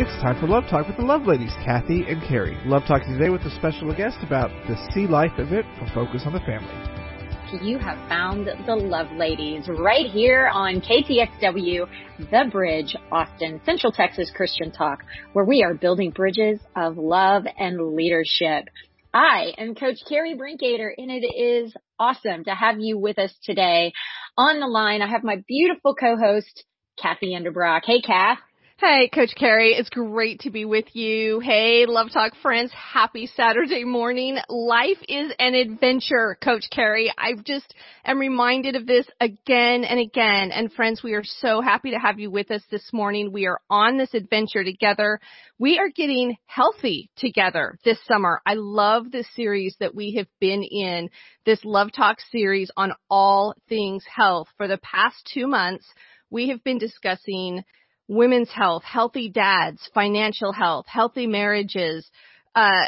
It's 0.00 0.22
time 0.22 0.38
for 0.38 0.46
Love 0.46 0.62
Talk 0.70 0.86
with 0.86 0.96
the 0.96 1.02
Love 1.02 1.26
Ladies, 1.26 1.50
Kathy 1.64 2.04
and 2.06 2.22
Carrie. 2.22 2.56
Love 2.64 2.84
Talk 2.86 3.02
today 3.02 3.30
with 3.30 3.40
a 3.40 3.50
special 3.56 3.92
guest 3.92 4.16
about 4.22 4.48
the 4.68 4.76
See 4.94 5.08
Life 5.08 5.32
event 5.38 5.66
from 5.76 5.88
Focus 5.92 6.22
on 6.24 6.34
the 6.34 6.38
Family. 6.38 7.66
You 7.66 7.78
have 7.78 8.08
found 8.08 8.46
the 8.46 8.76
Love 8.76 9.10
Ladies 9.10 9.68
right 9.68 10.06
here 10.06 10.48
on 10.54 10.80
KTXW, 10.80 11.88
The 12.30 12.44
Bridge, 12.48 12.94
Austin, 13.10 13.60
Central 13.66 13.90
Texas 13.90 14.30
Christian 14.32 14.70
Talk, 14.70 15.00
where 15.32 15.44
we 15.44 15.64
are 15.64 15.74
building 15.74 16.12
bridges 16.12 16.60
of 16.76 16.96
love 16.96 17.42
and 17.58 17.96
leadership. 17.96 18.66
I 19.12 19.52
am 19.58 19.74
Coach 19.74 19.98
Carrie 20.08 20.38
Brinkater, 20.38 20.90
and 20.96 21.10
it 21.10 21.26
is 21.26 21.74
awesome 21.98 22.44
to 22.44 22.54
have 22.54 22.76
you 22.78 23.00
with 23.00 23.18
us 23.18 23.34
today. 23.42 23.92
On 24.36 24.60
the 24.60 24.68
line, 24.68 25.02
I 25.02 25.08
have 25.08 25.24
my 25.24 25.42
beautiful 25.48 25.96
co-host, 25.96 26.62
Kathy 27.02 27.36
Enderbrock. 27.36 27.80
Hey, 27.84 28.00
Kath. 28.00 28.38
Hey, 28.80 29.10
Coach 29.12 29.32
Carrie. 29.36 29.72
It's 29.72 29.90
great 29.90 30.42
to 30.42 30.50
be 30.50 30.64
with 30.64 30.84
you. 30.94 31.40
Hey, 31.40 31.84
Love 31.88 32.12
Talk 32.12 32.34
friends. 32.40 32.70
Happy 32.72 33.26
Saturday 33.26 33.82
morning. 33.82 34.38
Life 34.48 34.98
is 35.08 35.32
an 35.40 35.56
adventure, 35.56 36.38
Coach 36.40 36.66
Carrie. 36.70 37.12
I 37.18 37.32
just 37.44 37.74
am 38.04 38.20
reminded 38.20 38.76
of 38.76 38.86
this 38.86 39.04
again 39.20 39.82
and 39.82 39.98
again. 39.98 40.52
And 40.52 40.72
friends, 40.72 41.02
we 41.02 41.14
are 41.14 41.24
so 41.24 41.60
happy 41.60 41.90
to 41.90 41.98
have 41.98 42.20
you 42.20 42.30
with 42.30 42.52
us 42.52 42.62
this 42.70 42.92
morning. 42.92 43.32
We 43.32 43.48
are 43.48 43.58
on 43.68 43.98
this 43.98 44.14
adventure 44.14 44.62
together. 44.62 45.18
We 45.58 45.80
are 45.80 45.88
getting 45.88 46.36
healthy 46.46 47.10
together 47.16 47.80
this 47.84 47.98
summer. 48.06 48.40
I 48.46 48.54
love 48.54 49.10
this 49.10 49.26
series 49.34 49.74
that 49.80 49.96
we 49.96 50.14
have 50.18 50.28
been 50.38 50.62
in, 50.62 51.10
this 51.44 51.64
Love 51.64 51.90
Talk 51.90 52.18
series 52.30 52.70
on 52.76 52.92
all 53.10 53.56
things 53.68 54.04
health. 54.06 54.46
For 54.56 54.68
the 54.68 54.78
past 54.78 55.28
two 55.34 55.48
months, 55.48 55.84
we 56.30 56.50
have 56.50 56.62
been 56.62 56.78
discussing 56.78 57.64
women's 58.08 58.50
health, 58.50 58.82
healthy 58.84 59.28
dads, 59.28 59.88
financial 59.94 60.52
health, 60.52 60.86
healthy 60.88 61.26
marriages, 61.26 62.10
uh, 62.54 62.86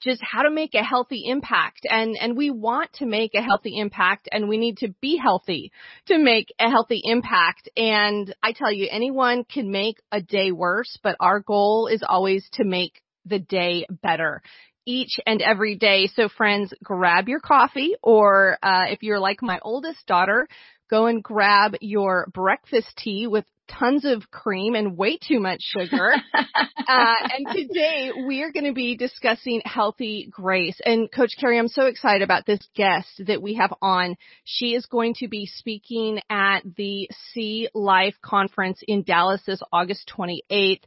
just 0.00 0.20
how 0.22 0.42
to 0.42 0.50
make 0.50 0.74
a 0.74 0.82
healthy 0.82 1.24
impact. 1.26 1.86
And, 1.88 2.16
and 2.20 2.36
we 2.36 2.50
want 2.50 2.92
to 2.94 3.06
make 3.06 3.34
a 3.34 3.42
healthy 3.42 3.78
impact 3.78 4.28
and 4.32 4.48
we 4.48 4.56
need 4.56 4.78
to 4.78 4.88
be 5.00 5.16
healthy 5.22 5.70
to 6.06 6.18
make 6.18 6.52
a 6.58 6.68
healthy 6.68 7.00
impact. 7.04 7.68
And 7.76 8.34
I 8.42 8.52
tell 8.52 8.72
you, 8.72 8.88
anyone 8.90 9.44
can 9.44 9.70
make 9.70 9.98
a 10.10 10.20
day 10.20 10.50
worse, 10.50 10.98
but 11.02 11.16
our 11.20 11.40
goal 11.40 11.86
is 11.86 12.02
always 12.06 12.48
to 12.54 12.64
make 12.64 13.02
the 13.26 13.38
day 13.38 13.86
better 14.02 14.42
each 14.86 15.20
and 15.26 15.40
every 15.40 15.76
day. 15.76 16.08
So 16.14 16.28
friends, 16.28 16.74
grab 16.82 17.28
your 17.28 17.40
coffee 17.40 17.94
or, 18.02 18.58
uh, 18.62 18.86
if 18.88 19.02
you're 19.02 19.20
like 19.20 19.42
my 19.42 19.58
oldest 19.62 20.04
daughter, 20.06 20.48
go 20.90 21.06
and 21.06 21.22
grab 21.22 21.76
your 21.80 22.28
breakfast 22.34 22.88
tea 22.98 23.26
with 23.26 23.44
tons 23.68 24.04
of 24.04 24.30
cream 24.30 24.74
and 24.74 24.96
way 24.96 25.16
too 25.16 25.40
much 25.40 25.60
sugar. 25.60 26.12
uh, 26.34 27.14
and 27.36 27.46
today 27.54 28.10
we 28.26 28.42
are 28.42 28.52
going 28.52 28.66
to 28.66 28.72
be 28.72 28.96
discussing 28.96 29.62
healthy 29.64 30.28
grace. 30.30 30.80
And 30.84 31.10
Coach 31.10 31.32
Carrie, 31.38 31.58
I'm 31.58 31.68
so 31.68 31.86
excited 31.86 32.22
about 32.22 32.46
this 32.46 32.60
guest 32.74 33.22
that 33.26 33.42
we 33.42 33.54
have 33.54 33.72
on. 33.80 34.16
She 34.44 34.74
is 34.74 34.86
going 34.86 35.14
to 35.18 35.28
be 35.28 35.46
speaking 35.46 36.20
at 36.30 36.60
the 36.76 37.08
See 37.32 37.68
Life 37.74 38.14
conference 38.22 38.80
in 38.86 39.02
Dallas 39.02 39.42
this 39.46 39.62
August 39.72 40.10
28th. 40.16 40.82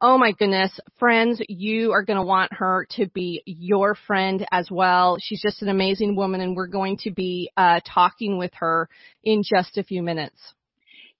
Oh 0.00 0.18
my 0.18 0.32
goodness, 0.32 0.78
friends, 0.98 1.40
you 1.48 1.92
are 1.92 2.02
going 2.02 2.18
to 2.18 2.26
want 2.26 2.52
her 2.52 2.86
to 2.96 3.06
be 3.06 3.42
your 3.46 3.94
friend 3.94 4.44
as 4.50 4.68
well. 4.70 5.16
She's 5.20 5.40
just 5.40 5.62
an 5.62 5.68
amazing 5.68 6.16
woman 6.16 6.40
and 6.40 6.56
we're 6.56 6.66
going 6.66 6.98
to 7.02 7.10
be 7.10 7.50
uh, 7.56 7.80
talking 7.86 8.36
with 8.36 8.50
her 8.54 8.88
in 9.22 9.42
just 9.42 9.78
a 9.78 9.84
few 9.84 10.02
minutes. 10.02 10.36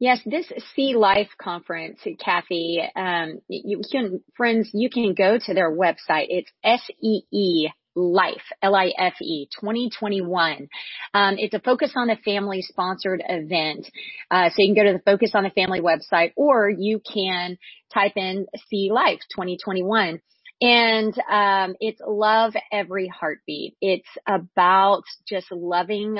Yes, 0.04 0.20
this 0.26 0.52
See 0.76 0.94
Life 0.94 1.30
conference, 1.40 1.98
Kathy, 2.22 2.78
um, 2.94 3.40
you 3.48 3.80
can, 3.90 4.20
friends, 4.36 4.68
you 4.74 4.90
can 4.90 5.14
go 5.14 5.38
to 5.38 5.54
their 5.54 5.74
website. 5.74 6.26
It's 6.28 6.50
S-E-E 6.62 7.70
Life, 7.96 8.42
L-I-F-E, 8.60 9.48
2021. 9.58 10.68
Um, 11.14 11.36
it's 11.38 11.54
a 11.54 11.58
Focus 11.58 11.92
on 11.96 12.08
the 12.08 12.18
Family 12.22 12.60
sponsored 12.60 13.22
event. 13.26 13.90
Uh, 14.30 14.50
so 14.50 14.56
you 14.58 14.74
can 14.74 14.84
go 14.84 14.92
to 14.92 14.98
the 14.98 15.10
Focus 15.10 15.30
on 15.32 15.44
the 15.44 15.48
Family 15.48 15.80
website 15.80 16.32
or 16.36 16.68
you 16.68 17.00
can 17.00 17.56
type 17.94 18.12
in 18.16 18.46
See 18.68 18.90
Life 18.92 19.20
2021. 19.34 20.20
And 20.60 21.14
um, 21.30 21.76
it's 21.80 22.02
love 22.06 22.52
every 22.70 23.08
heartbeat. 23.08 23.74
It's 23.80 24.08
about 24.28 25.04
just 25.26 25.50
loving 25.50 26.18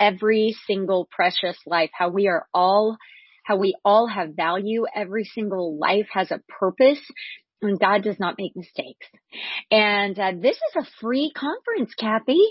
every 0.00 0.56
single 0.66 1.06
precious 1.10 1.58
life, 1.66 1.90
how 1.92 2.08
we 2.08 2.28
are 2.28 2.46
all 2.54 2.96
how 3.46 3.56
we 3.56 3.76
all 3.84 4.08
have 4.08 4.30
value. 4.34 4.84
Every 4.94 5.24
single 5.24 5.78
life 5.78 6.08
has 6.12 6.30
a 6.30 6.40
purpose 6.48 7.00
and 7.62 7.78
God 7.78 8.02
does 8.02 8.18
not 8.18 8.34
make 8.38 8.56
mistakes. 8.56 9.06
And 9.70 10.18
uh, 10.18 10.32
this 10.40 10.56
is 10.56 10.76
a 10.76 10.86
free 11.00 11.32
conference, 11.34 11.94
Kathy. 11.94 12.42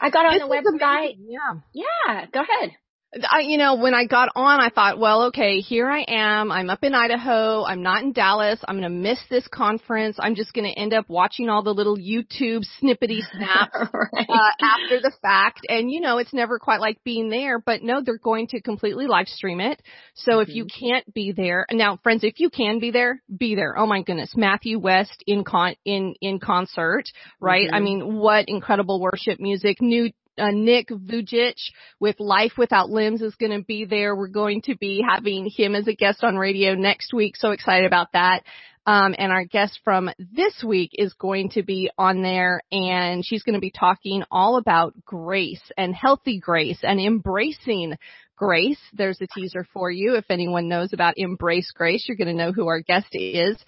I 0.00 0.08
got 0.08 0.24
on 0.24 0.32
this 0.32 0.42
the 0.42 0.48
website. 0.48 1.16
Yeah. 1.18 1.60
Yeah. 1.74 2.26
Go 2.32 2.40
ahead. 2.40 2.70
I, 3.12 3.40
you 3.40 3.58
know, 3.58 3.74
when 3.74 3.92
I 3.92 4.04
got 4.04 4.28
on, 4.36 4.60
I 4.60 4.68
thought, 4.68 5.00
well, 5.00 5.24
okay, 5.24 5.58
here 5.58 5.90
I 5.90 6.04
am. 6.06 6.52
I'm 6.52 6.70
up 6.70 6.84
in 6.84 6.94
Idaho. 6.94 7.64
I'm 7.64 7.82
not 7.82 8.04
in 8.04 8.12
Dallas. 8.12 8.60
I'm 8.68 8.78
going 8.78 8.84
to 8.84 8.96
miss 8.96 9.18
this 9.28 9.48
conference. 9.48 10.16
I'm 10.20 10.36
just 10.36 10.52
going 10.52 10.72
to 10.72 10.78
end 10.78 10.94
up 10.94 11.06
watching 11.08 11.48
all 11.48 11.64
the 11.64 11.74
little 11.74 11.96
YouTube 11.96 12.64
snippety 12.80 13.18
snaps 13.32 13.74
right. 13.74 14.26
uh, 14.28 14.50
after 14.62 15.00
the 15.00 15.12
fact. 15.22 15.66
And 15.68 15.90
you 15.90 16.00
know, 16.00 16.18
it's 16.18 16.32
never 16.32 16.60
quite 16.60 16.80
like 16.80 17.02
being 17.02 17.30
there, 17.30 17.58
but 17.58 17.82
no, 17.82 18.00
they're 18.00 18.16
going 18.16 18.46
to 18.48 18.60
completely 18.60 19.08
live 19.08 19.26
stream 19.26 19.60
it. 19.60 19.82
So 20.14 20.34
mm-hmm. 20.34 20.48
if 20.48 20.54
you 20.54 20.64
mm-hmm. 20.66 20.86
can't 20.86 21.12
be 21.12 21.32
there, 21.32 21.66
now 21.72 21.98
friends, 22.04 22.22
if 22.22 22.38
you 22.38 22.48
can 22.48 22.78
be 22.78 22.92
there, 22.92 23.20
be 23.36 23.56
there. 23.56 23.76
Oh 23.76 23.86
my 23.86 24.02
goodness, 24.02 24.34
Matthew 24.36 24.78
West 24.78 25.24
in 25.26 25.42
con 25.42 25.74
in 25.84 26.14
in 26.20 26.38
concert, 26.38 27.04
right? 27.40 27.66
Mm-hmm. 27.66 27.74
I 27.74 27.80
mean, 27.80 28.16
what 28.18 28.44
incredible 28.48 29.00
worship 29.00 29.40
music. 29.40 29.80
New 29.80 30.12
uh, 30.40 30.50
Nick 30.52 30.88
Vujicic 30.88 31.54
with 31.98 32.18
Life 32.18 32.52
Without 32.58 32.90
Limbs 32.90 33.22
is 33.22 33.34
going 33.36 33.56
to 33.56 33.64
be 33.64 33.84
there. 33.84 34.16
We're 34.16 34.28
going 34.28 34.62
to 34.62 34.76
be 34.76 35.04
having 35.06 35.48
him 35.48 35.74
as 35.74 35.86
a 35.86 35.94
guest 35.94 36.24
on 36.24 36.36
radio 36.36 36.74
next 36.74 37.12
week. 37.12 37.36
So 37.36 37.50
excited 37.50 37.86
about 37.86 38.12
that. 38.12 38.42
Um, 38.86 39.14
and 39.18 39.30
our 39.30 39.44
guest 39.44 39.78
from 39.84 40.10
this 40.18 40.64
week 40.66 40.90
is 40.94 41.12
going 41.14 41.50
to 41.50 41.62
be 41.62 41.90
on 41.98 42.22
there 42.22 42.62
and 42.72 43.24
she's 43.24 43.42
going 43.42 43.54
to 43.54 43.60
be 43.60 43.70
talking 43.70 44.24
all 44.30 44.56
about 44.56 44.94
grace 45.04 45.62
and 45.76 45.94
healthy 45.94 46.40
grace 46.40 46.78
and 46.82 46.98
embracing 46.98 47.96
grace. 48.36 48.80
There's 48.94 49.20
a 49.20 49.26
teaser 49.26 49.66
for 49.74 49.90
you. 49.90 50.14
If 50.14 50.24
anyone 50.30 50.68
knows 50.68 50.94
about 50.94 51.18
embrace 51.18 51.70
grace, 51.72 52.06
you're 52.08 52.16
going 52.16 52.34
to 52.34 52.42
know 52.42 52.52
who 52.52 52.68
our 52.68 52.80
guest 52.80 53.08
is. 53.12 53.58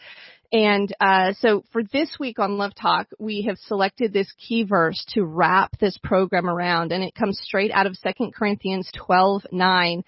And 0.53 0.95
uh, 1.01 1.33
so 1.41 1.65
for 1.73 1.83
this 1.83 2.19
week 2.21 2.39
on 2.39 2.59
Love 2.59 2.75
Talk, 2.75 3.09
we 3.19 3.47
have 3.49 3.57
selected 3.57 4.13
this 4.13 4.31
key 4.33 4.65
verse 4.65 5.03
to 5.15 5.25
wrap 5.25 5.79
this 5.79 5.99
program 6.03 6.47
around, 6.47 6.93
and 6.93 7.03
it 7.03 7.15
comes 7.15 7.41
straight 7.43 7.71
out 7.73 7.87
of 7.87 7.97
2 7.99 8.33
Corinthians 8.33 8.91
12:9. 8.95 10.03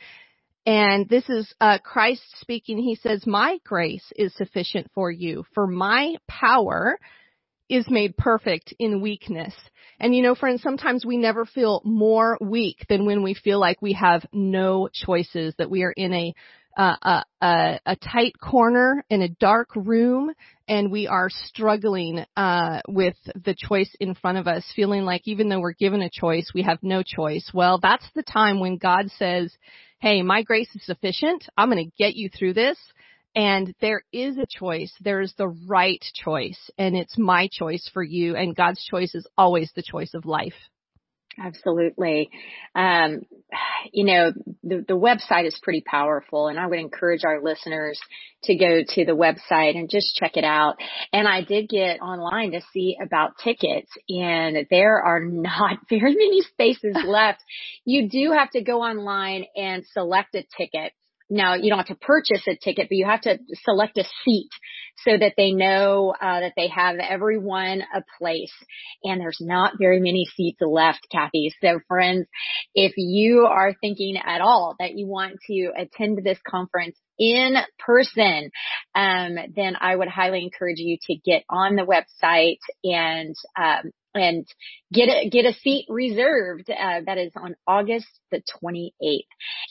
And 0.66 1.08
this 1.08 1.28
is 1.30 1.52
uh, 1.62 1.78
Christ 1.78 2.22
speaking. 2.40 2.76
He 2.76 2.94
says, 2.96 3.26
"My 3.26 3.58
grace 3.64 4.12
is 4.16 4.34
sufficient 4.34 4.90
for 4.94 5.10
you, 5.10 5.46
for 5.54 5.66
my 5.66 6.16
power 6.28 6.98
is 7.70 7.88
made 7.88 8.14
perfect 8.18 8.74
in 8.78 9.00
weakness." 9.00 9.54
And 9.98 10.14
you 10.14 10.22
know, 10.22 10.34
friends, 10.34 10.60
sometimes 10.60 11.06
we 11.06 11.16
never 11.16 11.46
feel 11.46 11.80
more 11.84 12.36
weak 12.38 12.84
than 12.90 13.06
when 13.06 13.22
we 13.22 13.32
feel 13.32 13.58
like 13.58 13.80
we 13.80 13.94
have 13.94 14.26
no 14.30 14.90
choices, 14.92 15.54
that 15.56 15.70
we 15.70 15.84
are 15.84 15.92
in 15.92 16.12
a 16.12 16.34
a, 16.76 17.24
a 17.40 17.80
a, 17.86 17.96
tight 17.96 18.34
corner 18.40 19.04
in 19.10 19.22
a 19.22 19.28
dark 19.28 19.68
room 19.74 20.30
and 20.68 20.90
we 20.90 21.06
are 21.06 21.28
struggling 21.30 22.24
uh, 22.36 22.80
with 22.88 23.16
the 23.44 23.54
choice 23.56 23.94
in 24.00 24.14
front 24.14 24.38
of 24.38 24.46
us, 24.46 24.64
feeling 24.74 25.02
like 25.02 25.22
even 25.24 25.48
though 25.48 25.60
we're 25.60 25.72
given 25.72 26.02
a 26.02 26.10
choice, 26.10 26.50
we 26.54 26.62
have 26.62 26.78
no 26.82 27.02
choice. 27.02 27.50
Well, 27.52 27.78
that's 27.82 28.06
the 28.14 28.22
time 28.22 28.60
when 28.60 28.78
God 28.78 29.10
says, 29.18 29.54
"Hey, 29.98 30.22
my 30.22 30.42
grace 30.42 30.74
is 30.74 30.84
sufficient. 30.84 31.46
I'm 31.56 31.70
going 31.70 31.84
to 31.84 32.02
get 32.02 32.16
you 32.16 32.28
through 32.30 32.54
this." 32.54 32.78
And 33.36 33.74
there 33.80 34.02
is 34.12 34.38
a 34.38 34.46
choice. 34.48 34.92
There 35.00 35.20
is 35.20 35.34
the 35.36 35.48
right 35.48 36.02
choice, 36.14 36.70
and 36.78 36.96
it's 36.96 37.18
my 37.18 37.48
choice 37.52 37.88
for 37.92 38.02
you. 38.02 38.36
And 38.36 38.54
God's 38.54 38.82
choice 38.84 39.14
is 39.14 39.26
always 39.36 39.70
the 39.74 39.82
choice 39.82 40.14
of 40.14 40.24
life. 40.24 40.54
Absolutely. 41.38 42.30
Um, 42.74 43.22
you 43.92 44.04
know, 44.04 44.32
the, 44.62 44.84
the 44.86 44.96
website 44.96 45.46
is 45.46 45.58
pretty 45.62 45.82
powerful 45.84 46.48
and 46.48 46.58
I 46.58 46.66
would 46.66 46.78
encourage 46.78 47.24
our 47.24 47.42
listeners 47.42 48.00
to 48.44 48.54
go 48.56 48.82
to 48.86 49.04
the 49.04 49.12
website 49.12 49.76
and 49.76 49.90
just 49.90 50.16
check 50.16 50.36
it 50.36 50.44
out. 50.44 50.76
And 51.12 51.26
I 51.26 51.42
did 51.42 51.68
get 51.68 52.00
online 52.00 52.52
to 52.52 52.60
see 52.72 52.96
about 53.02 53.38
tickets 53.42 53.90
and 54.08 54.66
there 54.70 55.02
are 55.02 55.20
not 55.20 55.78
very 55.88 56.14
many 56.14 56.42
spaces 56.42 56.96
left. 57.04 57.42
You 57.84 58.08
do 58.08 58.32
have 58.32 58.50
to 58.50 58.62
go 58.62 58.82
online 58.82 59.44
and 59.56 59.84
select 59.92 60.34
a 60.34 60.44
ticket. 60.56 60.92
Now 61.34 61.54
you 61.54 61.68
don't 61.68 61.78
have 61.78 61.88
to 61.88 61.96
purchase 61.96 62.46
a 62.46 62.56
ticket, 62.56 62.88
but 62.88 62.96
you 62.96 63.06
have 63.06 63.22
to 63.22 63.38
select 63.64 63.98
a 63.98 64.04
seat 64.24 64.50
so 65.04 65.16
that 65.18 65.34
they 65.36 65.50
know 65.50 66.14
uh, 66.20 66.40
that 66.40 66.52
they 66.56 66.68
have 66.68 66.96
everyone 66.96 67.82
a 67.94 68.02
place. 68.18 68.52
And 69.02 69.20
there's 69.20 69.40
not 69.40 69.74
very 69.78 69.98
many 69.98 70.26
seats 70.36 70.60
left, 70.60 71.06
Kathy. 71.10 71.52
So 71.60 71.80
friends, 71.88 72.26
if 72.74 72.92
you 72.96 73.46
are 73.46 73.74
thinking 73.80 74.16
at 74.16 74.40
all 74.40 74.76
that 74.78 74.96
you 74.96 75.08
want 75.08 75.38
to 75.48 75.72
attend 75.76 76.20
this 76.24 76.38
conference 76.48 76.96
in 77.18 77.56
person, 77.78 78.50
um, 78.94 79.36
then 79.54 79.76
I 79.80 79.94
would 79.94 80.08
highly 80.08 80.42
encourage 80.42 80.78
you 80.78 80.98
to 81.06 81.16
get 81.16 81.44
on 81.48 81.76
the 81.76 81.82
website 81.82 82.58
and 82.84 83.34
um, 83.56 83.90
and 84.14 84.46
get 84.92 85.08
a 85.08 85.28
get 85.28 85.44
a 85.44 85.52
seat 85.52 85.86
reserved. 85.88 86.70
Uh, 86.70 87.00
that 87.06 87.18
is 87.18 87.32
on 87.36 87.56
August 87.66 88.06
the 88.30 88.42
28th. 88.62 89.26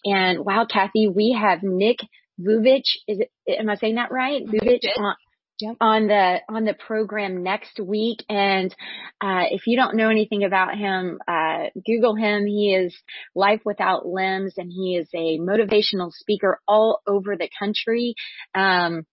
And 0.05 0.45
wow, 0.45 0.65
Kathy, 0.69 1.07
we 1.07 1.37
have 1.39 1.63
Nick 1.63 1.99
Vujicic. 2.39 2.83
Is 3.07 3.19
it? 3.19 3.31
Am 3.47 3.69
I 3.69 3.75
saying 3.75 3.95
that 3.95 4.11
right? 4.11 4.45
Vujicic 4.45 4.97
on, 4.97 5.15
on 5.79 6.07
the 6.07 6.39
on 6.49 6.65
the 6.65 6.73
program 6.73 7.43
next 7.43 7.79
week. 7.79 8.23
And 8.27 8.73
uh, 9.21 9.45
if 9.51 9.67
you 9.67 9.77
don't 9.77 9.95
know 9.95 10.09
anything 10.09 10.43
about 10.43 10.75
him, 10.75 11.19
uh, 11.27 11.65
Google 11.85 12.15
him. 12.15 12.45
He 12.45 12.73
is 12.73 12.95
Life 13.35 13.61
Without 13.65 14.05
Limbs, 14.05 14.55
and 14.57 14.71
he 14.71 14.97
is 14.97 15.07
a 15.13 15.39
motivational 15.39 16.11
speaker 16.11 16.59
all 16.67 17.01
over 17.07 17.37
the 17.37 17.49
country. 17.57 18.15
Um, 18.53 19.05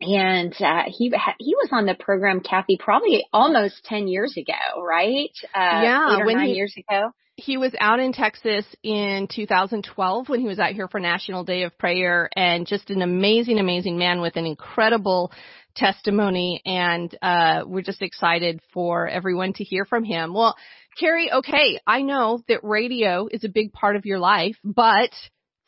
and 0.00 0.54
uh, 0.60 0.84
he 0.86 1.12
he 1.38 1.54
was 1.54 1.68
on 1.72 1.86
the 1.86 1.94
program, 1.94 2.40
Kathy, 2.40 2.78
probably 2.78 3.26
almost 3.32 3.84
ten 3.84 4.08
years 4.08 4.36
ago, 4.36 4.82
right? 4.82 5.32
Uh, 5.54 5.82
yeah, 5.82 6.24
when 6.24 6.40
he, 6.40 6.52
years 6.52 6.74
ago. 6.76 7.10
He 7.36 7.56
was 7.56 7.72
out 7.78 8.00
in 8.00 8.12
Texas 8.12 8.64
in 8.82 9.28
2012 9.32 10.28
when 10.28 10.40
he 10.40 10.48
was 10.48 10.58
out 10.58 10.72
here 10.72 10.88
for 10.88 10.98
National 10.98 11.44
Day 11.44 11.62
of 11.62 11.76
Prayer, 11.78 12.28
and 12.34 12.66
just 12.66 12.90
an 12.90 13.02
amazing, 13.02 13.58
amazing 13.58 13.96
man 13.96 14.20
with 14.20 14.36
an 14.36 14.44
incredible 14.44 15.32
testimony. 15.76 16.60
And 16.64 17.16
uh, 17.22 17.62
we're 17.64 17.82
just 17.82 18.02
excited 18.02 18.60
for 18.72 19.08
everyone 19.08 19.52
to 19.54 19.64
hear 19.64 19.84
from 19.84 20.04
him. 20.04 20.34
Well, 20.34 20.56
Carrie, 20.98 21.30
okay, 21.32 21.78
I 21.86 22.02
know 22.02 22.42
that 22.48 22.64
radio 22.64 23.28
is 23.30 23.44
a 23.44 23.48
big 23.48 23.72
part 23.72 23.94
of 23.94 24.04
your 24.04 24.18
life, 24.18 24.56
but 24.64 25.10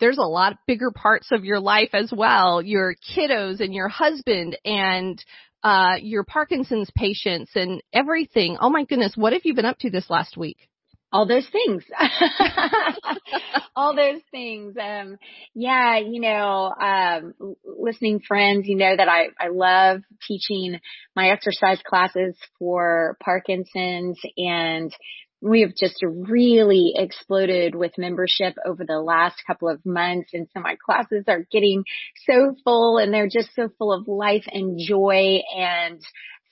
there's 0.00 0.18
a 0.18 0.22
lot 0.22 0.58
bigger 0.66 0.90
parts 0.90 1.28
of 1.30 1.44
your 1.44 1.60
life 1.60 1.90
as 1.92 2.12
well. 2.14 2.62
Your 2.62 2.94
kiddos 2.94 3.60
and 3.60 3.74
your 3.74 3.88
husband 3.88 4.58
and 4.64 5.22
uh 5.62 5.96
your 6.00 6.24
Parkinson's 6.24 6.90
patients 6.96 7.52
and 7.54 7.82
everything. 7.92 8.56
Oh 8.60 8.70
my 8.70 8.84
goodness, 8.84 9.12
what 9.16 9.32
have 9.32 9.42
you 9.44 9.54
been 9.54 9.66
up 9.66 9.78
to 9.80 9.90
this 9.90 10.08
last 10.10 10.36
week? 10.36 10.70
all 11.12 11.26
those 11.26 11.46
things 11.50 11.84
all 13.76 13.94
those 13.94 14.20
things 14.30 14.76
um 14.80 15.16
yeah 15.54 15.98
you 15.98 16.20
know 16.20 16.72
um 16.80 17.34
listening 17.64 18.20
friends 18.20 18.66
you 18.68 18.76
know 18.76 18.94
that 18.96 19.08
i 19.08 19.28
i 19.38 19.48
love 19.48 20.02
teaching 20.26 20.78
my 21.16 21.30
exercise 21.30 21.80
classes 21.84 22.36
for 22.58 23.16
parkinson's 23.22 24.18
and 24.36 24.94
we 25.40 25.62
have 25.62 25.74
just 25.74 26.02
really 26.04 26.92
exploded 26.96 27.74
with 27.74 27.92
membership 27.96 28.54
over 28.66 28.84
the 28.84 29.00
last 29.00 29.36
couple 29.46 29.68
of 29.68 29.84
months. 29.86 30.30
And 30.34 30.48
so 30.54 30.60
my 30.60 30.76
classes 30.84 31.24
are 31.28 31.46
getting 31.50 31.84
so 32.26 32.54
full 32.62 32.98
and 32.98 33.12
they're 33.12 33.28
just 33.28 33.54
so 33.54 33.70
full 33.78 33.92
of 33.92 34.06
life 34.06 34.44
and 34.46 34.78
joy 34.78 35.40
and 35.56 36.00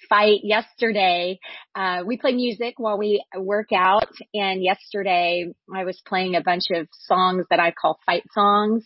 fight 0.09 0.41
yesterday. 0.43 1.39
Uh, 1.75 2.03
we 2.07 2.17
play 2.17 2.33
music 2.33 2.75
while 2.77 2.99
we 2.99 3.25
work 3.37 3.69
out 3.75 4.11
and 4.35 4.63
yesterday 4.63 5.47
I 5.75 5.85
was 5.85 6.01
playing 6.07 6.35
a 6.35 6.43
bunch 6.43 6.65
of 6.75 6.89
songs 6.93 7.47
that 7.51 7.61
I 7.61 7.73
call 7.73 7.99
fight 8.07 8.25
songs 8.33 8.85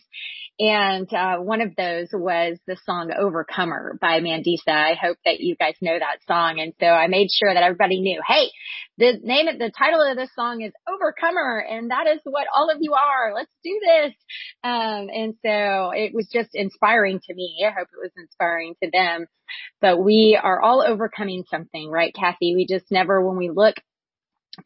and 0.59 1.11
uh, 1.11 1.37
one 1.37 1.61
of 1.61 1.75
those 1.75 2.09
was 2.13 2.59
the 2.67 2.77
song 2.85 3.11
Overcomer 3.17 3.97
by 3.99 4.19
Mandisa. 4.19 4.69
I 4.69 4.93
hope 4.93 5.17
that 5.25 5.39
you 5.39 5.55
guys 5.55 5.73
know 5.81 5.97
that 5.97 6.19
song. 6.27 6.59
And 6.59 6.73
so 6.79 6.85
I 6.85 7.07
made 7.07 7.29
sure 7.31 7.51
that 7.51 7.63
everybody 7.63 7.99
knew, 7.99 8.21
hey, 8.27 8.51
the 8.99 9.19
name 9.23 9.47
of 9.47 9.57
the 9.57 9.71
title 9.75 10.01
of 10.01 10.15
this 10.15 10.29
song 10.35 10.61
is 10.61 10.71
Overcomer. 10.87 11.65
And 11.67 11.89
that 11.89 12.05
is 12.05 12.19
what 12.23 12.45
all 12.55 12.69
of 12.69 12.77
you 12.81 12.93
are. 12.93 13.33
Let's 13.33 13.51
do 13.63 13.79
this. 13.81 14.13
Um, 14.63 15.09
and 15.11 15.33
so 15.43 15.91
it 15.91 16.13
was 16.13 16.29
just 16.31 16.49
inspiring 16.53 17.19
to 17.27 17.33
me. 17.33 17.65
I 17.67 17.71
hope 17.71 17.87
it 17.91 18.01
was 18.01 18.11
inspiring 18.15 18.75
to 18.83 18.91
them. 18.91 19.25
But 19.81 20.03
we 20.03 20.39
are 20.41 20.61
all 20.61 20.83
overcoming 20.85 21.43
something, 21.49 21.89
right, 21.89 22.13
Kathy? 22.13 22.55
We 22.55 22.65
just 22.67 22.91
never, 22.91 23.25
when 23.25 23.37
we 23.37 23.49
look 23.49 23.75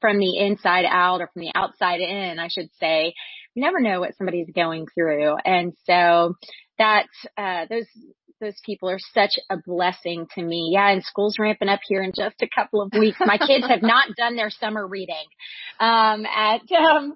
from 0.02 0.20
the 0.20 0.38
inside 0.38 0.86
out 0.86 1.22
or 1.22 1.30
from 1.34 1.42
the 1.42 1.52
outside 1.56 2.00
in, 2.00 2.40
I 2.40 2.50
should 2.50 2.70
say, 2.80 3.14
we 3.56 3.62
never 3.62 3.80
know 3.80 4.00
what 4.00 4.16
somebody's 4.18 4.50
going 4.54 4.86
through. 4.94 5.38
And 5.44 5.74
so 5.86 6.36
that, 6.78 7.08
uh, 7.38 7.66
those, 7.70 7.86
those 8.40 8.60
people 8.66 8.90
are 8.90 9.00
such 9.14 9.40
a 9.50 9.58
blessing 9.66 10.28
to 10.36 10.44
me. 10.44 10.72
Yeah, 10.74 10.92
and 10.92 11.04
school's 11.04 11.40
ramping 11.40 11.70
up 11.70 11.80
here 11.88 12.04
in 12.04 12.12
just 12.16 12.42
a 12.42 12.48
couple 12.54 12.82
of 12.82 12.92
weeks. 12.94 13.18
My 13.20 13.38
kids 13.38 13.66
have 13.68 13.82
not 13.82 14.16
done 14.16 14.36
their 14.36 14.52
summer 14.52 14.86
reading 14.86 15.16
um, 15.80 16.26
at 16.26 16.62
um, 16.72 17.16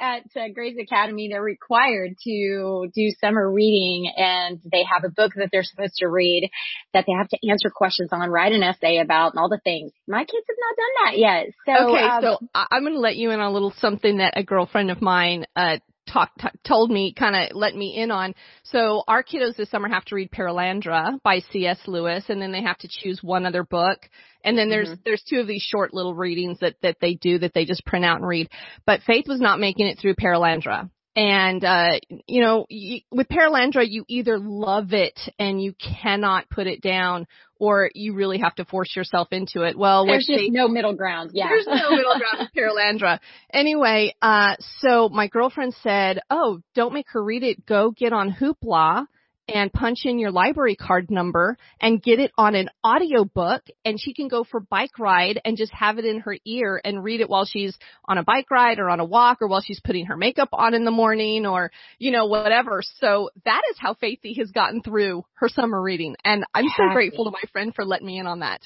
at 0.00 0.24
uh, 0.36 0.48
Grace 0.54 0.76
Academy, 0.80 1.28
they're 1.28 1.42
required 1.42 2.16
to 2.24 2.88
do 2.94 3.10
summer 3.20 3.50
reading 3.50 4.12
and 4.16 4.60
they 4.70 4.84
have 4.84 5.04
a 5.04 5.10
book 5.10 5.32
that 5.36 5.48
they're 5.52 5.64
supposed 5.64 5.96
to 5.98 6.08
read 6.08 6.50
that 6.94 7.04
they 7.06 7.12
have 7.12 7.28
to 7.28 7.50
answer 7.50 7.70
questions 7.70 8.10
on, 8.12 8.30
write 8.30 8.52
an 8.52 8.62
essay 8.62 8.98
about 8.98 9.32
and 9.32 9.40
all 9.40 9.48
the 9.48 9.60
things. 9.62 9.92
My 10.06 10.24
kids 10.24 10.46
have 10.48 10.56
not 10.60 10.76
done 10.76 11.04
that 11.04 11.18
yet. 11.18 11.46
So, 11.66 11.94
okay, 11.94 12.04
um, 12.04 12.22
so 12.22 12.48
I'm 12.54 12.82
going 12.82 12.94
to 12.94 13.00
let 13.00 13.16
you 13.16 13.30
in 13.30 13.40
on 13.40 13.46
a 13.46 13.52
little 13.52 13.74
something 13.78 14.18
that 14.18 14.34
a 14.36 14.42
girlfriend 14.42 14.90
of 14.90 15.02
mine, 15.02 15.46
uh, 15.56 15.78
talked, 16.12 16.40
t- 16.40 16.48
told 16.66 16.90
me, 16.90 17.14
kind 17.16 17.36
of 17.36 17.56
let 17.56 17.74
me 17.74 17.96
in 17.96 18.10
on. 18.10 18.34
So 18.64 19.02
our 19.06 19.22
kiddos 19.22 19.56
this 19.56 19.70
summer 19.70 19.88
have 19.88 20.04
to 20.06 20.14
read 20.14 20.30
Perelandra 20.30 21.22
by 21.22 21.40
C.S. 21.52 21.78
Lewis, 21.86 22.24
and 22.28 22.40
then 22.40 22.52
they 22.52 22.62
have 22.62 22.78
to 22.78 22.88
choose 22.88 23.22
one 23.22 23.46
other 23.46 23.64
book. 23.64 23.98
And 24.44 24.56
then 24.56 24.68
there's 24.68 24.88
mm-hmm. 24.88 25.00
there's 25.04 25.22
two 25.28 25.40
of 25.40 25.46
these 25.46 25.62
short 25.62 25.92
little 25.92 26.14
readings 26.14 26.58
that 26.60 26.76
that 26.82 26.96
they 27.00 27.14
do 27.14 27.38
that 27.40 27.54
they 27.54 27.64
just 27.64 27.84
print 27.84 28.04
out 28.04 28.18
and 28.18 28.26
read. 28.26 28.48
But 28.86 29.02
Faith 29.02 29.26
was 29.28 29.40
not 29.40 29.60
making 29.60 29.86
it 29.86 29.98
through 29.98 30.14
Perelandra. 30.14 30.90
And, 31.18 31.64
uh, 31.64 31.98
you 32.28 32.42
know, 32.42 32.66
you, 32.68 33.00
with 33.10 33.26
Perelandra, 33.28 33.84
you 33.84 34.04
either 34.06 34.38
love 34.38 34.92
it 34.92 35.18
and 35.36 35.60
you 35.60 35.74
cannot 35.74 36.48
put 36.48 36.68
it 36.68 36.80
down 36.80 37.26
or 37.58 37.90
you 37.92 38.14
really 38.14 38.38
have 38.38 38.54
to 38.54 38.64
force 38.64 38.94
yourself 38.94 39.26
into 39.32 39.62
it. 39.62 39.76
Well, 39.76 40.06
there's 40.06 40.28
just 40.28 40.38
they, 40.38 40.48
no 40.48 40.68
middle 40.68 40.94
ground. 40.94 41.32
Yeah. 41.34 41.48
There's 41.48 41.66
no 41.66 41.90
middle 41.90 42.14
ground 42.20 42.38
with 42.38 42.50
Perelandra. 42.56 43.18
Anyway, 43.52 44.14
uh, 44.22 44.54
so 44.78 45.08
my 45.08 45.26
girlfriend 45.26 45.74
said, 45.82 46.20
Oh, 46.30 46.60
don't 46.76 46.94
make 46.94 47.06
her 47.08 47.24
read 47.24 47.42
it. 47.42 47.66
Go 47.66 47.90
get 47.90 48.12
on 48.12 48.30
Hoopla 48.32 49.06
and 49.48 49.72
punch 49.72 50.00
in 50.04 50.18
your 50.18 50.30
library 50.30 50.76
card 50.76 51.10
number 51.10 51.56
and 51.80 52.02
get 52.02 52.20
it 52.20 52.30
on 52.36 52.54
an 52.54 52.68
audio 52.84 53.24
book 53.24 53.62
and 53.84 53.98
she 54.00 54.12
can 54.12 54.28
go 54.28 54.44
for 54.44 54.60
bike 54.60 54.98
ride 54.98 55.40
and 55.44 55.56
just 55.56 55.72
have 55.72 55.98
it 55.98 56.04
in 56.04 56.20
her 56.20 56.36
ear 56.44 56.80
and 56.84 57.02
read 57.02 57.20
it 57.20 57.30
while 57.30 57.44
she's 57.44 57.76
on 58.04 58.18
a 58.18 58.22
bike 58.22 58.50
ride 58.50 58.78
or 58.78 58.90
on 58.90 59.00
a 59.00 59.04
walk 59.04 59.38
or 59.40 59.48
while 59.48 59.62
she's 59.62 59.80
putting 59.80 60.06
her 60.06 60.16
makeup 60.16 60.50
on 60.52 60.74
in 60.74 60.84
the 60.84 60.90
morning 60.90 61.46
or, 61.46 61.70
you 61.98 62.10
know, 62.10 62.26
whatever. 62.26 62.82
So 63.00 63.30
that 63.44 63.62
is 63.70 63.76
how 63.78 63.94
Faithy 63.94 64.36
has 64.38 64.50
gotten 64.50 64.82
through 64.82 65.24
her 65.34 65.48
summer 65.48 65.80
reading. 65.80 66.16
And 66.24 66.44
I'm 66.54 66.68
so 66.76 66.92
grateful 66.92 67.24
to 67.24 67.30
my 67.30 67.42
friend 67.52 67.74
for 67.74 67.84
letting 67.84 68.06
me 68.06 68.18
in 68.18 68.26
on 68.26 68.40
that. 68.40 68.60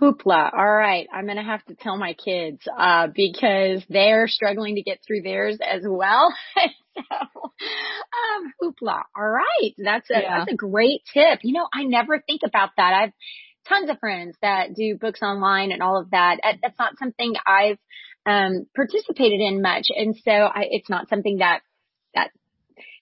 Hoopla. 0.00 0.52
All 0.52 0.72
right. 0.72 1.06
I'm 1.12 1.24
going 1.24 1.36
to 1.36 1.42
have 1.42 1.64
to 1.66 1.74
tell 1.74 1.96
my 1.96 2.14
kids, 2.14 2.60
uh, 2.76 3.08
because 3.14 3.84
they're 3.88 4.28
struggling 4.28 4.76
to 4.76 4.82
get 4.82 5.00
through 5.06 5.22
theirs 5.22 5.58
as 5.60 5.82
well. 5.86 6.34
so, 6.96 7.02
um, 7.02 8.52
hoopla. 8.62 9.02
All 9.16 9.28
right. 9.28 9.74
That's 9.78 10.08
a, 10.10 10.20
yeah. 10.20 10.38
that's 10.38 10.52
a 10.52 10.56
great 10.56 11.02
tip. 11.12 11.40
You 11.42 11.54
know, 11.54 11.68
I 11.72 11.84
never 11.84 12.20
think 12.20 12.40
about 12.44 12.70
that. 12.76 12.92
I've 12.94 13.12
tons 13.68 13.88
of 13.88 13.98
friends 13.98 14.36
that 14.42 14.74
do 14.74 14.96
books 14.96 15.22
online 15.22 15.72
and 15.72 15.82
all 15.82 15.98
of 15.98 16.10
that. 16.10 16.38
That's 16.42 16.78
not 16.78 16.98
something 16.98 17.34
I've, 17.46 17.78
um, 18.26 18.66
participated 18.74 19.40
in 19.40 19.62
much. 19.62 19.86
And 19.88 20.16
so 20.16 20.30
I, 20.30 20.66
it's 20.70 20.90
not 20.90 21.08
something 21.08 21.38
that, 21.38 21.60
that 22.14 22.30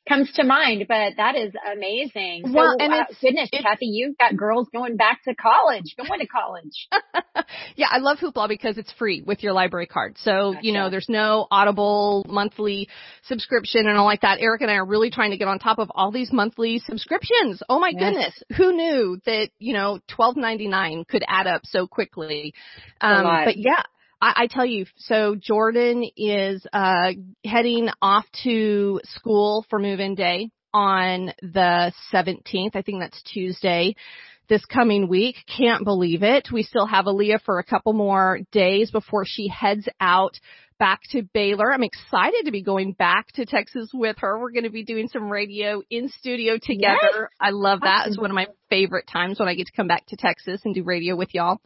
comes 0.08 0.32
to 0.32 0.44
mind, 0.44 0.86
but 0.88 1.12
that 1.16 1.36
is 1.36 1.52
amazing. 1.72 2.42
So, 2.46 2.52
well, 2.52 2.76
and 2.78 2.92
uh, 2.92 3.04
goodness, 3.20 3.48
it's, 3.52 3.62
Kathy, 3.62 3.86
you've 3.86 4.18
got 4.18 4.36
girls 4.36 4.68
going 4.72 4.96
back 4.96 5.22
to 5.24 5.34
college, 5.34 5.94
going 5.96 6.20
to 6.20 6.26
college. 6.26 6.88
yeah, 7.76 7.86
I 7.90 7.98
love 7.98 8.18
Hoopla 8.18 8.48
because 8.48 8.78
it's 8.78 8.92
free 8.92 9.22
with 9.22 9.42
your 9.42 9.52
library 9.52 9.86
card. 9.86 10.16
So, 10.18 10.54
gotcha. 10.54 10.66
you 10.66 10.72
know, 10.72 10.90
there's 10.90 11.08
no 11.08 11.46
audible 11.50 12.24
monthly 12.28 12.88
subscription 13.24 13.86
and 13.86 13.96
all 13.96 14.04
like 14.04 14.22
that. 14.22 14.38
Eric 14.40 14.62
and 14.62 14.70
I 14.70 14.74
are 14.74 14.84
really 14.84 15.10
trying 15.10 15.30
to 15.30 15.36
get 15.36 15.48
on 15.48 15.58
top 15.58 15.78
of 15.78 15.90
all 15.94 16.10
these 16.10 16.32
monthly 16.32 16.80
subscriptions. 16.80 17.62
Oh 17.68 17.78
my 17.78 17.92
yes. 17.94 18.00
goodness. 18.00 18.42
Who 18.56 18.72
knew 18.72 19.20
that, 19.26 19.50
you 19.58 19.72
know, 19.72 20.00
twelve 20.08 20.36
ninety 20.36 20.66
nine 20.66 21.04
could 21.08 21.22
add 21.28 21.46
up 21.46 21.62
so 21.64 21.86
quickly? 21.86 22.54
Um, 23.00 23.24
but 23.44 23.56
yeah, 23.56 23.82
I, 24.22 24.44
I 24.44 24.46
tell 24.46 24.64
you, 24.64 24.86
so 24.96 25.34
Jordan 25.34 26.08
is 26.16 26.64
uh 26.72 27.12
heading 27.44 27.88
off 28.00 28.24
to 28.44 29.00
school 29.04 29.66
for 29.68 29.78
move-in 29.78 30.14
day 30.14 30.50
on 30.72 31.32
the 31.42 31.92
17th. 32.12 32.74
I 32.74 32.82
think 32.82 33.00
that's 33.00 33.22
Tuesday 33.22 33.94
this 34.48 34.64
coming 34.66 35.08
week. 35.08 35.36
Can't 35.56 35.84
believe 35.84 36.22
it. 36.22 36.48
We 36.52 36.62
still 36.62 36.86
have 36.86 37.06
Aaliyah 37.06 37.42
for 37.42 37.58
a 37.58 37.64
couple 37.64 37.92
more 37.92 38.40
days 38.52 38.90
before 38.90 39.24
she 39.26 39.48
heads 39.48 39.88
out 40.00 40.38
back 40.78 41.00
to 41.10 41.22
Baylor. 41.22 41.72
I'm 41.72 41.84
excited 41.84 42.46
to 42.46 42.50
be 42.50 42.62
going 42.62 42.92
back 42.92 43.30
to 43.32 43.46
Texas 43.46 43.90
with 43.94 44.16
her. 44.18 44.38
We're 44.38 44.50
going 44.50 44.64
to 44.64 44.70
be 44.70 44.84
doing 44.84 45.08
some 45.08 45.30
radio 45.30 45.82
in 45.90 46.08
studio 46.08 46.58
together. 46.60 46.98
Yes. 47.02 47.28
I 47.40 47.50
love 47.50 47.80
that. 47.82 48.08
It's 48.08 48.18
one 48.18 48.30
of 48.30 48.34
my 48.34 48.48
favorite 48.68 49.06
times 49.06 49.38
when 49.38 49.48
I 49.48 49.54
get 49.54 49.66
to 49.66 49.72
come 49.72 49.86
back 49.86 50.06
to 50.08 50.16
Texas 50.16 50.60
and 50.64 50.74
do 50.74 50.82
radio 50.82 51.14
with 51.14 51.34
y'all. 51.34 51.60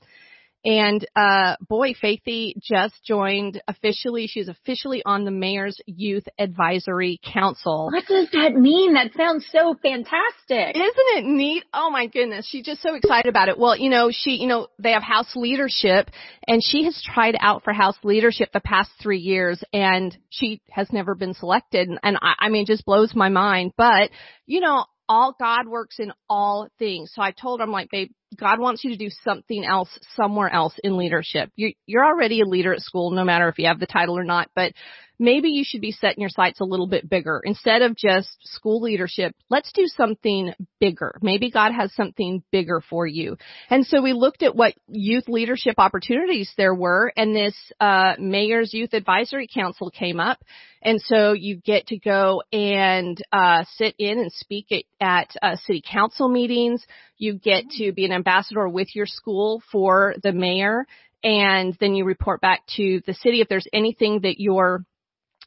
And 0.66 1.06
uh 1.14 1.54
boy, 1.68 1.94
Faithy 1.94 2.54
just 2.60 2.94
joined 3.04 3.62
officially. 3.68 4.26
She's 4.26 4.48
officially 4.48 5.00
on 5.06 5.24
the 5.24 5.30
mayor's 5.30 5.80
youth 5.86 6.24
advisory 6.40 7.20
council. 7.22 7.88
What 7.92 8.04
does 8.06 8.28
that 8.32 8.54
mean? 8.54 8.94
That 8.94 9.12
sounds 9.16 9.46
so 9.52 9.76
fantastic. 9.80 10.74
Isn't 10.74 11.08
it 11.18 11.24
neat? 11.24 11.62
Oh 11.72 11.90
my 11.90 12.06
goodness. 12.06 12.48
She's 12.50 12.64
just 12.64 12.82
so 12.82 12.94
excited 12.96 13.28
about 13.28 13.48
it. 13.48 13.58
Well, 13.58 13.76
you 13.76 13.88
know, 13.90 14.10
she, 14.10 14.32
you 14.32 14.48
know, 14.48 14.66
they 14.80 14.90
have 14.90 15.04
house 15.04 15.36
leadership 15.36 16.10
and 16.48 16.60
she 16.64 16.84
has 16.84 17.00
tried 17.14 17.36
out 17.38 17.62
for 17.62 17.72
house 17.72 17.96
leadership 18.02 18.50
the 18.52 18.60
past 18.60 18.90
three 19.00 19.20
years 19.20 19.62
and 19.72 20.16
she 20.30 20.60
has 20.70 20.92
never 20.92 21.14
been 21.14 21.34
selected. 21.34 21.88
And 22.02 22.16
I, 22.20 22.34
I 22.40 22.48
mean, 22.48 22.62
it 22.62 22.66
just 22.66 22.84
blows 22.84 23.14
my 23.14 23.28
mind. 23.28 23.72
But, 23.76 24.10
you 24.46 24.60
know, 24.60 24.84
all 25.08 25.34
God 25.38 25.68
works 25.68 25.96
in 25.98 26.12
all 26.28 26.68
things. 26.78 27.12
So 27.14 27.22
I 27.22 27.30
told 27.30 27.60
her, 27.60 27.64
I'm 27.64 27.72
like, 27.72 27.90
babe, 27.90 28.10
God 28.38 28.58
wants 28.58 28.82
you 28.84 28.90
to 28.90 28.96
do 28.96 29.10
something 29.24 29.64
else 29.64 29.88
somewhere 30.16 30.48
else 30.52 30.74
in 30.82 30.96
leadership. 30.96 31.50
You, 31.56 31.72
you're 31.86 32.04
already 32.04 32.40
a 32.40 32.46
leader 32.46 32.74
at 32.74 32.80
school, 32.80 33.10
no 33.10 33.24
matter 33.24 33.48
if 33.48 33.58
you 33.58 33.66
have 33.66 33.80
the 33.80 33.86
title 33.86 34.18
or 34.18 34.24
not, 34.24 34.50
but 34.54 34.72
maybe 35.18 35.48
you 35.48 35.64
should 35.64 35.80
be 35.80 35.92
setting 35.92 36.20
your 36.20 36.30
sights 36.30 36.60
a 36.60 36.64
little 36.64 36.86
bit 36.86 37.08
bigger. 37.08 37.40
Instead 37.44 37.82
of 37.82 37.96
just 37.96 38.28
school 38.42 38.80
leadership, 38.80 39.34
let's 39.48 39.72
do 39.72 39.86
something 39.86 40.52
bigger. 40.80 41.18
Maybe 41.22 41.50
God 41.50 41.72
has 41.72 41.94
something 41.94 42.42
bigger 42.52 42.82
for 42.88 43.06
you. 43.06 43.36
And 43.70 43.86
so 43.86 44.02
we 44.02 44.12
looked 44.12 44.42
at 44.42 44.56
what 44.56 44.74
youth 44.88 45.28
leadership 45.28 45.74
opportunities 45.78 46.52
there 46.56 46.74
were 46.74 47.12
and 47.16 47.34
this, 47.34 47.54
uh, 47.80 48.14
Mayor's 48.18 48.74
Youth 48.74 48.92
Advisory 48.92 49.48
Council 49.52 49.90
came 49.90 50.20
up. 50.20 50.38
And 50.82 51.00
so 51.00 51.32
you 51.32 51.56
get 51.56 51.88
to 51.88 51.98
go 51.98 52.42
and, 52.52 53.20
uh, 53.32 53.64
sit 53.76 53.94
in 53.98 54.18
and 54.18 54.32
speak 54.32 54.66
at, 54.70 54.84
at 55.00 55.36
uh, 55.42 55.56
city 55.56 55.82
council 55.88 56.28
meetings. 56.28 56.84
You 57.18 57.34
get 57.34 57.64
to 57.78 57.92
be 57.92 58.04
an 58.04 58.12
ambassador 58.12 58.68
with 58.68 58.94
your 58.94 59.06
school 59.06 59.62
for 59.72 60.14
the 60.22 60.32
mayor 60.32 60.86
and 61.24 61.76
then 61.80 61.94
you 61.94 62.04
report 62.04 62.40
back 62.40 62.62
to 62.76 63.00
the 63.06 63.14
city 63.14 63.40
if 63.40 63.48
there's 63.48 63.66
anything 63.72 64.20
that 64.20 64.38
your 64.38 64.84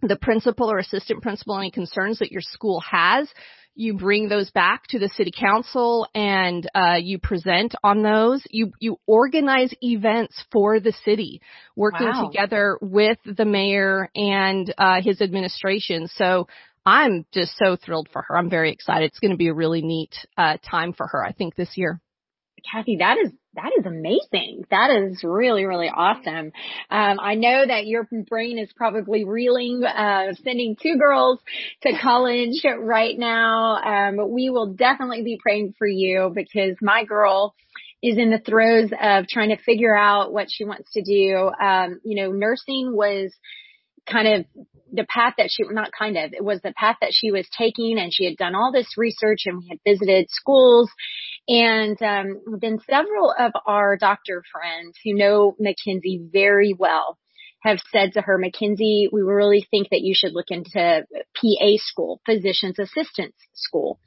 the 0.01 0.15
principal 0.15 0.71
or 0.71 0.77
assistant 0.77 1.21
principal 1.21 1.57
any 1.57 1.71
concerns 1.71 2.19
that 2.19 2.31
your 2.31 2.41
school 2.41 2.81
has 2.81 3.27
you 3.79 3.93
bring 3.93 4.27
those 4.27 4.51
back 4.51 4.87
to 4.87 4.99
the 4.99 5.07
city 5.07 5.31
council 5.31 6.05
and 6.13 6.69
uh, 6.75 6.97
you 7.01 7.17
present 7.17 7.73
on 7.81 8.03
those. 8.03 8.43
You 8.49 8.73
you 8.79 8.97
organize 9.07 9.73
events 9.81 10.43
for 10.51 10.81
the 10.81 10.91
city 11.05 11.41
working 11.77 12.07
wow. 12.07 12.27
together 12.29 12.77
with 12.81 13.17
the 13.23 13.45
mayor 13.45 14.09
and 14.13 14.73
uh, 14.77 15.01
his 15.01 15.21
administration. 15.21 16.07
So 16.07 16.47
i'm 16.85 17.25
just 17.33 17.53
so 17.57 17.77
thrilled 17.77 18.09
for 18.11 18.21
her. 18.27 18.37
I'm 18.37 18.49
very 18.49 18.71
excited. 18.71 19.05
It's 19.05 19.19
going 19.19 19.31
to 19.31 19.37
be 19.37 19.47
a 19.47 19.53
really 19.53 19.81
neat 19.81 20.13
uh, 20.37 20.57
time 20.69 20.91
for 20.91 21.07
her 21.07 21.23
i 21.23 21.31
think 21.31 21.55
this 21.55 21.77
year. 21.77 22.01
Kathy, 22.69 22.97
that 22.99 23.17
is 23.17 23.31
that 23.55 23.71
is 23.77 23.85
amazing. 23.85 24.63
That 24.69 24.91
is 24.91 25.23
really, 25.23 25.65
really 25.65 25.89
awesome. 25.89 26.51
Um, 26.91 27.19
I 27.19 27.35
know 27.35 27.65
that 27.65 27.87
your 27.87 28.07
brain 28.27 28.59
is 28.59 28.71
probably 28.75 29.25
reeling, 29.25 29.83
uh, 29.83 30.33
sending 30.43 30.75
two 30.81 30.97
girls 30.97 31.39
to 31.81 31.93
college 31.99 32.63
right 32.79 33.17
now. 33.17 33.75
Um, 33.77 34.31
we 34.31 34.49
will 34.49 34.73
definitely 34.73 35.23
be 35.23 35.39
praying 35.41 35.73
for 35.77 35.87
you 35.87 36.31
because 36.33 36.75
my 36.81 37.05
girl 37.05 37.55
is 38.03 38.17
in 38.17 38.29
the 38.29 38.39
throes 38.39 38.91
of 39.01 39.27
trying 39.27 39.49
to 39.49 39.61
figure 39.63 39.95
out 39.95 40.31
what 40.31 40.47
she 40.49 40.63
wants 40.63 40.91
to 40.93 41.01
do. 41.01 41.51
Um, 41.61 41.99
you 42.03 42.21
know, 42.21 42.31
nursing 42.31 42.95
was 42.95 43.33
kind 44.09 44.27
of 44.27 44.45
the 44.93 45.05
path 45.05 45.35
that 45.37 45.49
she, 45.49 45.63
not 45.69 45.91
kind 45.97 46.17
of, 46.17 46.33
it 46.33 46.43
was 46.43 46.61
the 46.61 46.73
path 46.73 46.97
that 47.01 47.13
she 47.13 47.31
was 47.31 47.47
taking 47.57 47.97
and 47.99 48.13
she 48.13 48.25
had 48.25 48.37
done 48.37 48.55
all 48.55 48.71
this 48.71 48.97
research 48.97 49.41
and 49.45 49.59
we 49.59 49.67
had 49.69 49.79
visited 49.85 50.27
schools 50.29 50.89
and 51.47 52.01
um, 52.01 52.59
then 52.59 52.79
several 52.89 53.33
of 53.37 53.51
our 53.65 53.97
doctor 53.97 54.43
friends 54.51 54.97
who 55.03 55.15
know 55.15 55.55
Mackenzie 55.59 56.21
very 56.31 56.75
well 56.77 57.17
have 57.61 57.79
said 57.91 58.13
to 58.13 58.21
her, 58.21 58.37
Mackenzie, 58.37 59.09
we 59.11 59.21
really 59.21 59.67
think 59.69 59.89
that 59.89 60.01
you 60.01 60.13
should 60.15 60.33
look 60.33 60.49
into 60.49 61.05
PA 61.35 61.71
school, 61.77 62.21
physician's 62.25 62.79
assistants 62.79 63.37
school. 63.53 63.99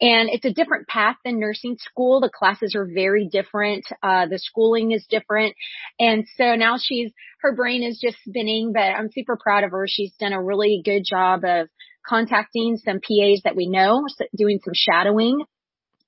And 0.00 0.28
it's 0.30 0.44
a 0.44 0.52
different 0.52 0.88
path 0.88 1.16
than 1.24 1.38
nursing 1.38 1.76
school. 1.78 2.20
The 2.20 2.30
classes 2.30 2.74
are 2.74 2.86
very 2.86 3.28
different. 3.28 3.86
Uh, 4.02 4.26
the 4.26 4.38
schooling 4.38 4.92
is 4.92 5.06
different. 5.08 5.54
And 5.98 6.26
so 6.36 6.56
now 6.56 6.76
she's, 6.78 7.10
her 7.40 7.54
brain 7.54 7.82
is 7.82 7.98
just 8.02 8.18
spinning, 8.26 8.72
but 8.74 8.80
I'm 8.80 9.10
super 9.12 9.38
proud 9.42 9.64
of 9.64 9.70
her. 9.70 9.86
She's 9.88 10.14
done 10.18 10.32
a 10.32 10.42
really 10.42 10.82
good 10.84 11.04
job 11.08 11.44
of 11.44 11.68
contacting 12.06 12.76
some 12.76 13.00
PAs 13.00 13.42
that 13.44 13.56
we 13.56 13.68
know, 13.68 14.06
doing 14.36 14.60
some 14.62 14.74
shadowing 14.74 15.44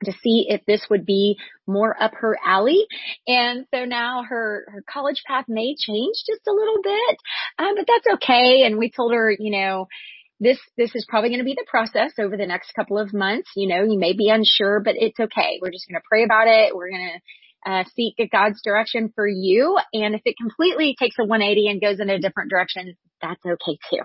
to 0.05 0.13
see 0.13 0.47
if 0.49 0.61
this 0.67 0.87
would 0.91 1.07
be 1.07 1.37
more 1.67 2.01
up 2.01 2.13
her 2.15 2.39
alley. 2.45 2.87
And 3.27 3.67
so 3.73 3.85
now 3.85 4.25
her, 4.29 4.65
her 4.69 4.85
college 4.89 5.23
path 5.27 5.47
may 5.49 5.75
change 5.79 6.17
just 6.27 6.47
a 6.47 6.53
little 6.53 6.83
bit, 6.83 7.17
um, 7.59 7.75
but 7.77 7.87
that's 7.87 8.15
okay. 8.17 8.63
And 8.65 8.79
we 8.79 8.91
told 8.91 9.13
her, 9.13 9.31
you 9.31 9.51
know, 9.51 9.87
this, 10.41 10.59
this 10.77 10.95
is 10.95 11.07
probably 11.09 11.31
going 11.31 11.39
to 11.39 11.45
be 11.45 11.55
the 11.55 11.67
process 11.69 12.13
over 12.19 12.37
the 12.37 12.47
next 12.47 12.73
couple 12.75 12.99
of 12.99 13.15
months. 13.15 13.51
You 13.55 13.69
know, 13.69 13.85
you 13.85 13.99
may 13.99 14.13
be 14.13 14.29
unsure, 14.29 14.81
but 14.81 14.97
it's 14.97 15.19
okay. 15.19 15.59
We're 15.63 15.71
just 15.71 15.87
going 15.89 16.01
to 16.01 16.09
pray 16.09 16.25
about 16.25 16.49
it. 16.49 16.75
We're 16.75 16.91
going 16.91 17.13
to 17.15 17.21
uh, 17.65 17.85
seek 17.95 18.15
God's 18.31 18.61
direction 18.63 19.13
for 19.15 19.27
you. 19.27 19.79
And 19.93 20.15
if 20.15 20.23
it 20.25 20.37
completely 20.37 20.97
takes 20.99 21.17
a 21.19 21.25
180 21.25 21.69
and 21.69 21.81
goes 21.81 22.01
in 22.01 22.11
a 22.11 22.19
different 22.19 22.51
direction, 22.51 22.97
that's 23.21 23.41
okay 23.45 23.79
too. 23.91 24.03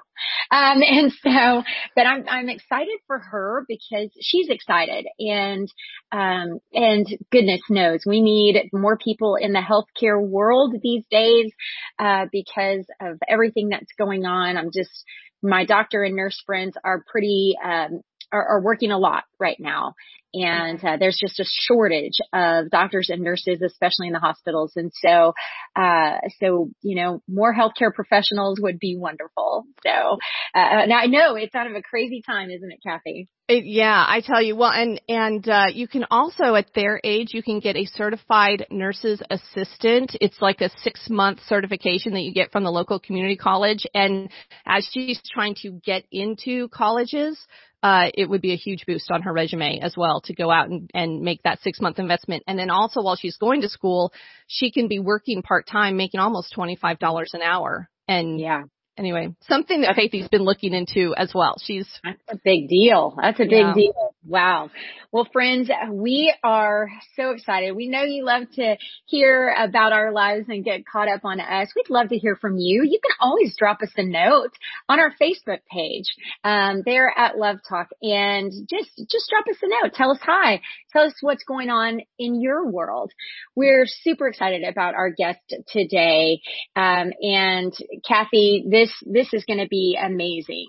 Um, 0.51 0.81
and 0.87 1.11
so, 1.11 1.63
but 1.95 2.05
I'm, 2.05 2.25
I'm 2.29 2.49
excited 2.49 2.99
for 3.07 3.19
her 3.19 3.65
because 3.67 4.09
she's 4.21 4.49
excited 4.49 5.05
and, 5.19 5.67
um, 6.11 6.59
and 6.73 7.07
goodness 7.31 7.61
knows 7.69 8.01
we 8.05 8.21
need 8.21 8.69
more 8.71 8.97
people 8.97 9.35
in 9.35 9.53
the 9.53 9.61
healthcare 9.61 10.21
world 10.21 10.75
these 10.81 11.03
days, 11.09 11.51
uh, 11.99 12.25
because 12.31 12.85
of 13.01 13.17
everything 13.27 13.69
that's 13.69 13.91
going 13.97 14.25
on. 14.25 14.57
I'm 14.57 14.71
just, 14.73 15.03
my 15.41 15.65
doctor 15.65 16.03
and 16.03 16.15
nurse 16.15 16.41
friends 16.45 16.75
are 16.83 17.03
pretty, 17.11 17.55
um, 17.63 18.01
are, 18.31 18.45
are 18.45 18.61
working 18.61 18.91
a 18.91 18.97
lot 18.97 19.23
right 19.39 19.59
now 19.59 19.93
and 20.33 20.83
uh, 20.83 20.97
there's 20.99 21.17
just 21.19 21.39
a 21.39 21.45
shortage 21.45 22.19
of 22.33 22.69
doctors 22.69 23.09
and 23.09 23.21
nurses, 23.21 23.61
especially 23.61 24.07
in 24.07 24.13
the 24.13 24.19
hospitals. 24.19 24.73
And 24.75 24.91
so, 24.93 25.33
uh, 25.75 26.17
so 26.39 26.69
you 26.81 26.95
know, 26.95 27.21
more 27.27 27.53
healthcare 27.53 27.93
professionals 27.93 28.59
would 28.61 28.79
be 28.79 28.97
wonderful. 28.97 29.65
So 29.85 30.17
uh, 30.53 30.85
now 30.85 30.97
I 30.97 31.07
know 31.07 31.35
it's 31.35 31.53
kind 31.53 31.69
of 31.69 31.75
a 31.75 31.81
crazy 31.81 32.21
time, 32.25 32.49
isn't 32.49 32.71
it, 32.71 32.79
Kathy? 32.85 33.29
It, 33.47 33.63
yeah, 33.65 34.05
I 34.05 34.19
tell 34.19 34.41
you. 34.41 34.57
Well, 34.57 34.71
and 34.71 35.01
and 35.07 35.47
uh, 35.47 35.67
you 35.73 35.87
can 35.87 36.05
also 36.11 36.55
at 36.55 36.73
their 36.75 36.99
age 37.03 37.29
you 37.33 37.41
can 37.41 37.61
get 37.61 37.77
a 37.77 37.85
certified 37.85 38.67
nurse's 38.69 39.21
assistant. 39.29 40.17
It's 40.19 40.41
like 40.41 40.59
a 40.59 40.69
six 40.81 41.09
month 41.09 41.39
certification 41.47 42.13
that 42.13 42.21
you 42.21 42.33
get 42.33 42.51
from 42.51 42.63
the 42.63 42.71
local 42.71 42.99
community 42.99 43.37
college. 43.37 43.87
And 43.93 44.29
as 44.65 44.87
she's 44.91 45.21
trying 45.33 45.55
to 45.61 45.79
get 45.83 46.03
into 46.11 46.67
colleges, 46.67 47.39
uh, 47.83 48.09
it 48.13 48.29
would 48.29 48.41
be 48.41 48.53
a 48.53 48.57
huge 48.57 48.85
boost 48.85 49.11
on 49.11 49.21
her 49.21 49.26
resume 49.33 49.79
as 49.79 49.95
well 49.97 50.21
to 50.25 50.33
go 50.33 50.51
out 50.51 50.69
and, 50.69 50.89
and 50.93 51.21
make 51.21 51.43
that 51.43 51.59
six 51.61 51.79
month 51.81 51.99
investment. 51.99 52.43
And 52.47 52.57
then 52.57 52.69
also 52.69 53.01
while 53.01 53.15
she's 53.15 53.37
going 53.37 53.61
to 53.61 53.69
school, 53.69 54.11
she 54.47 54.71
can 54.71 54.87
be 54.87 54.99
working 54.99 55.41
part 55.41 55.67
time, 55.67 55.97
making 55.97 56.19
almost 56.19 56.53
$25 56.55 57.33
an 57.33 57.41
hour. 57.41 57.89
And 58.07 58.39
yeah, 58.39 58.63
anyway, 58.97 59.33
something 59.47 59.81
that 59.81 59.95
Faithy's 59.95 60.27
been 60.27 60.43
looking 60.43 60.73
into 60.73 61.13
as 61.15 61.31
well. 61.33 61.55
She's 61.63 61.87
That's 62.03 62.21
a 62.29 62.37
big 62.43 62.67
deal. 62.67 63.15
That's 63.21 63.39
a 63.39 63.43
big 63.43 63.51
yeah. 63.51 63.73
deal. 63.73 64.15
Wow. 64.25 64.69
Well, 65.11 65.27
friends, 65.31 65.69
we 65.89 66.33
are 66.43 66.89
so 67.15 67.31
excited. 67.31 67.75
We 67.75 67.87
know 67.87 68.03
you 68.03 68.25
love 68.25 68.43
to 68.55 68.75
hear 69.05 69.55
about 69.57 69.93
our 69.93 70.11
lives 70.11 70.47
and 70.49 70.65
get 70.65 70.85
caught 70.85 71.07
up 71.07 71.23
on 71.23 71.39
us. 71.39 71.71
We'd 71.75 71.89
love 71.89 72.09
to 72.09 72.17
hear 72.17 72.35
from 72.35 72.57
you. 72.57 72.83
You 72.83 72.99
can 73.01 73.15
always 73.21 73.55
drop 73.57 73.81
us 73.81 73.91
a 73.95 74.03
note 74.03 74.51
on 74.89 74.99
our 74.99 75.13
Facebook 75.21 75.59
page. 75.71 76.13
Um, 76.43 76.81
there 76.85 77.11
at 77.17 77.37
Love 77.37 77.57
Talk 77.67 77.87
and 78.01 78.51
just, 78.69 78.97
just 79.09 79.29
drop 79.29 79.45
us 79.49 79.57
a 79.61 79.67
note. 79.69 79.93
Tell 79.93 80.11
us 80.11 80.19
hi. 80.21 80.61
Tell 80.97 81.05
us 81.05 81.13
what's 81.21 81.43
going 81.43 81.69
on 81.69 82.01
in 82.17 82.41
your 82.41 82.65
world. 82.65 83.11
We're 83.55 83.85
super 83.85 84.27
excited 84.27 84.63
about 84.63 84.95
our 84.95 85.11
guest 85.11 85.39
today. 85.67 86.41
Um, 86.75 87.11
and 87.21 87.71
Kathy, 88.07 88.65
this, 88.67 88.91
this 89.05 89.31
is 89.31 89.45
going 89.45 89.59
to 89.59 89.67
be 89.67 89.95
amazing. 90.01 90.65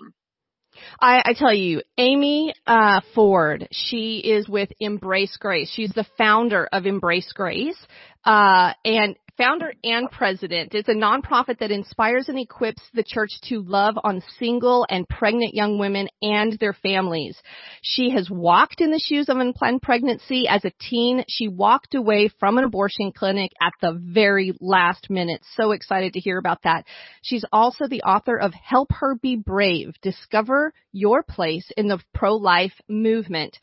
I, 1.01 1.23
I 1.25 1.33
tell 1.33 1.53
you, 1.53 1.81
Amy 1.97 2.53
uh, 2.67 3.01
Ford, 3.15 3.67
she 3.71 4.19
is 4.19 4.47
with 4.47 4.69
Embrace 4.79 5.35
Grace. 5.37 5.71
She's 5.73 5.93
the 5.93 6.05
founder 6.15 6.69
of 6.71 6.85
Embrace 6.85 7.33
Grace. 7.33 7.77
Uh, 8.23 8.73
and 8.85 9.15
founder 9.39 9.73
and 9.85 10.11
president. 10.11 10.75
It's 10.75 10.89
a 10.89 10.93
nonprofit 10.93 11.59
that 11.59 11.71
inspires 11.71 12.27
and 12.27 12.37
equips 12.37 12.81
the 12.93 13.03
church 13.03 13.29
to 13.43 13.61
love 13.61 13.95
on 14.03 14.21
single 14.37 14.85
and 14.89 15.07
pregnant 15.07 15.53
young 15.53 15.79
women 15.79 16.09
and 16.21 16.57
their 16.59 16.73
families. 16.73 17.41
She 17.81 18.09
has 18.09 18.29
walked 18.29 18.81
in 18.81 18.91
the 18.91 18.99
shoes 18.99 19.29
of 19.29 19.37
unplanned 19.37 19.81
pregnancy 19.81 20.47
as 20.49 20.65
a 20.65 20.73
teen. 20.89 21.23
She 21.29 21.47
walked 21.47 21.95
away 21.95 22.29
from 22.39 22.57
an 22.57 22.65
abortion 22.65 23.13
clinic 23.13 23.51
at 23.61 23.73
the 23.81 23.97
very 23.97 24.53
last 24.59 25.09
minute. 25.09 25.41
So 25.55 25.71
excited 25.71 26.13
to 26.13 26.19
hear 26.19 26.37
about 26.37 26.63
that. 26.63 26.85
She's 27.21 27.45
also 27.53 27.87
the 27.87 28.03
author 28.03 28.37
of 28.37 28.53
Help 28.53 28.91
Her 28.91 29.15
Be 29.15 29.37
Brave, 29.37 29.93
Discover 30.01 30.73
Your 30.91 31.23
Place 31.23 31.71
in 31.77 31.87
the 31.87 32.01
Pro-Life 32.13 32.73
Movement. 32.89 33.57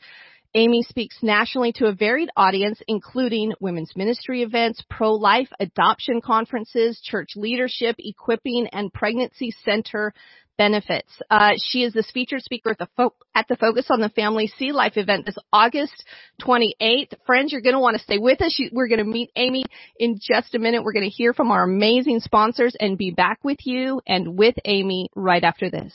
Amy 0.57 0.81
speaks 0.81 1.21
nationally 1.21 1.71
to 1.71 1.85
a 1.85 1.93
varied 1.93 2.31
audience, 2.35 2.81
including 2.87 3.53
women's 3.59 3.95
ministry 3.95 4.41
events, 4.41 4.83
pro-life 4.89 5.49
adoption 5.59 6.19
conferences, 6.19 6.99
church 6.99 7.33
leadership, 7.35 7.95
equipping, 7.99 8.65
and 8.73 8.91
pregnancy 8.91 9.53
center 9.63 10.15
benefits. 10.57 11.11
Uh, 11.29 11.51
she 11.63 11.83
is 11.83 11.93
this 11.93 12.09
featured 12.09 12.41
speaker 12.41 12.71
at 12.71 12.79
the, 12.79 12.87
Fo- 12.97 13.13
at 13.35 13.47
the 13.47 13.55
Focus 13.55 13.85
on 13.91 14.01
the 14.01 14.09
Family 14.09 14.47
See 14.47 14.71
Life 14.71 14.97
event 14.97 15.27
this 15.27 15.37
August 15.53 16.03
28th. 16.41 17.13
Friends, 17.27 17.51
you're 17.51 17.61
going 17.61 17.75
to 17.75 17.79
want 17.79 17.95
to 17.95 18.03
stay 18.03 18.17
with 18.17 18.41
us. 18.41 18.59
We're 18.71 18.87
going 18.87 18.97
to 18.97 19.05
meet 19.05 19.29
Amy 19.35 19.63
in 19.99 20.19
just 20.19 20.55
a 20.55 20.59
minute. 20.59 20.83
We're 20.83 20.93
going 20.93 21.07
to 21.07 21.15
hear 21.15 21.35
from 21.35 21.51
our 21.51 21.65
amazing 21.65 22.21
sponsors 22.21 22.75
and 22.79 22.97
be 22.97 23.11
back 23.11 23.43
with 23.43 23.59
you 23.63 24.01
and 24.07 24.35
with 24.35 24.55
Amy 24.65 25.11
right 25.15 25.43
after 25.43 25.69
this. 25.69 25.93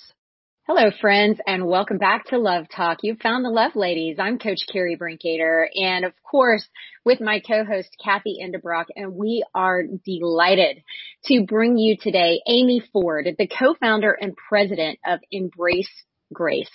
Hello, 0.69 0.93
friends, 1.01 1.41
and 1.45 1.67
welcome 1.67 1.99
back 1.99 2.27
to 2.27 2.39
Love 2.39 2.67
Talk. 2.69 2.99
You've 3.03 3.19
found 3.19 3.45
the 3.45 3.51
Love 3.51 3.75
Ladies. 3.75 4.19
I'm 4.21 4.39
Coach 4.39 4.61
Carrie 4.73 4.97
Brinkater, 4.97 5.67
and 5.75 6.05
of 6.05 6.13
course, 6.23 6.65
with 7.05 7.21
my 7.21 7.41
co-host 7.41 7.89
Kathy 8.03 8.39
Endebrock, 8.41 8.85
and 8.95 9.17
we 9.17 9.45
are 9.57 9.83
delighted 10.07 10.85
to 11.25 11.45
bring 11.49 11.79
you 11.79 11.97
today 12.01 12.43
Amy 12.47 12.81
Ford, 12.93 13.27
the 13.37 13.49
co-founder 13.49 14.13
and 14.13 14.37
president 14.37 15.01
of 15.05 15.19
Embrace 15.33 15.91
Grace, 16.33 16.71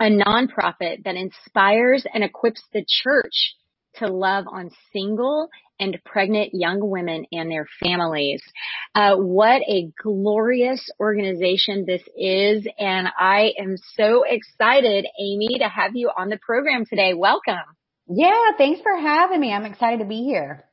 a 0.00 0.06
nonprofit 0.06 1.04
that 1.04 1.14
inspires 1.14 2.04
and 2.12 2.24
equips 2.24 2.64
the 2.72 2.84
church 2.84 3.54
to 3.98 4.08
love 4.08 4.46
on 4.50 4.72
single 4.92 5.48
and 5.80 5.98
pregnant 6.04 6.50
young 6.52 6.78
women 6.80 7.24
and 7.32 7.50
their 7.50 7.66
families. 7.82 8.42
Uh, 8.94 9.16
what 9.16 9.62
a 9.62 9.90
glorious 10.00 10.88
organization 11.00 11.84
this 11.86 12.02
is. 12.16 12.66
And 12.78 13.08
I 13.18 13.54
am 13.58 13.76
so 13.96 14.24
excited, 14.24 15.06
Amy, 15.18 15.58
to 15.58 15.68
have 15.68 15.96
you 15.96 16.10
on 16.16 16.28
the 16.28 16.38
program 16.38 16.84
today. 16.84 17.14
Welcome. 17.14 17.56
Yeah, 18.06 18.50
thanks 18.58 18.80
for 18.82 18.96
having 18.96 19.40
me. 19.40 19.52
I'm 19.52 19.64
excited 19.66 20.00
to 20.00 20.04
be 20.04 20.22
here. 20.22 20.64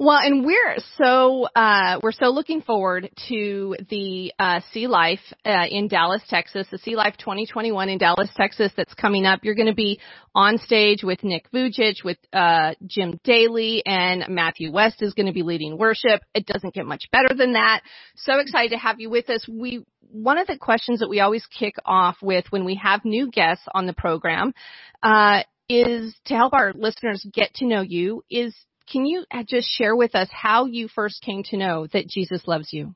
Well, 0.00 0.20
and 0.22 0.46
we're 0.46 0.76
so 0.96 1.48
uh, 1.56 1.98
we're 2.00 2.12
so 2.12 2.26
looking 2.26 2.62
forward 2.62 3.10
to 3.30 3.74
the 3.90 4.32
uh, 4.38 4.60
See 4.72 4.86
Life 4.86 5.18
uh, 5.44 5.64
in 5.68 5.88
Dallas, 5.88 6.22
Texas, 6.28 6.68
the 6.70 6.78
See 6.78 6.94
Life 6.94 7.16
2021 7.18 7.88
in 7.88 7.98
Dallas, 7.98 8.30
Texas. 8.36 8.70
That's 8.76 8.94
coming 8.94 9.26
up. 9.26 9.40
You're 9.42 9.56
going 9.56 9.66
to 9.66 9.74
be 9.74 9.98
on 10.36 10.58
stage 10.58 11.02
with 11.02 11.24
Nick 11.24 11.50
Vujicic, 11.50 12.04
with 12.04 12.18
uh, 12.32 12.74
Jim 12.86 13.18
Daly, 13.24 13.82
and 13.84 14.24
Matthew 14.28 14.70
West 14.70 15.02
is 15.02 15.14
going 15.14 15.26
to 15.26 15.32
be 15.32 15.42
leading 15.42 15.76
worship. 15.76 16.20
It 16.32 16.46
doesn't 16.46 16.74
get 16.74 16.86
much 16.86 17.06
better 17.10 17.34
than 17.34 17.54
that. 17.54 17.80
So 18.14 18.38
excited 18.38 18.70
to 18.70 18.78
have 18.78 19.00
you 19.00 19.10
with 19.10 19.28
us. 19.28 19.48
We 19.48 19.84
one 20.12 20.38
of 20.38 20.46
the 20.46 20.58
questions 20.58 21.00
that 21.00 21.08
we 21.08 21.18
always 21.18 21.44
kick 21.46 21.74
off 21.84 22.18
with 22.22 22.44
when 22.50 22.64
we 22.64 22.76
have 22.76 23.04
new 23.04 23.32
guests 23.32 23.64
on 23.74 23.88
the 23.88 23.94
program 23.94 24.54
uh, 25.02 25.42
is 25.68 26.14
to 26.26 26.34
help 26.34 26.52
our 26.52 26.72
listeners 26.72 27.26
get 27.32 27.52
to 27.54 27.66
know 27.66 27.80
you 27.80 28.22
is 28.30 28.54
can 28.90 29.06
you 29.06 29.24
uh, 29.32 29.44
just 29.46 29.68
share 29.68 29.94
with 29.94 30.14
us 30.14 30.28
how 30.30 30.66
you 30.66 30.88
first 30.88 31.22
came 31.22 31.42
to 31.44 31.56
know 31.56 31.86
that 31.92 32.08
Jesus 32.08 32.46
loves 32.46 32.72
you? 32.72 32.94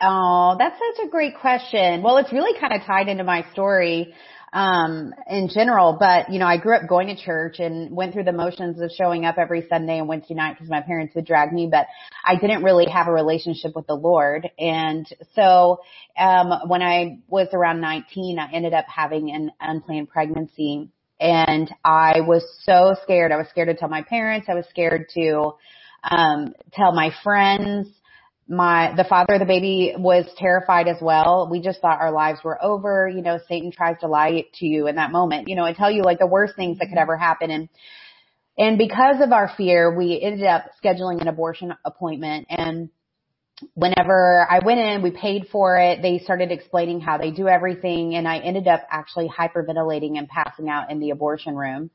Oh, 0.00 0.56
that's 0.58 0.76
such 0.78 1.06
a 1.06 1.08
great 1.08 1.38
question. 1.40 2.02
Well, 2.02 2.18
it's 2.18 2.32
really 2.32 2.58
kind 2.58 2.72
of 2.72 2.82
tied 2.82 3.08
into 3.08 3.24
my 3.24 3.44
story 3.52 4.14
um 4.52 5.12
in 5.28 5.48
general, 5.52 5.96
but 5.98 6.30
you 6.30 6.38
know, 6.38 6.46
I 6.46 6.58
grew 6.58 6.76
up 6.76 6.88
going 6.88 7.08
to 7.08 7.16
church 7.16 7.58
and 7.58 7.90
went 7.90 8.12
through 8.12 8.22
the 8.22 8.32
motions 8.32 8.80
of 8.80 8.90
showing 8.96 9.24
up 9.24 9.36
every 9.36 9.66
Sunday 9.68 9.98
and 9.98 10.08
Wednesday 10.08 10.34
night 10.34 10.54
because 10.54 10.70
my 10.70 10.80
parents 10.80 11.12
would 11.16 11.26
drag 11.26 11.52
me, 11.52 11.68
but 11.68 11.86
I 12.24 12.36
didn't 12.36 12.62
really 12.62 12.86
have 12.86 13.08
a 13.08 13.12
relationship 13.12 13.74
with 13.74 13.88
the 13.88 13.96
Lord. 13.96 14.48
And 14.58 15.08
so 15.34 15.80
um 16.16 16.52
when 16.68 16.82
I 16.82 17.18
was 17.26 17.48
around 17.52 17.80
19, 17.80 18.38
I 18.38 18.52
ended 18.52 18.74
up 18.74 18.84
having 18.86 19.32
an 19.32 19.50
unplanned 19.60 20.08
pregnancy 20.08 20.88
and 21.24 21.74
I 21.82 22.20
was 22.20 22.44
so 22.64 22.94
scared. 23.02 23.32
I 23.32 23.38
was 23.38 23.48
scared 23.48 23.68
to 23.68 23.74
tell 23.74 23.88
my 23.88 24.02
parents. 24.02 24.46
I 24.50 24.54
was 24.54 24.66
scared 24.68 25.06
to 25.14 25.52
um 26.08 26.54
tell 26.72 26.92
my 26.92 27.10
friends. 27.24 27.88
My 28.46 28.92
the 28.94 29.04
father 29.04 29.34
of 29.34 29.40
the 29.40 29.46
baby 29.46 29.94
was 29.96 30.26
terrified 30.36 30.86
as 30.86 30.98
well. 31.00 31.48
We 31.50 31.62
just 31.62 31.80
thought 31.80 31.98
our 31.98 32.12
lives 32.12 32.40
were 32.44 32.62
over. 32.62 33.08
You 33.08 33.22
know, 33.22 33.38
Satan 33.48 33.72
tries 33.72 33.98
to 34.00 34.06
lie 34.06 34.44
to 34.56 34.66
you 34.66 34.86
in 34.86 34.96
that 34.96 35.12
moment. 35.12 35.48
You 35.48 35.56
know, 35.56 35.64
and 35.64 35.74
tell 35.74 35.90
you 35.90 36.02
like 36.02 36.18
the 36.18 36.26
worst 36.26 36.56
things 36.56 36.78
that 36.78 36.88
could 36.90 36.98
ever 36.98 37.16
happen. 37.16 37.50
And 37.50 37.70
and 38.58 38.76
because 38.76 39.22
of 39.22 39.32
our 39.32 39.50
fear, 39.56 39.96
we 39.96 40.20
ended 40.20 40.46
up 40.46 40.66
scheduling 40.84 41.22
an 41.22 41.28
abortion 41.28 41.74
appointment 41.86 42.48
and 42.50 42.90
whenever 43.74 44.46
I 44.50 44.60
went 44.64 44.80
in, 44.80 45.02
we 45.02 45.10
paid 45.10 45.48
for 45.50 45.78
it. 45.78 46.02
They 46.02 46.18
started 46.18 46.52
explaining 46.52 47.00
how 47.00 47.18
they 47.18 47.30
do 47.30 47.48
everything 47.48 48.14
and 48.14 48.28
I 48.28 48.38
ended 48.38 48.68
up 48.68 48.86
actually 48.90 49.28
hyperventilating 49.28 50.18
and 50.18 50.28
passing 50.28 50.68
out 50.68 50.90
in 50.90 51.00
the 51.00 51.10
abortion 51.10 51.56
room. 51.56 51.90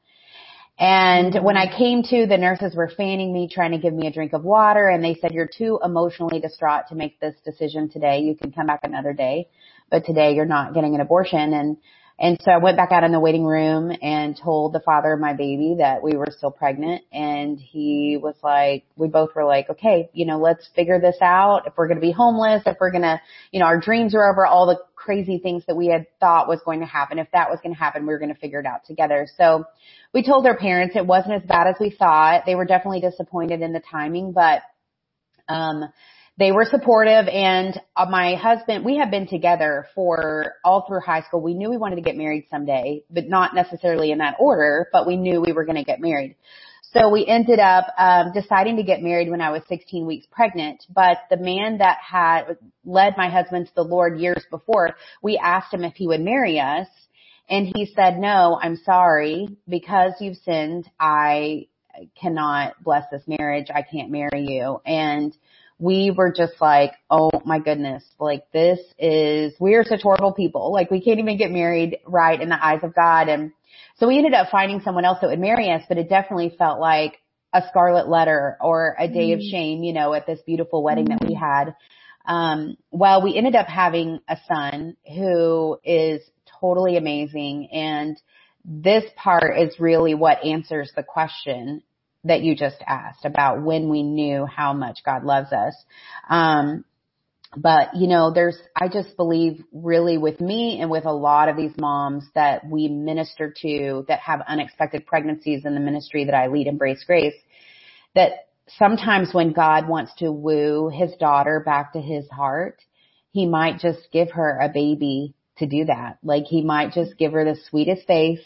And 0.79 1.43
when 1.43 1.57
I 1.57 1.77
came 1.77 2.03
to, 2.03 2.25
the 2.25 2.37
nurses 2.37 2.73
were 2.73 2.89
fanning 2.95 3.33
me, 3.33 3.49
trying 3.51 3.71
to 3.71 3.77
give 3.77 3.93
me 3.93 4.07
a 4.07 4.11
drink 4.11 4.31
of 4.31 4.45
water, 4.45 4.87
and 4.87 5.03
they 5.03 5.15
said, 5.15 5.33
you're 5.33 5.45
too 5.45 5.77
emotionally 5.83 6.39
distraught 6.39 6.87
to 6.87 6.95
make 6.95 7.19
this 7.19 7.35
decision 7.43 7.89
today. 7.89 8.19
You 8.19 8.33
can 8.33 8.53
come 8.53 8.67
back 8.67 8.79
another 8.83 9.11
day, 9.11 9.49
but 9.91 10.05
today 10.05 10.33
you're 10.35 10.45
not 10.45 10.73
getting 10.73 10.95
an 10.95 11.01
abortion. 11.01 11.53
And 11.53 11.75
and 12.21 12.37
so 12.43 12.51
I 12.51 12.57
went 12.57 12.75
back 12.75 12.91
out 12.91 13.05
in 13.05 13.13
the 13.13 13.19
waiting 13.19 13.45
room 13.45 13.93
and 14.01 14.37
told 14.37 14.73
the 14.73 14.81
father 14.81 15.13
of 15.13 15.21
my 15.21 15.33
baby 15.33 15.75
that 15.79 16.03
we 16.03 16.17
were 16.17 16.27
still 16.29 16.51
pregnant. 16.51 17.03
And 17.13 17.57
he 17.57 18.19
was 18.21 18.35
like, 18.43 18.83
we 18.97 19.07
both 19.07 19.33
were 19.35 19.45
like, 19.45 19.69
okay, 19.69 20.09
you 20.11 20.25
know, 20.25 20.37
let's 20.37 20.67
figure 20.75 20.99
this 20.99 21.15
out. 21.21 21.65
If 21.65 21.73
we're 21.77 21.87
going 21.87 21.97
to 21.97 22.05
be 22.05 22.11
homeless, 22.11 22.63
if 22.65 22.75
we're 22.81 22.91
going 22.91 23.03
to, 23.03 23.21
you 23.51 23.61
know, 23.61 23.67
our 23.67 23.79
dreams 23.79 24.13
are 24.15 24.29
over, 24.29 24.45
all 24.45 24.67
the 24.67 24.79
crazy 24.95 25.39
things 25.39 25.63
that 25.67 25.75
we 25.77 25.87
had 25.87 26.07
thought 26.19 26.49
was 26.49 26.59
going 26.65 26.81
to 26.81 26.85
happen. 26.85 27.19
If 27.19 27.31
that 27.31 27.49
was 27.49 27.59
going 27.63 27.73
to 27.73 27.79
happen, 27.79 28.05
we 28.05 28.11
were 28.11 28.19
going 28.19 28.33
to 28.33 28.39
figure 28.39 28.59
it 28.59 28.65
out 28.65 28.85
together. 28.85 29.25
So 29.37 29.63
we 30.13 30.21
told 30.21 30.45
our 30.45 30.57
parents 30.57 30.97
it 30.97 31.07
wasn't 31.07 31.35
as 31.35 31.43
bad 31.47 31.67
as 31.67 31.75
we 31.79 31.89
thought. 31.89 32.43
They 32.45 32.55
were 32.55 32.65
definitely 32.65 32.99
disappointed 32.99 33.61
in 33.61 33.71
the 33.71 33.81
timing, 33.89 34.33
but, 34.33 34.61
um, 35.47 35.85
they 36.39 36.53
were 36.53 36.65
supportive 36.65 37.27
and 37.27 37.79
uh, 37.97 38.05
my 38.09 38.35
husband, 38.35 38.85
we 38.85 38.97
have 38.97 39.11
been 39.11 39.27
together 39.27 39.87
for 39.93 40.53
all 40.63 40.85
through 40.87 41.01
high 41.01 41.21
school. 41.23 41.41
We 41.41 41.53
knew 41.53 41.69
we 41.69 41.75
wanted 41.75 41.97
to 41.97 42.01
get 42.01 42.15
married 42.15 42.47
someday, 42.49 43.03
but 43.09 43.27
not 43.27 43.53
necessarily 43.53 44.11
in 44.11 44.19
that 44.19 44.37
order, 44.39 44.87
but 44.93 45.05
we 45.05 45.17
knew 45.17 45.41
we 45.41 45.51
were 45.51 45.65
going 45.65 45.75
to 45.75 45.83
get 45.83 45.99
married. 45.99 46.37
So 46.93 47.09
we 47.09 47.25
ended 47.27 47.59
up 47.59 47.87
um, 47.97 48.31
deciding 48.33 48.77
to 48.77 48.83
get 48.83 49.01
married 49.03 49.29
when 49.29 49.41
I 49.41 49.51
was 49.51 49.61
16 49.67 50.05
weeks 50.07 50.27
pregnant. 50.31 50.85
But 50.89 51.17
the 51.29 51.37
man 51.37 51.79
that 51.79 51.97
had 52.01 52.57
led 52.85 53.15
my 53.17 53.29
husband 53.29 53.67
to 53.67 53.75
the 53.75 53.83
Lord 53.83 54.17
years 54.17 54.43
before, 54.49 54.95
we 55.21 55.37
asked 55.37 55.73
him 55.73 55.83
if 55.83 55.95
he 55.95 56.07
would 56.07 56.21
marry 56.21 56.59
us, 56.59 56.87
and 57.49 57.71
he 57.75 57.85
said, 57.85 58.17
"No, 58.17 58.57
I'm 58.61 58.77
sorry, 58.77 59.49
because 59.67 60.13
you've 60.19 60.37
sinned. 60.37 60.89
I 60.99 61.67
cannot 62.19 62.81
bless 62.81 63.03
this 63.11 63.23
marriage. 63.27 63.67
I 63.73 63.83
can't 63.83 64.09
marry 64.09 64.45
you." 64.47 64.81
And 64.85 65.35
we 65.79 66.11
were 66.11 66.31
just 66.31 66.59
like, 66.59 66.91
oh 67.09 67.31
my 67.45 67.57
goodness, 67.59 68.03
like 68.19 68.43
this 68.51 68.79
is, 68.99 69.53
we 69.59 69.75
are 69.75 69.85
such 69.85 70.01
horrible 70.01 70.33
people. 70.33 70.73
Like 70.73 70.91
we 70.91 71.01
can't 71.01 71.19
even 71.19 71.37
get 71.37 71.51
married 71.51 71.99
right 72.05 72.39
in 72.39 72.49
the 72.49 72.63
eyes 72.63 72.81
of 72.83 72.93
God. 72.93 73.29
And 73.29 73.53
so 73.97 74.07
we 74.07 74.17
ended 74.17 74.33
up 74.33 74.49
finding 74.51 74.81
someone 74.81 75.05
else 75.05 75.19
that 75.21 75.29
would 75.29 75.39
marry 75.39 75.71
us, 75.71 75.83
but 75.87 75.97
it 75.97 76.09
definitely 76.09 76.53
felt 76.57 76.79
like 76.79 77.19
a 77.53 77.63
scarlet 77.69 78.09
letter 78.09 78.57
or 78.61 78.95
a 78.99 79.07
day 79.07 79.29
mm. 79.29 79.35
of 79.35 79.41
shame, 79.41 79.83
you 79.83 79.93
know, 79.93 80.13
at 80.13 80.27
this 80.27 80.39
beautiful 80.45 80.83
wedding 80.83 81.05
mm. 81.05 81.17
that 81.17 81.27
we 81.27 81.35
mm. 81.35 81.39
had. 81.39 81.75
Um, 82.25 82.77
well, 82.91 83.23
we 83.23 83.37
ended 83.37 83.55
up 83.55 83.67
having 83.67 84.19
a 84.27 84.37
son 84.47 84.97
who 85.07 85.79
is 85.83 86.21
totally 86.59 86.97
amazing. 86.97 87.69
And 87.71 88.21
this 88.65 89.05
part 89.15 89.57
is 89.57 89.79
really 89.79 90.13
what 90.13 90.43
answers 90.43 90.91
the 90.95 91.03
question 91.03 91.81
that 92.23 92.41
you 92.41 92.55
just 92.55 92.77
asked 92.85 93.25
about 93.25 93.61
when 93.61 93.89
we 93.89 94.03
knew 94.03 94.45
how 94.45 94.73
much 94.73 94.99
God 95.05 95.23
loves 95.23 95.51
us. 95.53 95.75
Um, 96.29 96.83
but 97.57 97.95
you 97.95 98.07
know, 98.07 98.31
there's, 98.31 98.57
I 98.75 98.87
just 98.89 99.17
believe 99.17 99.63
really 99.73 100.17
with 100.17 100.39
me 100.39 100.79
and 100.81 100.91
with 100.91 101.05
a 101.05 101.11
lot 101.11 101.49
of 101.49 101.57
these 101.57 101.71
moms 101.79 102.23
that 102.35 102.67
we 102.69 102.87
minister 102.87 103.53
to 103.61 104.05
that 104.07 104.19
have 104.19 104.41
unexpected 104.47 105.07
pregnancies 105.07 105.65
in 105.65 105.73
the 105.73 105.79
ministry 105.79 106.25
that 106.25 106.35
I 106.35 106.47
lead, 106.47 106.67
Embrace 106.67 107.03
Grace, 107.05 107.33
that 108.13 108.49
sometimes 108.77 109.33
when 109.33 109.53
God 109.53 109.87
wants 109.87 110.13
to 110.19 110.31
woo 110.31 110.89
his 110.89 111.11
daughter 111.19 111.61
back 111.65 111.93
to 111.93 112.01
his 112.01 112.29
heart, 112.29 112.79
he 113.31 113.47
might 113.47 113.79
just 113.79 114.11
give 114.11 114.31
her 114.31 114.59
a 114.59 114.69
baby 114.69 115.33
to 115.57 115.65
do 115.65 115.85
that. 115.85 116.19
Like 116.23 116.45
he 116.45 116.63
might 116.63 116.93
just 116.93 117.17
give 117.17 117.31
her 117.33 117.45
the 117.45 117.59
sweetest 117.69 118.05
face 118.05 118.43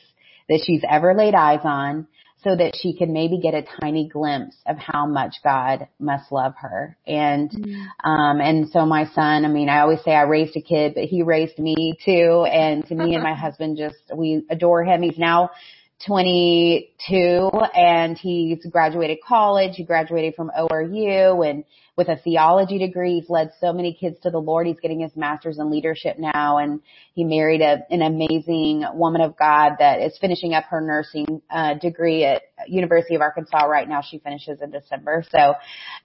that 0.47 0.61
she's 0.65 0.83
ever 0.89 1.13
laid 1.13 1.35
eyes 1.35 1.61
on 1.63 2.07
so 2.43 2.55
that 2.55 2.73
she 2.75 2.93
can 2.93 3.13
maybe 3.13 3.39
get 3.39 3.53
a 3.53 3.65
tiny 3.81 4.07
glimpse 4.07 4.55
of 4.65 4.77
how 4.77 5.05
much 5.05 5.35
God 5.43 5.87
must 5.99 6.31
love 6.31 6.53
her. 6.59 6.97
And, 7.07 7.49
mm-hmm. 7.49 8.09
um, 8.09 8.41
and 8.41 8.69
so 8.69 8.85
my 8.85 9.05
son, 9.13 9.45
I 9.45 9.47
mean, 9.47 9.69
I 9.69 9.79
always 9.79 10.03
say 10.03 10.11
I 10.11 10.23
raised 10.23 10.55
a 10.57 10.61
kid, 10.61 10.93
but 10.95 11.05
he 11.05 11.23
raised 11.23 11.57
me 11.57 11.97
too. 12.03 12.45
And 12.51 12.85
to 12.87 12.95
me 12.95 13.13
and 13.15 13.23
my 13.23 13.33
husband 13.39 13.77
just, 13.77 13.97
we 14.13 14.43
adore 14.49 14.83
him. 14.83 15.01
He's 15.01 15.17
now 15.17 15.51
22 16.05 17.49
and 17.75 18.17
he's 18.17 18.65
graduated 18.65 19.19
college. 19.25 19.75
He 19.75 19.83
graduated 19.83 20.35
from 20.35 20.51
ORU 20.57 21.49
and 21.49 21.63
with 21.95 22.09
a 22.09 22.17
theology 22.17 22.79
degree. 22.79 23.19
He's 23.19 23.29
led 23.29 23.51
so 23.61 23.71
many 23.71 23.93
kids 23.93 24.19
to 24.23 24.31
the 24.31 24.39
Lord. 24.39 24.67
He's 24.67 24.79
getting 24.81 24.99
his 24.99 25.15
master's 25.15 25.59
in 25.59 25.69
leadership 25.69 26.17
now 26.17 26.57
and 26.57 26.81
he 27.13 27.23
married 27.23 27.61
a, 27.61 27.85
an 27.91 28.01
amazing 28.01 28.83
woman 28.93 29.21
of 29.21 29.37
God 29.37 29.73
that 29.79 30.01
is 30.01 30.17
finishing 30.19 30.53
up 30.53 30.65
her 30.65 30.81
nursing 30.81 31.41
uh, 31.51 31.75
degree 31.75 32.25
at 32.25 32.41
University 32.67 33.15
of 33.15 33.21
Arkansas 33.21 33.65
right 33.65 33.87
now. 33.87 34.01
She 34.01 34.19
finishes 34.19 34.59
in 34.61 34.71
December. 34.71 35.23
So 35.29 35.53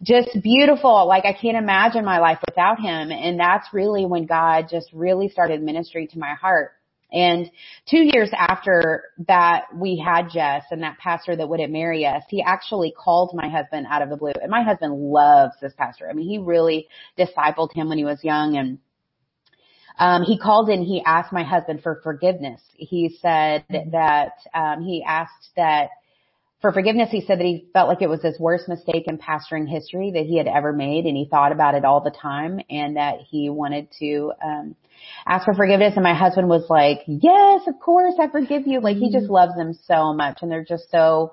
just 0.03 0.31
beautiful. 0.43 1.07
Like 1.07 1.25
I 1.25 1.33
can't 1.33 1.57
imagine 1.57 2.05
my 2.05 2.19
life 2.19 2.39
without 2.47 2.79
him. 2.79 3.11
And 3.11 3.41
that's 3.41 3.69
really 3.73 4.05
when 4.05 4.27
God 4.27 4.67
just 4.71 4.91
really 4.93 5.29
started 5.29 5.63
ministry 5.63 6.07
to 6.09 6.19
my 6.19 6.35
heart. 6.35 6.73
And 7.13 7.51
two 7.89 8.03
years 8.03 8.31
after 8.37 9.05
that, 9.27 9.65
we 9.75 9.97
had 9.97 10.29
Jess 10.31 10.65
and 10.71 10.83
that 10.83 10.99
pastor 10.99 11.35
that 11.37 11.49
wouldn't 11.49 11.73
marry 11.73 12.05
us. 12.05 12.23
He 12.29 12.43
actually 12.43 12.93
called 12.97 13.35
my 13.35 13.49
husband 13.49 13.87
out 13.91 14.03
of 14.03 14.11
the 14.11 14.17
blue. 14.17 14.33
And 14.41 14.51
my 14.51 14.63
husband 14.63 14.95
loves 14.95 15.55
this 15.61 15.73
pastor. 15.77 16.09
I 16.09 16.13
mean, 16.13 16.29
he 16.29 16.39
really 16.39 16.87
discipled 17.19 17.73
him 17.73 17.89
when 17.89 17.99
he 17.99 18.05
was 18.05 18.23
young 18.23 18.57
and 18.57 18.79
um, 19.99 20.23
he 20.23 20.39
called 20.39 20.69
in, 20.71 20.85
he 20.85 21.03
asked 21.05 21.33
my 21.33 21.43
husband 21.43 21.83
for 21.83 22.01
forgiveness. 22.05 22.61
He 22.75 23.19
said 23.21 23.65
that, 23.69 24.35
um, 24.55 24.85
he 24.85 25.03
asked 25.03 25.51
that 25.57 25.91
for 26.61 26.73
forgiveness, 26.73 27.11
he 27.11 27.21
said 27.21 27.39
that 27.39 27.45
he 27.45 27.69
felt 27.73 27.89
like 27.89 28.03
it 28.03 28.09
was 28.09 28.23
his 28.23 28.39
worst 28.41 28.69
mistake 28.69 29.05
in 29.07 29.19
pastoring 29.19 29.69
history 29.69 30.13
that 30.15 30.25
he 30.25 30.37
had 30.37 30.49
ever 30.49 30.73
made 30.73 31.05
and 31.05 31.17
he 31.17 31.29
thought 31.31 31.53
about 31.53 31.75
it 31.75 31.85
all 31.85 32.01
the 32.01 32.11
time 32.11 32.61
and 32.69 32.97
that 32.97 33.19
he 33.31 33.49
wanted 33.49 33.89
to, 34.01 34.33
um, 34.45 34.75
ask 35.27 35.45
for 35.45 35.55
forgiveness 35.55 35.93
and 35.95 36.03
my 36.03 36.15
husband 36.15 36.49
was 36.49 36.67
like, 36.69 37.03
yes, 37.07 37.63
of 37.69 37.79
course 37.81 38.15
I 38.21 38.29
forgive 38.29 38.67
you. 38.67 38.81
Like 38.81 38.97
he 38.97 39.13
just 39.13 39.27
mm-hmm. 39.27 39.35
loves 39.35 39.57
him 39.57 39.79
so 39.85 40.13
much 40.13 40.39
and 40.43 40.51
they're 40.51 40.65
just 40.65 40.91
so, 40.91 41.33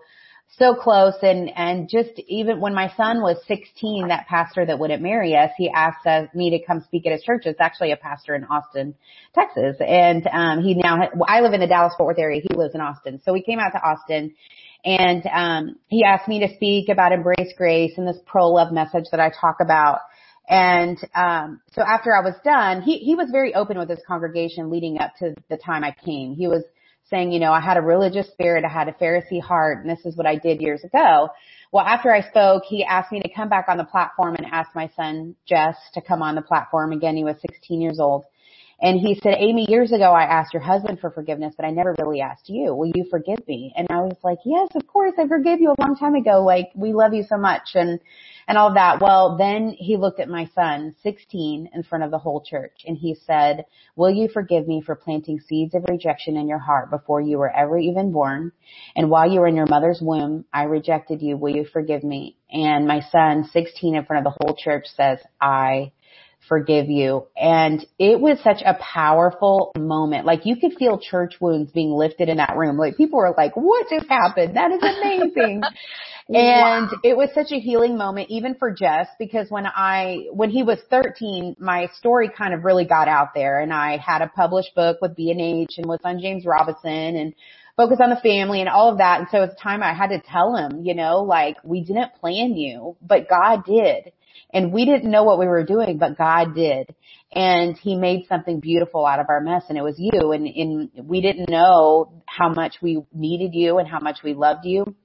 so 0.58 0.74
close 0.74 1.16
and, 1.22 1.52
and 1.56 1.90
just 1.90 2.12
even 2.28 2.62
when 2.62 2.74
my 2.74 2.92
son 2.96 3.22
was 3.22 3.38
16, 3.48 4.08
that 4.08 4.28
pastor 4.28 4.66
that 4.66 4.80
wouldn't 4.80 5.02
marry 5.02 5.36
us, 5.36 5.52
he 5.58 5.70
asked 5.70 6.06
us, 6.08 6.30
me 6.34 6.50
to 6.52 6.66
come 6.66 6.82
speak 6.82 7.06
at 7.06 7.12
his 7.12 7.24
church. 7.24 7.42
It's 7.46 7.60
actually 7.60 7.92
a 7.92 7.98
pastor 7.98 8.36
in 8.36 8.46
Austin, 8.46 8.96
Texas. 9.34 9.76
And, 9.86 10.26
um, 10.28 10.64
he 10.64 10.76
now, 10.76 11.10
I 11.28 11.42
live 11.42 11.54
in 11.54 11.60
the 11.60 11.68
Dallas 11.68 11.94
Fort 11.98 12.08
Worth 12.08 12.20
area. 12.20 12.42
He 12.42 12.56
lives 12.56 12.74
in 12.74 12.80
Austin. 12.80 13.22
So 13.26 13.34
we 13.34 13.42
came 13.42 13.60
out 13.60 13.72
to 13.72 13.82
Austin 13.82 14.34
and, 14.86 15.26
um, 15.28 15.76
he 15.88 16.06
asked 16.06 16.30
me 16.30 16.40
to 16.48 16.56
speak 16.56 16.88
about 16.88 17.12
embrace 17.12 17.54
grace 17.58 17.94
and 17.98 18.08
this 18.08 18.18
pro 18.26 18.48
love 18.48 18.72
message 18.72 19.06
that 19.12 19.20
I 19.20 19.32
talk 19.42 19.58
about. 19.60 20.00
And 20.48 20.98
um, 21.16 21.62
so 21.74 21.82
after 21.82 22.16
I 22.16 22.22
was 22.22 22.36
done, 22.44 22.84
he 22.84 23.00
he 23.00 23.16
was 23.16 23.30
very 23.32 23.56
open 23.56 23.80
with 23.80 23.90
his 23.90 24.00
congregation 24.08 24.70
leading 24.70 25.00
up 25.00 25.14
to 25.18 25.34
the 25.50 25.58
time 25.58 25.84
I 25.84 25.96
came. 26.06 26.36
He 26.36 26.48
was 26.48 26.64
saying, 27.10 27.32
you 27.32 27.40
know, 27.40 27.52
I 27.52 27.62
had 27.62 27.78
a 27.78 27.82
religious 27.82 28.28
spirit, 28.28 28.66
I 28.66 28.70
had 28.70 28.88
a 28.88 28.94
Pharisee 28.94 29.42
heart, 29.42 29.80
and 29.86 29.90
this 29.90 30.06
is 30.06 30.16
what 30.16 30.26
I 30.26 30.36
did 30.36 30.62
years 30.62 30.84
ago. 30.84 31.30
Well, 31.72 31.86
after 31.86 32.12
I 32.14 32.22
spoke, 32.22 32.64
he 32.64 32.84
asked 32.84 33.12
me 33.12 33.20
to 33.22 33.30
come 33.30 33.50
back 33.50 33.66
on 33.68 33.78
the 33.78 33.84
platform 33.84 34.36
and 34.36 34.46
asked 34.48 34.76
my 34.76 34.90
son 34.96 35.36
Jess 35.48 35.76
to 35.94 36.02
come 36.02 36.22
on 36.22 36.36
the 36.36 36.42
platform. 36.42 36.92
Again, 36.92 37.16
he 37.16 37.24
was 37.24 37.36
16 37.42 37.82
years 37.82 38.00
old. 38.00 38.26
And 38.82 39.00
he 39.00 39.16
said, 39.16 39.36
Amy, 39.38 39.66
years 39.70 39.92
ago 39.92 40.12
I 40.12 40.24
asked 40.24 40.54
your 40.54 40.62
husband 40.62 41.00
for 41.00 41.10
forgiveness, 41.10 41.54
but 41.56 41.66
I 41.66 41.72
never 41.72 41.96
really 42.00 42.22
asked 42.22 42.50
you. 42.50 42.74
Will 42.76 42.92
you 42.94 43.06
forgive 43.10 43.48
me? 43.48 43.74
And 43.76 43.88
I 43.90 44.02
was 44.02 44.18
like, 44.24 44.40
yes, 44.46 44.70
of 44.76 44.86
course. 44.86 45.14
I 45.18 45.28
forgave 45.28 45.62
you 45.62 45.74
a 45.78 45.82
long 45.82 45.96
time 45.96 46.16
ago. 46.16 46.44
Like, 46.44 46.70
we 46.76 46.94
love 46.94 47.14
you 47.14 47.24
so 47.24 47.38
much 47.38 47.70
and, 47.74 48.00
and 48.48 48.58
all 48.58 48.74
that. 48.74 49.02
Well, 49.02 49.38
then 49.38 49.76
he 49.78 49.98
looked 49.98 50.20
at 50.20 50.30
my 50.30 50.50
son, 50.54 50.96
16, 51.04 51.70
in 51.74 51.84
front 51.84 52.04
of 52.04 52.12
the 52.12 52.20
whole 52.20 52.42
church 52.42 52.84
and 52.86 52.98
he 52.98 53.16
said, 53.26 53.66
will 53.96 54.12
you 54.12 54.28
forgive 54.28 54.68
me 54.68 54.82
for 54.86 54.96
planting 54.96 55.40
seeds 55.40 55.74
of 55.74 55.86
rejection 55.90 56.38
in 56.38 56.48
your 56.48 56.60
heart 56.60 56.90
before 56.90 57.22
you 57.22 57.38
were 57.38 57.50
ever 57.50 57.78
even 57.78 58.12
born? 58.12 58.52
And 58.96 59.10
while 59.10 59.30
you 59.30 59.40
were 59.40 59.48
in 59.48 59.56
your 59.56 59.68
mother's 59.68 60.00
womb, 60.02 60.46
I 60.54 60.64
rejected 60.64 61.22
you. 61.22 61.38
Will 61.38 61.56
you 61.56 61.66
forgive 61.66 62.04
me? 62.04 62.38
And 62.52 62.88
my 62.88 63.02
son, 63.12 63.50
16 63.52 63.96
in 63.96 64.06
front 64.06 64.26
of 64.26 64.34
the 64.34 64.46
whole 64.46 64.56
church 64.56 64.86
says, 64.96 65.20
I 65.42 65.92
forgive 66.48 66.90
you. 66.90 67.28
And 67.36 67.86
it 67.98 68.20
was 68.20 68.40
such 68.44 68.62
a 68.66 68.76
powerful 68.76 69.72
moment. 69.78 70.26
Like 70.26 70.46
you 70.46 70.58
could 70.58 70.74
feel 70.78 71.00
church 71.00 71.36
wounds 71.40 71.72
being 71.72 71.92
lifted 71.92 72.30
in 72.30 72.38
that 72.38 72.56
room. 72.56 72.78
Like 72.78 72.98
people 72.98 73.20
were 73.20 73.34
like, 73.36 73.56
what 73.56 73.88
just 73.90 74.08
happened? 74.08 74.56
That 74.56 74.72
is 74.72 74.82
amazing. 75.36 75.64
And 76.28 76.88
wow. 76.88 77.00
it 77.04 77.16
was 77.16 77.30
such 77.36 77.52
a 77.52 77.60
healing 77.60 77.98
moment 77.98 78.32
even 78.32 78.56
for 78.56 78.72
Jess 78.72 79.08
because 79.20 79.52
when 79.52 79.68
I, 79.68 80.26
when 80.32 80.50
he 80.50 80.64
was 80.64 80.80
13, 80.90 81.56
my 81.60 81.88
story 82.00 82.32
kind 82.36 82.54
of 82.54 82.64
really 82.64 82.86
got 82.86 83.08
out 83.08 83.36
there 83.36 83.60
and 83.60 83.72
I 83.72 83.98
had 83.98 84.24
a 84.24 84.28
published 84.28 84.74
book 84.74 84.98
with 85.02 85.16
B&H 85.16 85.76
and 85.78 85.86
was 85.86 86.00
on 86.04 86.20
James 86.20 86.44
Robison 86.44 87.16
and 87.16 87.36
focus 87.78 88.00
on 88.02 88.10
the 88.10 88.16
family 88.16 88.60
and 88.60 88.70
all 88.70 88.92
of 88.92 88.98
that. 88.98 89.20
And 89.20 89.28
so 89.32 89.44
it's 89.44 89.62
time 89.62 89.84
I 89.84 89.94
had 89.94 90.08
to 90.08 90.20
tell 90.20 90.56
him, 90.56 90.84
you 90.84 90.96
know, 90.96 91.22
like 91.22 91.58
we 91.64 91.82
didn't 91.82 92.16
plan 92.16 92.56
you, 92.56 92.98
but 93.04 93.30
God 93.30 93.64
did. 93.64 94.12
And 94.52 94.74
we 94.74 94.86
didn't 94.86 95.12
know 95.12 95.26
what 95.26 95.38
we 95.38 95.48
were 95.48 95.64
doing, 95.64 96.00
but 96.00 96.18
God 96.18 96.56
did. 96.56 96.96
And 97.34 97.78
he 97.78 97.96
made 97.96 98.26
something 98.28 98.62
beautiful 98.62 99.06
out 99.06 99.20
of 99.20 99.28
our 99.30 99.42
mess 99.42 99.66
and 99.70 99.78
it 99.78 99.84
was 99.84 99.96
you. 100.00 100.32
And, 100.32 100.48
and 100.48 101.08
we 101.08 101.22
didn't 101.22 101.50
know 101.50 102.24
how 102.26 102.50
much 102.50 102.78
we 102.82 103.04
needed 103.14 103.54
you 103.54 103.78
and 103.78 103.88
how 103.88 104.00
much 104.00 104.20
we 104.24 104.34
loved 104.34 104.66
you. 104.66 104.96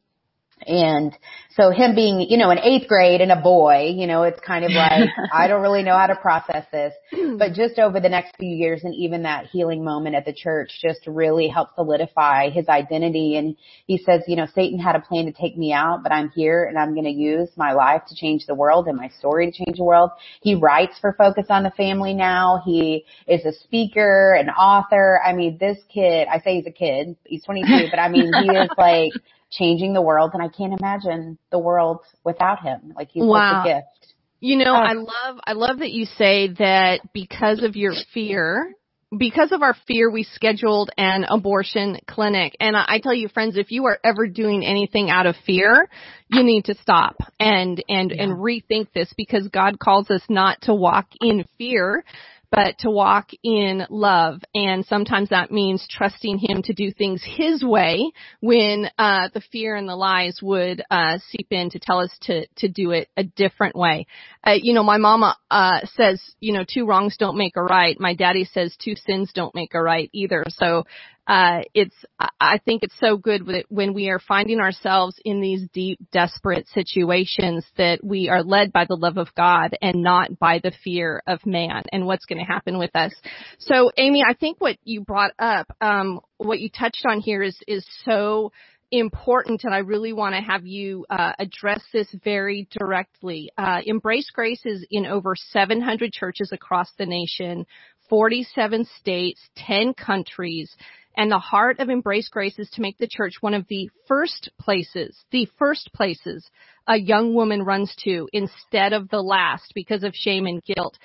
And 0.66 1.16
so 1.56 1.70
him 1.70 1.94
being, 1.94 2.20
you 2.20 2.36
know, 2.36 2.50
in 2.50 2.58
eighth 2.58 2.86
grade 2.86 3.20
and 3.20 3.32
a 3.32 3.40
boy, 3.40 3.92
you 3.94 4.06
know, 4.06 4.22
it's 4.22 4.40
kind 4.40 4.64
of 4.64 4.70
like, 4.70 5.08
I 5.32 5.48
don't 5.48 5.62
really 5.62 5.82
know 5.82 5.96
how 5.96 6.06
to 6.06 6.16
process 6.16 6.64
this. 6.72 6.92
But 7.40 7.54
just 7.54 7.78
over 7.78 8.00
the 8.00 8.08
next 8.08 8.36
few 8.38 8.54
years 8.54 8.82
and 8.84 8.94
even 8.94 9.22
that 9.22 9.46
healing 9.46 9.82
moment 9.82 10.14
at 10.14 10.26
the 10.26 10.32
church 10.32 10.70
just 10.82 11.06
really 11.06 11.48
helped 11.48 11.74
solidify 11.74 12.50
his 12.50 12.68
identity. 12.68 13.36
And 13.36 13.56
he 13.86 13.98
says, 13.98 14.22
you 14.26 14.36
know, 14.36 14.46
Satan 14.54 14.78
had 14.78 14.94
a 14.94 15.00
plan 15.00 15.24
to 15.26 15.32
take 15.32 15.56
me 15.56 15.72
out, 15.72 16.02
but 16.02 16.12
I'm 16.12 16.30
here 16.30 16.64
and 16.64 16.78
I'm 16.78 16.92
going 16.92 17.04
to 17.04 17.10
use 17.10 17.48
my 17.56 17.72
life 17.72 18.02
to 18.08 18.14
change 18.14 18.46
the 18.46 18.54
world 18.54 18.88
and 18.88 18.96
my 18.96 19.08
story 19.08 19.50
to 19.50 19.64
change 19.64 19.78
the 19.78 19.84
world. 19.84 20.10
He 20.42 20.54
writes 20.54 20.98
for 21.00 21.14
Focus 21.14 21.46
on 21.48 21.62
the 21.62 21.70
Family 21.70 22.12
now. 22.12 22.62
He 22.64 23.06
is 23.26 23.44
a 23.44 23.52
speaker, 23.52 24.34
an 24.34 24.50
author. 24.50 25.20
I 25.24 25.32
mean, 25.32 25.56
this 25.58 25.78
kid, 25.92 26.28
I 26.28 26.40
say 26.40 26.56
he's 26.56 26.66
a 26.66 26.70
kid. 26.70 27.16
He's 27.24 27.44
22, 27.44 27.88
but 27.90 27.98
I 27.98 28.08
mean, 28.08 28.30
he 28.32 28.50
is 28.50 28.70
like, 28.76 29.12
changing 29.50 29.92
the 29.92 30.02
world 30.02 30.30
and 30.34 30.42
I 30.42 30.48
can't 30.48 30.72
imagine 30.78 31.38
the 31.50 31.58
world 31.58 32.00
without 32.24 32.62
him. 32.62 32.92
Like 32.96 33.10
he's 33.10 33.24
wow. 33.24 33.62
such 33.64 33.70
a 33.70 33.74
gift. 33.74 34.14
You 34.40 34.56
know, 34.56 34.74
uh, 34.74 34.80
I 34.80 34.92
love, 34.94 35.40
I 35.44 35.52
love 35.52 35.78
that 35.80 35.90
you 35.90 36.06
say 36.06 36.48
that 36.58 37.00
because 37.12 37.62
of 37.62 37.76
your 37.76 37.92
fear, 38.14 38.74
because 39.16 39.52
of 39.52 39.60
our 39.62 39.76
fear, 39.86 40.10
we 40.10 40.22
scheduled 40.22 40.90
an 40.96 41.24
abortion 41.28 41.98
clinic. 42.08 42.56
And 42.58 42.76
I, 42.76 42.84
I 42.86 42.98
tell 43.00 43.12
you, 43.12 43.28
friends, 43.28 43.58
if 43.58 43.70
you 43.70 43.84
are 43.86 43.98
ever 44.02 44.26
doing 44.26 44.64
anything 44.64 45.10
out 45.10 45.26
of 45.26 45.34
fear, 45.44 45.88
you 46.30 46.42
need 46.42 46.66
to 46.66 46.74
stop 46.76 47.16
and, 47.38 47.82
and, 47.88 48.12
yeah. 48.14 48.22
and 48.22 48.38
rethink 48.38 48.92
this 48.94 49.12
because 49.16 49.48
God 49.48 49.78
calls 49.78 50.10
us 50.10 50.22
not 50.28 50.62
to 50.62 50.74
walk 50.74 51.08
in 51.20 51.44
fear, 51.58 52.04
but 52.50 52.78
to 52.78 52.90
walk 52.90 53.30
in 53.42 53.86
love. 53.90 54.40
And 54.54 54.84
sometimes 54.86 55.28
that 55.28 55.50
means 55.50 55.86
trusting 55.88 56.38
him 56.38 56.62
to 56.64 56.72
do 56.72 56.90
things 56.90 57.22
his 57.24 57.62
way 57.62 58.12
when 58.40 58.90
uh, 58.98 59.28
the 59.32 59.42
fear 59.52 59.76
and 59.76 59.88
the 59.88 59.96
lies 59.96 60.40
would 60.42 60.82
uh, 60.90 61.18
seep 61.30 61.48
in 61.50 61.70
to 61.70 61.78
tell 61.78 62.00
us 62.00 62.10
to 62.22 62.46
to 62.56 62.68
do 62.68 62.90
it 62.90 63.08
a 63.16 63.24
different 63.24 63.76
way. 63.76 64.06
Uh, 64.44 64.56
you 64.60 64.74
know, 64.74 64.82
my 64.82 64.98
mama 64.98 65.36
uh, 65.50 65.80
says, 65.94 66.20
you 66.40 66.52
know, 66.52 66.64
two 66.66 66.86
wrongs 66.86 67.16
don't 67.18 67.38
make 67.38 67.56
a 67.56 67.62
right. 67.62 67.98
My 68.00 68.14
daddy 68.14 68.44
says 68.44 68.76
two 68.82 68.94
sins 68.96 69.30
don't 69.34 69.54
make 69.54 69.74
a 69.74 69.82
right 69.82 70.10
either. 70.12 70.44
So 70.48 70.84
uh, 71.30 71.60
it's, 71.74 71.94
I 72.40 72.58
think 72.64 72.82
it's 72.82 72.98
so 72.98 73.16
good 73.16 73.48
when 73.68 73.94
we 73.94 74.08
are 74.08 74.18
finding 74.18 74.58
ourselves 74.58 75.14
in 75.24 75.40
these 75.40 75.64
deep, 75.72 76.00
desperate 76.10 76.66
situations 76.74 77.64
that 77.76 78.02
we 78.02 78.28
are 78.28 78.42
led 78.42 78.72
by 78.72 78.84
the 78.84 78.96
love 78.96 79.16
of 79.16 79.28
God 79.36 79.76
and 79.80 80.02
not 80.02 80.40
by 80.40 80.58
the 80.58 80.72
fear 80.82 81.22
of 81.28 81.46
man 81.46 81.84
and 81.92 82.04
what's 82.04 82.24
going 82.24 82.40
to 82.40 82.52
happen 82.52 82.78
with 82.78 82.90
us. 82.96 83.14
So, 83.60 83.92
Amy, 83.96 84.24
I 84.28 84.34
think 84.34 84.60
what 84.60 84.76
you 84.82 85.02
brought 85.02 85.30
up, 85.38 85.70
um, 85.80 86.18
what 86.38 86.58
you 86.58 86.68
touched 86.68 87.06
on 87.06 87.20
here 87.20 87.44
is 87.44 87.56
is 87.68 87.86
so 88.04 88.50
important 88.90 89.62
and 89.62 89.72
I 89.72 89.78
really 89.78 90.12
want 90.12 90.34
to 90.34 90.40
have 90.40 90.66
you 90.66 91.06
uh, 91.08 91.34
address 91.38 91.80
this 91.92 92.08
very 92.24 92.66
directly. 92.72 93.52
Uh, 93.56 93.82
Embrace 93.86 94.28
Grace 94.32 94.62
is 94.64 94.84
in 94.90 95.06
over 95.06 95.36
700 95.36 96.12
churches 96.12 96.50
across 96.52 96.88
the 96.98 97.06
nation, 97.06 97.66
47 98.08 98.86
states, 98.98 99.40
10 99.56 99.94
countries. 99.94 100.74
And 101.16 101.30
the 101.30 101.38
heart 101.38 101.80
of 101.80 101.88
Embrace 101.88 102.28
Grace 102.28 102.58
is 102.58 102.70
to 102.70 102.80
make 102.80 102.98
the 102.98 103.08
church 103.08 103.34
one 103.40 103.54
of 103.54 103.66
the 103.68 103.90
first 104.06 104.50
places, 104.58 105.16
the 105.30 105.48
first 105.58 105.90
places 105.92 106.48
a 106.86 106.96
young 106.96 107.34
woman 107.34 107.62
runs 107.62 107.94
to 108.04 108.28
instead 108.32 108.92
of 108.92 109.08
the 109.08 109.22
last 109.22 109.72
because 109.74 110.02
of 110.02 110.14
shame 110.14 110.46
and 110.46 110.62
guilt. 110.62 110.96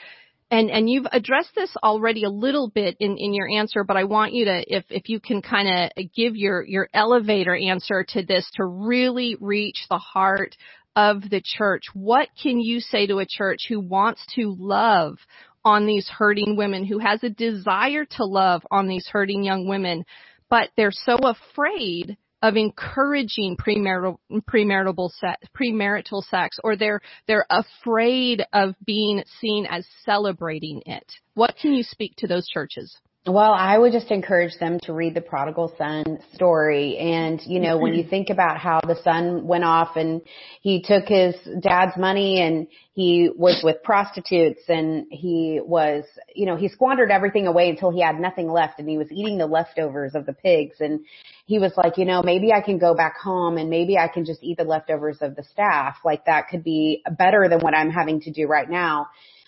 And, 0.52 0.70
and 0.70 0.90
you've 0.90 1.08
addressed 1.12 1.56
this 1.56 1.76
already 1.84 2.24
a 2.24 2.30
little 2.30 2.70
bit 2.70 2.98
in, 3.00 3.18
in 3.18 3.34
your 3.34 3.50
answer, 3.50 3.84
but 3.84 3.98
I 3.98 4.04
want 4.04 4.34
you 4.34 4.46
to, 4.46 4.64
if, 4.68 4.86
if 4.90 5.10
you 5.10 5.20
can 5.20 5.42
kind 5.42 5.92
of 5.98 6.06
give 6.16 6.36
your, 6.36 6.64
your 6.64 6.88
elevator 6.94 7.56
answer 7.56 8.06
to 8.10 8.24
this 8.24 8.50
to 8.56 8.66
really 8.66 9.36
reach 9.42 9.86
the 9.90 9.98
heart 9.98 10.56
of 10.96 11.30
the 11.30 11.42
church. 11.44 11.86
What 11.94 12.30
can 12.42 12.60
you 12.60 12.80
say 12.80 13.08
to 13.08 13.20
a 13.20 13.26
church 13.28 13.66
who 13.68 13.80
wants 13.80 14.26
to 14.36 14.56
love 14.58 15.18
on 15.66 15.86
these 15.86 16.08
hurting 16.08 16.56
women, 16.56 16.86
who 16.86 17.00
has 17.00 17.24
a 17.24 17.30
desire 17.30 18.06
to 18.06 18.24
love 18.24 18.62
on 18.72 18.88
these 18.88 19.08
hurting 19.08 19.44
young 19.44 19.68
women, 19.68 20.06
but 20.50 20.70
they're 20.78 20.92
so 20.92 21.18
afraid 21.18 22.18
of 22.42 22.56
encouraging 22.56 23.58
premarital 23.58 24.18
premarital 24.48 25.10
sex, 25.10 25.48
premarital 25.60 26.24
sex 26.24 26.60
or 26.64 26.76
they're 26.76 27.02
they're 27.28 27.48
afraid 27.50 28.46
of 28.54 28.76
being 28.86 29.24
seen 29.42 29.66
as 29.66 29.86
celebrating 30.06 30.84
it. 30.86 31.12
What 31.34 31.56
can 31.60 31.74
you 31.74 31.82
speak 31.82 32.16
to 32.18 32.28
those 32.28 32.48
churches? 32.48 32.96
Well, 33.28 33.54
I 33.54 33.76
would 33.76 33.92
just 33.92 34.12
encourage 34.12 34.54
them 34.60 34.80
to 34.84 34.94
read 34.94 35.16
the 35.16 35.22
prodigal 35.22 35.74
son 35.80 36.20
story. 36.36 36.96
And, 37.00 37.42
you 37.44 37.60
know, 37.60 37.80
when 37.80 37.96
you 37.96 38.02
mm-hmm. 38.02 38.10
think 38.12 38.30
about 38.30 38.60
how 38.60 38.80
the 38.86 38.98
son 39.04 39.48
went 39.48 39.64
off 39.64 39.96
and 39.96 40.22
he 40.62 40.84
took 40.84 41.06
his 41.08 41.34
dad's 41.60 41.98
money 41.98 42.40
and 42.44 42.68
he 42.94 43.32
was 43.36 43.62
with 43.64 43.82
prostitutes 43.84 44.62
and 44.68 45.08
he 45.10 45.60
was, 45.64 46.04
you 46.36 46.46
know, 46.46 46.56
he 46.56 46.68
squandered 46.68 47.10
everything 47.10 47.48
away 47.48 47.68
until 47.68 47.90
he 47.90 48.00
had 48.00 48.20
nothing 48.20 48.48
left 48.48 48.78
and 48.78 48.88
he 48.88 49.00
was 49.00 49.08
eating 49.12 49.40
the 49.40 49.48
leftovers 49.48 50.14
of 50.14 50.28
the 50.28 50.34
pigs. 50.34 50.76
And 50.80 51.00
he 51.48 51.58
was 51.58 51.72
like, 51.76 51.98
you 51.98 52.06
know, 52.06 52.22
maybe 52.22 52.54
I 52.54 52.62
can 52.62 52.78
go 52.78 52.94
back 52.94 53.18
home 53.18 53.58
and 53.58 53.72
maybe 53.72 53.98
I 53.98 54.08
can 54.08 54.26
just 54.26 54.44
eat 54.44 54.58
the 54.58 54.66
leftovers 54.66 55.18
of 55.22 55.36
the 55.36 55.44
staff. 55.52 55.96
Like 56.06 56.26
that 56.26 56.50
could 56.50 56.64
be 56.64 57.02
better 57.18 57.50
than 57.50 57.60
what 57.62 57.74
I'm 57.74 57.90
having 57.90 58.22
to 58.22 58.32
do 58.32 58.46
right 58.46 58.70
now. 58.70 59.08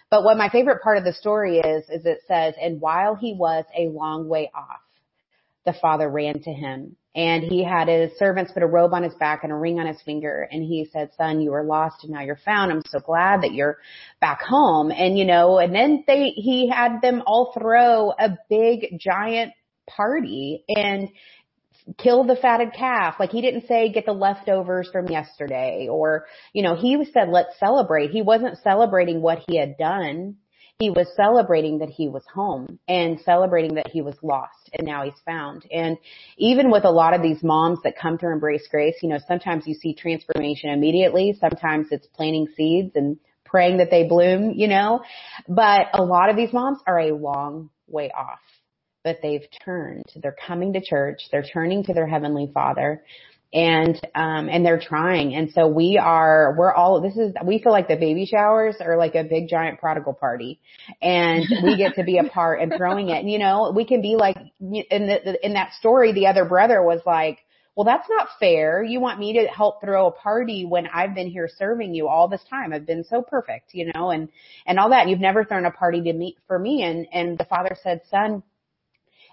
But 0.10 0.24
what 0.24 0.38
my 0.38 0.50
favorite 0.50 0.82
part 0.82 0.98
of 0.98 1.04
the 1.04 1.14
story 1.14 1.60
is, 1.60 1.84
is 1.90 2.06
it 2.06 2.20
says, 2.28 2.56
and 2.62 2.80
while 2.80 3.16
he 3.16 3.34
was 3.34 3.66
a 3.78 3.90
long 3.90 4.28
way 4.28 4.50
off, 4.56 4.80
the 5.66 5.74
father 5.74 6.10
ran 6.10 6.42
to 6.44 6.54
him 6.54 6.96
and 7.14 7.44
he 7.44 7.62
had 7.62 7.90
his 7.90 8.12
servants 8.18 8.54
put 8.54 8.64
a 8.64 8.68
robe 8.68 8.94
on 8.94 9.04
his 9.04 9.14
back 9.16 9.44
and 9.44 9.52
a 9.52 9.56
ring 9.56 9.80
on 9.80 9.86
his 9.88 10.02
finger 10.04 10.48
and 10.50 10.64
he 10.64 10.88
said, 10.94 11.10
son, 11.18 11.42
you 11.42 11.52
were 11.52 11.64
lost 11.64 12.04
and 12.04 12.14
now 12.14 12.22
you're 12.22 12.40
found. 12.46 12.72
I'm 12.72 12.82
so 12.88 13.00
glad 13.00 13.42
that 13.42 13.54
you're 13.54 13.78
back 14.22 14.42
home. 14.42 14.92
And 14.92 15.18
you 15.18 15.26
know, 15.26 15.58
and 15.58 15.76
then 15.76 16.06
they, 16.08 16.30
he 16.30 16.70
had 16.70 17.02
them 17.02 17.22
all 17.28 17.54
throw 17.60 18.12
a 18.12 18.38
big 18.50 18.98
giant 18.98 19.52
party 19.90 20.64
and 20.70 21.10
kill 21.98 22.24
the 22.26 22.36
fatted 22.36 22.74
calf. 22.74 23.16
Like 23.20 23.32
he 23.32 23.42
didn't 23.42 23.68
say 23.68 23.92
get 23.92 24.06
the 24.06 24.14
leftovers 24.14 24.90
from 24.92 25.08
yesterday 25.08 25.88
or, 25.90 26.26
you 26.54 26.64
know, 26.64 26.76
he 26.76 27.04
said 27.14 27.30
let's 27.30 27.58
celebrate. 27.60 28.12
He 28.12 28.22
wasn't 28.22 28.58
celebrating 28.64 29.22
what 29.22 29.40
he 29.48 29.58
had 29.58 29.78
done. 29.78 30.38
He 30.80 30.92
was 30.92 31.08
celebrating 31.16 31.80
that 31.80 31.90
he 31.90 32.08
was 32.08 32.24
home 32.32 32.78
and 32.88 33.20
celebrating 33.22 33.76
that 33.76 33.88
he 33.88 34.02
was 34.02 34.16
lost 34.22 34.70
and 34.74 34.86
now 34.86 35.06
he's 35.06 35.20
found. 35.26 35.66
And 35.72 35.98
even 36.38 36.70
with 36.70 36.86
a 36.86 36.92
lot 36.92 37.16
of 37.16 37.24
these 37.24 37.42
moms 37.42 37.80
that 37.84 37.98
come 37.98 38.18
to 38.20 38.32
embrace 38.32 38.68
grace, 38.70 38.96
you 39.02 39.10
know, 39.10 39.18
sometimes 39.28 39.66
you 39.66 39.74
see 39.74 39.96
transformation 39.96 40.70
immediately. 40.70 41.36
Sometimes 41.40 41.88
it's 41.90 42.06
planting 42.08 42.48
seeds 42.56 42.92
and 42.96 43.18
praying 43.44 43.78
that 43.78 43.90
they 43.90 44.04
bloom, 44.04 44.52
you 44.52 44.68
know, 44.68 45.02
but 45.48 45.88
a 45.94 46.04
lot 46.04 46.30
of 46.30 46.36
these 46.36 46.54
moms 46.54 46.80
are 46.86 47.00
a 47.00 47.16
long 47.16 47.70
way 47.88 48.12
off 48.12 48.40
but 49.08 49.22
they've 49.22 49.48
turned. 49.64 50.04
They're 50.22 50.36
coming 50.46 50.74
to 50.74 50.82
church. 50.82 51.22
They're 51.32 51.46
turning 51.54 51.86
to 51.86 51.94
their 51.94 52.08
heavenly 52.08 52.52
Father, 52.54 53.06
and 53.54 53.96
um, 54.16 54.50
and 54.50 54.66
they're 54.66 54.82
trying. 54.82 55.34
And 55.34 55.50
so 55.54 55.66
we 55.66 55.98
are. 55.98 56.54
We're 56.58 56.74
all. 56.74 57.00
This 57.00 57.16
is. 57.16 57.34
We 57.46 57.60
feel 57.64 57.72
like 57.72 57.88
the 57.88 57.96
baby 57.96 58.26
showers 58.26 58.76
are 58.82 58.98
like 58.98 59.16
a 59.16 59.24
big 59.24 59.48
giant 59.48 59.80
prodigal 59.80 60.14
party, 60.14 60.60
and 61.02 61.46
we 61.64 61.78
get 61.78 61.96
to 61.96 62.04
be 62.04 62.18
a 62.18 62.26
part 62.26 62.60
in 62.60 62.70
throwing 62.76 63.08
it. 63.08 63.20
And 63.20 63.32
you 63.32 63.40
know, 63.40 63.72
we 63.74 63.86
can 63.86 64.02
be 64.02 64.18
like 64.18 64.36
in 64.60 65.08
the 65.08 65.40
in 65.42 65.54
that 65.54 65.72
story. 65.80 66.12
The 66.12 66.28
other 66.28 66.44
brother 66.44 66.84
was 66.84 67.00
like. 67.06 67.40
Well, 67.78 67.86
that's 67.86 68.10
not 68.10 68.30
fair. 68.40 68.82
You 68.82 69.00
want 69.00 69.20
me 69.20 69.34
to 69.34 69.46
help 69.46 69.82
throw 69.82 70.08
a 70.08 70.12
party 70.12 70.66
when 70.66 70.88
I've 70.88 71.14
been 71.14 71.30
here 71.30 71.48
serving 71.60 71.94
you 71.94 72.08
all 72.08 72.28
this 72.28 72.42
time. 72.50 72.74
I've 72.74 72.88
been 72.88 73.04
so 73.04 73.22
perfect, 73.22 73.76
you 73.76 73.92
know, 73.94 74.10
and, 74.10 74.30
and 74.66 74.80
all 74.80 74.90
that. 74.90 75.08
You've 75.08 75.20
never 75.20 75.46
thrown 75.46 75.64
a 75.64 75.70
party 75.70 76.02
to 76.02 76.12
me, 76.12 76.38
for 76.48 76.58
me. 76.58 76.82
And, 76.82 77.06
and 77.14 77.38
the 77.38 77.46
father 77.46 77.78
said, 77.84 78.02
son, 78.10 78.42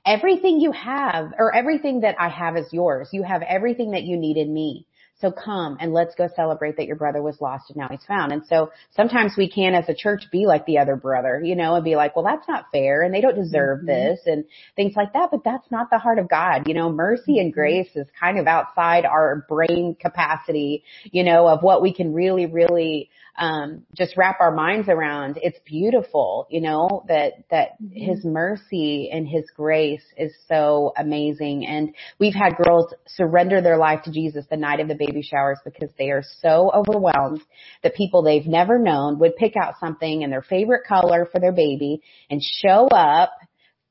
Everything 0.06 0.60
you 0.60 0.72
have 0.72 1.32
or 1.38 1.54
everything 1.54 2.00
that 2.00 2.16
I 2.20 2.28
have 2.28 2.56
is 2.56 2.72
yours. 2.72 3.08
You 3.12 3.22
have 3.22 3.42
everything 3.42 3.92
that 3.92 4.02
you 4.02 4.16
need 4.16 4.36
in 4.36 4.52
me. 4.52 4.86
So 5.20 5.30
come 5.30 5.76
and 5.80 5.92
let's 5.92 6.14
go 6.16 6.28
celebrate 6.34 6.76
that 6.76 6.86
your 6.86 6.96
brother 6.96 7.22
was 7.22 7.40
lost 7.40 7.70
and 7.70 7.76
now 7.76 7.88
he's 7.88 8.04
found. 8.04 8.32
And 8.32 8.42
so 8.46 8.72
sometimes 8.96 9.34
we 9.36 9.48
can 9.48 9.74
as 9.74 9.88
a 9.88 9.94
church 9.94 10.24
be 10.32 10.46
like 10.46 10.66
the 10.66 10.78
other 10.78 10.96
brother, 10.96 11.40
you 11.42 11.54
know, 11.54 11.76
and 11.76 11.84
be 11.84 11.94
like, 11.94 12.16
well, 12.16 12.24
that's 12.24 12.48
not 12.48 12.66
fair 12.72 13.02
and 13.02 13.14
they 13.14 13.20
don't 13.20 13.36
deserve 13.36 13.78
mm-hmm. 13.78 13.86
this 13.86 14.20
and 14.26 14.44
things 14.74 14.94
like 14.96 15.12
that. 15.12 15.30
But 15.30 15.44
that's 15.44 15.70
not 15.70 15.88
the 15.90 15.98
heart 15.98 16.18
of 16.18 16.28
God. 16.28 16.66
You 16.66 16.74
know, 16.74 16.90
mercy 16.90 17.38
and 17.38 17.52
mm-hmm. 17.52 17.60
grace 17.60 17.90
is 17.94 18.06
kind 18.18 18.38
of 18.38 18.46
outside 18.46 19.04
our 19.04 19.46
brain 19.48 19.96
capacity, 20.00 20.82
you 21.04 21.22
know, 21.22 21.46
of 21.46 21.62
what 21.62 21.80
we 21.80 21.94
can 21.94 22.12
really, 22.12 22.46
really 22.46 23.08
um, 23.36 23.82
just 23.96 24.16
wrap 24.16 24.40
our 24.40 24.52
minds 24.52 24.88
around. 24.88 25.38
It's 25.42 25.58
beautiful, 25.64 26.46
you 26.50 26.60
know, 26.60 27.04
that, 27.08 27.44
that 27.50 27.82
mm-hmm. 27.82 27.96
his 27.96 28.24
mercy 28.24 29.10
and 29.12 29.26
his 29.26 29.44
grace 29.56 30.04
is 30.16 30.32
so 30.48 30.92
amazing. 30.96 31.66
And 31.66 31.94
we've 32.18 32.34
had 32.34 32.56
girls 32.62 32.92
surrender 33.06 33.60
their 33.60 33.76
life 33.76 34.02
to 34.04 34.12
Jesus 34.12 34.44
the 34.48 34.56
night 34.56 34.80
of 34.80 34.88
the 34.88 34.94
baby 35.06 35.22
showers 35.22 35.58
because 35.64 35.90
they 35.98 36.10
are 36.10 36.22
so 36.40 36.70
overwhelmed 36.74 37.40
that 37.82 37.94
people 37.94 38.22
they've 38.22 38.46
never 38.46 38.78
known 38.78 39.18
would 39.18 39.36
pick 39.36 39.54
out 39.56 39.74
something 39.80 40.22
in 40.22 40.30
their 40.30 40.42
favorite 40.42 40.86
color 40.86 41.28
for 41.30 41.40
their 41.40 41.52
baby 41.52 42.02
and 42.30 42.40
show 42.42 42.86
up 42.88 43.30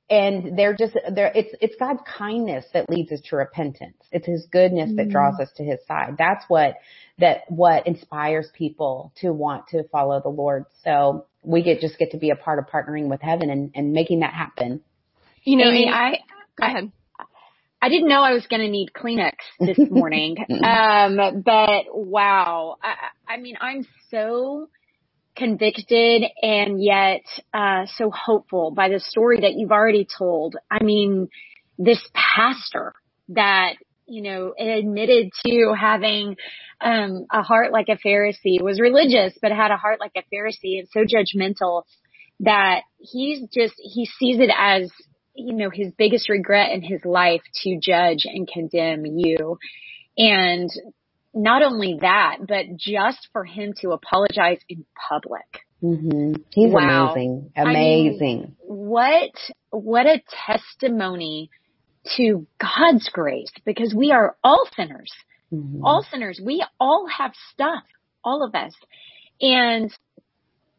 and 0.09 0.57
they're 0.57 0.75
just 0.75 0.97
they're 1.15 1.31
it's 1.33 1.53
it's 1.61 1.75
God's 1.79 2.01
kindness 2.17 2.65
that 2.73 2.89
leads 2.89 3.11
us 3.11 3.21
to 3.29 3.37
repentance. 3.37 3.97
It's 4.11 4.27
his 4.27 4.47
goodness 4.51 4.89
mm-hmm. 4.89 4.97
that 4.97 5.09
draws 5.09 5.39
us 5.39 5.49
to 5.57 5.63
his 5.63 5.79
side. 5.87 6.15
That's 6.17 6.43
what 6.47 6.75
that 7.19 7.43
what 7.49 7.87
inspires 7.87 8.49
people 8.53 9.13
to 9.21 9.31
want 9.31 9.67
to 9.69 9.83
follow 9.89 10.21
the 10.21 10.29
Lord. 10.29 10.65
So 10.83 11.25
we 11.41 11.63
get 11.63 11.79
just 11.79 11.97
get 11.97 12.11
to 12.11 12.17
be 12.17 12.31
a 12.31 12.35
part 12.35 12.59
of 12.59 12.65
partnering 12.65 13.07
with 13.07 13.21
heaven 13.21 13.49
and, 13.49 13.71
and 13.75 13.93
making 13.93 14.19
that 14.19 14.33
happen. 14.33 14.81
You 15.43 15.57
know, 15.57 15.69
Amy, 15.69 15.89
I 15.89 16.19
go 16.57 16.67
ahead. 16.67 16.91
I 17.83 17.89
didn't 17.89 18.07
know 18.07 18.21
I 18.21 18.31
was 18.31 18.47
going 18.47 18.61
to 18.61 18.69
need 18.69 18.91
Kleenex 18.95 19.33
this 19.59 19.77
morning. 19.91 20.37
um, 20.63 21.43
but 21.43 21.83
wow. 21.91 22.77
I, 22.81 23.33
I 23.33 23.37
mean, 23.37 23.57
I'm 23.59 23.85
so 24.09 24.69
convicted 25.35 26.23
and 26.41 26.81
yet, 26.81 27.23
uh, 27.53 27.85
so 27.97 28.09
hopeful 28.09 28.71
by 28.71 28.87
the 28.87 29.01
story 29.01 29.41
that 29.41 29.55
you've 29.55 29.73
already 29.73 30.07
told. 30.17 30.55
I 30.71 30.81
mean, 30.81 31.27
this 31.77 31.99
pastor 32.13 32.93
that 33.29 33.73
you 34.05 34.21
know, 34.21 34.53
admitted 34.57 35.31
to 35.45 35.73
having 35.79 36.35
um, 36.81 37.25
a 37.31 37.41
heart 37.41 37.71
like 37.71 37.87
a 37.89 37.97
Pharisee, 37.97 38.61
was 38.61 38.79
religious, 38.79 39.33
but 39.41 39.51
had 39.51 39.71
a 39.71 39.77
heart 39.77 39.99
like 39.99 40.11
a 40.15 40.23
Pharisee 40.33 40.79
and 40.79 40.87
so 40.91 41.01
judgmental 41.01 41.83
that 42.41 42.81
he's 42.99 43.41
just, 43.53 43.73
he 43.77 44.05
sees 44.05 44.39
it 44.39 44.51
as, 44.57 44.91
you 45.35 45.53
know, 45.53 45.69
his 45.69 45.91
biggest 45.97 46.29
regret 46.29 46.71
in 46.71 46.81
his 46.81 47.01
life 47.05 47.41
to 47.63 47.79
judge 47.81 48.25
and 48.25 48.47
condemn 48.47 49.05
you. 49.05 49.57
And 50.17 50.69
not 51.33 51.63
only 51.63 51.97
that, 52.01 52.37
but 52.47 52.77
just 52.77 53.27
for 53.33 53.43
him 53.43 53.73
to 53.81 53.91
apologize 53.91 54.59
in 54.69 54.85
public. 55.09 55.65
Mm-hmm. 55.81 56.33
He's 56.51 56.71
wow. 56.71 57.11
amazing. 57.11 57.51
Amazing. 57.57 58.17
I 58.21 58.23
mean, 58.23 58.55
what, 58.61 59.31
what 59.71 60.05
a 60.05 60.21
testimony 60.47 61.49
to 62.17 62.45
God's 62.59 63.09
grace 63.11 63.51
because 63.65 63.93
we 63.93 64.11
are 64.11 64.35
all 64.43 64.67
sinners. 64.75 65.11
Mm-hmm. 65.51 65.85
All 65.85 66.05
sinners. 66.09 66.39
We 66.43 66.63
all 66.79 67.07
have 67.07 67.33
stuff. 67.51 67.83
All 68.23 68.45
of 68.45 68.55
us. 68.55 68.73
And 69.41 69.91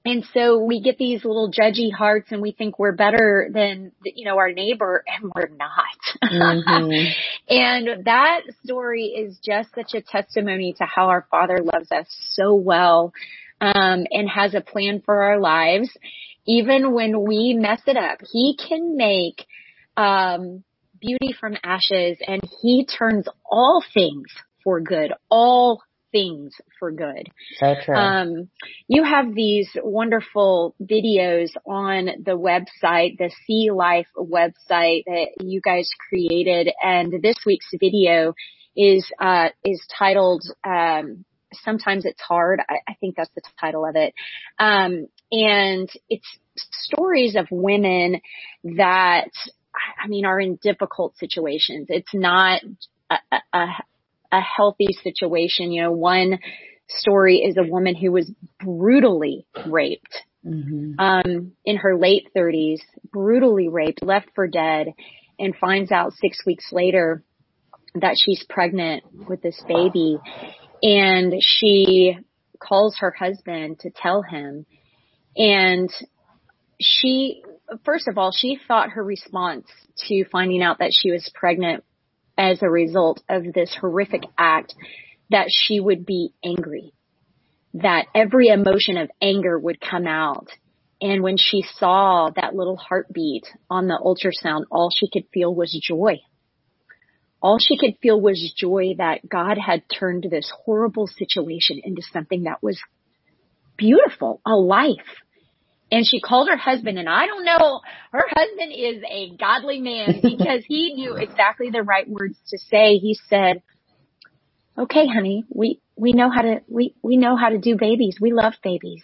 and 0.06 0.24
so 0.34 0.58
we 0.58 0.80
get 0.82 0.98
these 0.98 1.24
little 1.24 1.50
judgy 1.50 1.90
hearts 1.90 2.30
and 2.30 2.42
we 2.42 2.52
think 2.52 2.78
we're 2.78 2.92
better 2.92 3.48
than, 3.50 3.92
you 4.04 4.26
know, 4.26 4.36
our 4.36 4.52
neighbor 4.52 5.02
and 5.06 5.32
we're 5.34 5.48
not. 5.56 6.20
Mm-hmm. 6.22 7.12
and 7.48 8.04
that 8.04 8.40
story 8.64 9.06
is 9.06 9.38
just 9.42 9.74
such 9.74 9.94
a 9.94 10.02
testimony 10.02 10.74
to 10.76 10.84
how 10.84 11.08
our 11.08 11.26
father 11.30 11.58
loves 11.58 11.90
us 11.90 12.06
so 12.32 12.54
well, 12.54 13.14
um, 13.62 14.04
and 14.10 14.28
has 14.28 14.54
a 14.54 14.60
plan 14.60 15.00
for 15.04 15.22
our 15.22 15.40
lives. 15.40 15.88
Even 16.46 16.92
when 16.92 17.26
we 17.26 17.54
mess 17.58 17.80
it 17.86 17.96
up, 17.96 18.18
he 18.30 18.58
can 18.68 18.98
make, 18.98 19.46
um, 19.96 20.64
beauty 21.00 21.34
from 21.38 21.56
ashes 21.62 22.18
and 22.26 22.42
he 22.60 22.86
turns 22.86 23.26
all 23.44 23.82
things 23.94 24.26
for 24.62 24.80
good, 24.80 25.12
all 25.30 25.82
things 26.14 26.54
for 26.78 26.92
good. 26.92 27.28
So 27.58 27.74
true. 27.84 27.96
Um, 27.96 28.48
you 28.86 29.02
have 29.02 29.34
these 29.34 29.68
wonderful 29.82 30.76
videos 30.80 31.50
on 31.66 32.06
the 32.24 32.38
website, 32.38 33.18
the 33.18 33.32
See 33.46 33.70
Life 33.72 34.06
website 34.16 35.04
that 35.06 35.26
you 35.40 35.60
guys 35.60 35.90
created, 36.08 36.72
and 36.80 37.12
this 37.20 37.36
week's 37.44 37.66
video 37.78 38.34
is 38.76 39.04
uh, 39.20 39.48
is 39.64 39.84
titled 39.98 40.44
um, 40.64 41.24
"Sometimes 41.64 42.04
It's 42.06 42.22
Hard." 42.22 42.60
I, 42.60 42.76
I, 42.88 42.94
think 43.00 43.16
that's 43.16 43.30
the 43.34 43.42
title 43.60 43.84
of 43.84 43.96
it, 43.96 44.14
um, 44.60 45.08
and 45.32 45.90
it's 46.08 46.38
stories 46.56 47.34
of 47.34 47.48
women 47.50 48.20
that 48.62 49.30
I 50.02 50.06
mean, 50.06 50.24
are 50.24 50.40
in 50.40 50.56
difficult 50.62 51.16
situations. 51.18 51.86
It's 51.88 52.14
not 52.14 52.62
a, 53.10 53.16
a, 53.52 53.66
a 54.38 54.40
healthy 54.40 54.88
situation. 55.02 55.72
You 55.72 55.82
know, 55.82 55.92
one 55.92 56.38
story 56.88 57.38
is 57.38 57.56
a 57.56 57.68
woman 57.68 57.94
who 57.94 58.12
was 58.12 58.30
brutally 58.60 59.46
raped. 59.66 60.22
Mm-hmm. 60.46 61.00
Um, 61.00 61.52
in 61.64 61.78
her 61.78 61.96
late 61.96 62.28
30s, 62.36 62.80
brutally 63.10 63.68
raped, 63.68 64.02
left 64.02 64.28
for 64.34 64.46
dead, 64.46 64.88
and 65.38 65.56
finds 65.56 65.90
out 65.90 66.12
six 66.12 66.38
weeks 66.44 66.66
later 66.70 67.22
that 67.94 68.16
she's 68.22 68.44
pregnant 68.48 69.04
with 69.28 69.40
this 69.40 69.60
baby 69.66 70.18
and 70.82 71.34
she 71.40 72.16
calls 72.60 72.96
her 72.98 73.10
husband 73.10 73.78
to 73.80 73.90
tell 73.90 74.22
him 74.22 74.66
and 75.36 75.90
she 76.80 77.42
first 77.84 78.08
of 78.08 78.18
all 78.18 78.32
she 78.32 78.58
thought 78.66 78.90
her 78.90 79.04
response 79.04 79.66
to 79.96 80.24
finding 80.30 80.62
out 80.62 80.78
that 80.78 80.90
she 80.92 81.10
was 81.10 81.30
pregnant 81.34 81.84
as 82.36 82.62
a 82.62 82.70
result 82.70 83.22
of 83.28 83.52
this 83.52 83.76
horrific 83.80 84.22
act 84.36 84.74
that 85.30 85.46
she 85.50 85.80
would 85.80 86.04
be 86.04 86.32
angry 86.44 86.92
that 87.74 88.06
every 88.14 88.48
emotion 88.48 88.96
of 88.96 89.10
anger 89.20 89.58
would 89.58 89.80
come 89.80 90.06
out 90.06 90.48
and 91.00 91.22
when 91.22 91.36
she 91.36 91.64
saw 91.76 92.30
that 92.36 92.54
little 92.54 92.76
heartbeat 92.76 93.46
on 93.68 93.88
the 93.88 93.98
ultrasound 94.00 94.64
all 94.70 94.90
she 94.94 95.08
could 95.12 95.24
feel 95.32 95.54
was 95.54 95.76
joy 95.82 96.18
all 97.44 97.58
she 97.58 97.76
could 97.76 97.98
feel 98.00 98.18
was 98.18 98.54
joy 98.56 98.94
that 98.96 99.28
God 99.28 99.58
had 99.58 99.82
turned 99.92 100.26
this 100.30 100.50
horrible 100.64 101.06
situation 101.06 101.78
into 101.84 102.00
something 102.10 102.44
that 102.44 102.62
was 102.62 102.80
beautiful, 103.76 104.40
a 104.46 104.54
life. 104.54 105.20
And 105.90 106.04
she 106.06 106.20
called 106.20 106.48
her 106.48 106.56
husband, 106.56 106.98
and 106.98 107.08
I 107.08 107.26
don't 107.26 107.44
know, 107.44 107.80
her 108.12 108.24
husband 108.28 108.72
is 108.74 109.02
a 109.08 109.36
godly 109.36 109.80
man 109.80 110.20
because 110.22 110.64
he 110.66 110.94
knew 110.94 111.16
exactly 111.16 111.70
the 111.70 111.82
right 111.82 112.08
words 112.08 112.38
to 112.48 112.58
say. 112.58 112.96
He 112.96 113.16
said, 113.28 113.62
okay, 114.78 115.06
honey, 115.06 115.44
we, 115.48 115.80
we 115.96 116.12
know 116.12 116.30
how 116.30 116.42
to, 116.42 116.60
we, 116.68 116.94
we 117.02 117.16
know 117.16 117.36
how 117.36 117.50
to 117.50 117.58
do 117.58 117.76
babies. 117.76 118.16
We 118.20 118.32
love 118.32 118.54
babies. 118.62 119.02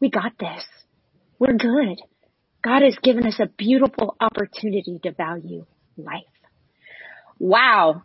We 0.00 0.10
got 0.10 0.32
this. 0.38 0.64
We're 1.38 1.54
good. 1.54 2.00
God 2.64 2.82
has 2.82 2.96
given 3.02 3.26
us 3.26 3.40
a 3.40 3.46
beautiful 3.46 4.16
opportunity 4.20 5.00
to 5.02 5.12
value 5.12 5.66
life. 5.96 6.22
Wow. 7.38 8.02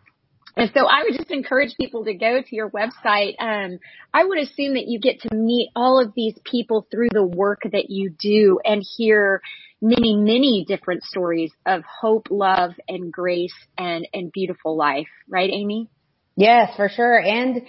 And 0.58 0.70
so 0.74 0.86
I 0.86 1.04
would 1.04 1.16
just 1.16 1.30
encourage 1.30 1.76
people 1.76 2.04
to 2.04 2.14
go 2.14 2.42
to 2.42 2.56
your 2.56 2.68
website. 2.70 3.34
Um, 3.38 3.78
I 4.12 4.24
would 4.24 4.38
assume 4.38 4.74
that 4.74 4.88
you 4.88 4.98
get 4.98 5.20
to 5.20 5.34
meet 5.34 5.70
all 5.76 6.00
of 6.00 6.12
these 6.16 6.34
people 6.44 6.86
through 6.90 7.10
the 7.12 7.24
work 7.24 7.60
that 7.70 7.90
you 7.90 8.10
do 8.10 8.58
and 8.64 8.84
hear 8.96 9.40
many, 9.80 10.16
many 10.16 10.64
different 10.66 11.04
stories 11.04 11.52
of 11.64 11.82
hope, 11.84 12.26
love, 12.30 12.72
and 12.88 13.12
grace 13.12 13.54
and, 13.78 14.08
and 14.12 14.32
beautiful 14.32 14.76
life. 14.76 15.06
Right, 15.28 15.48
Amy? 15.52 15.88
Yes, 16.36 16.74
for 16.76 16.88
sure. 16.88 17.20
And 17.20 17.62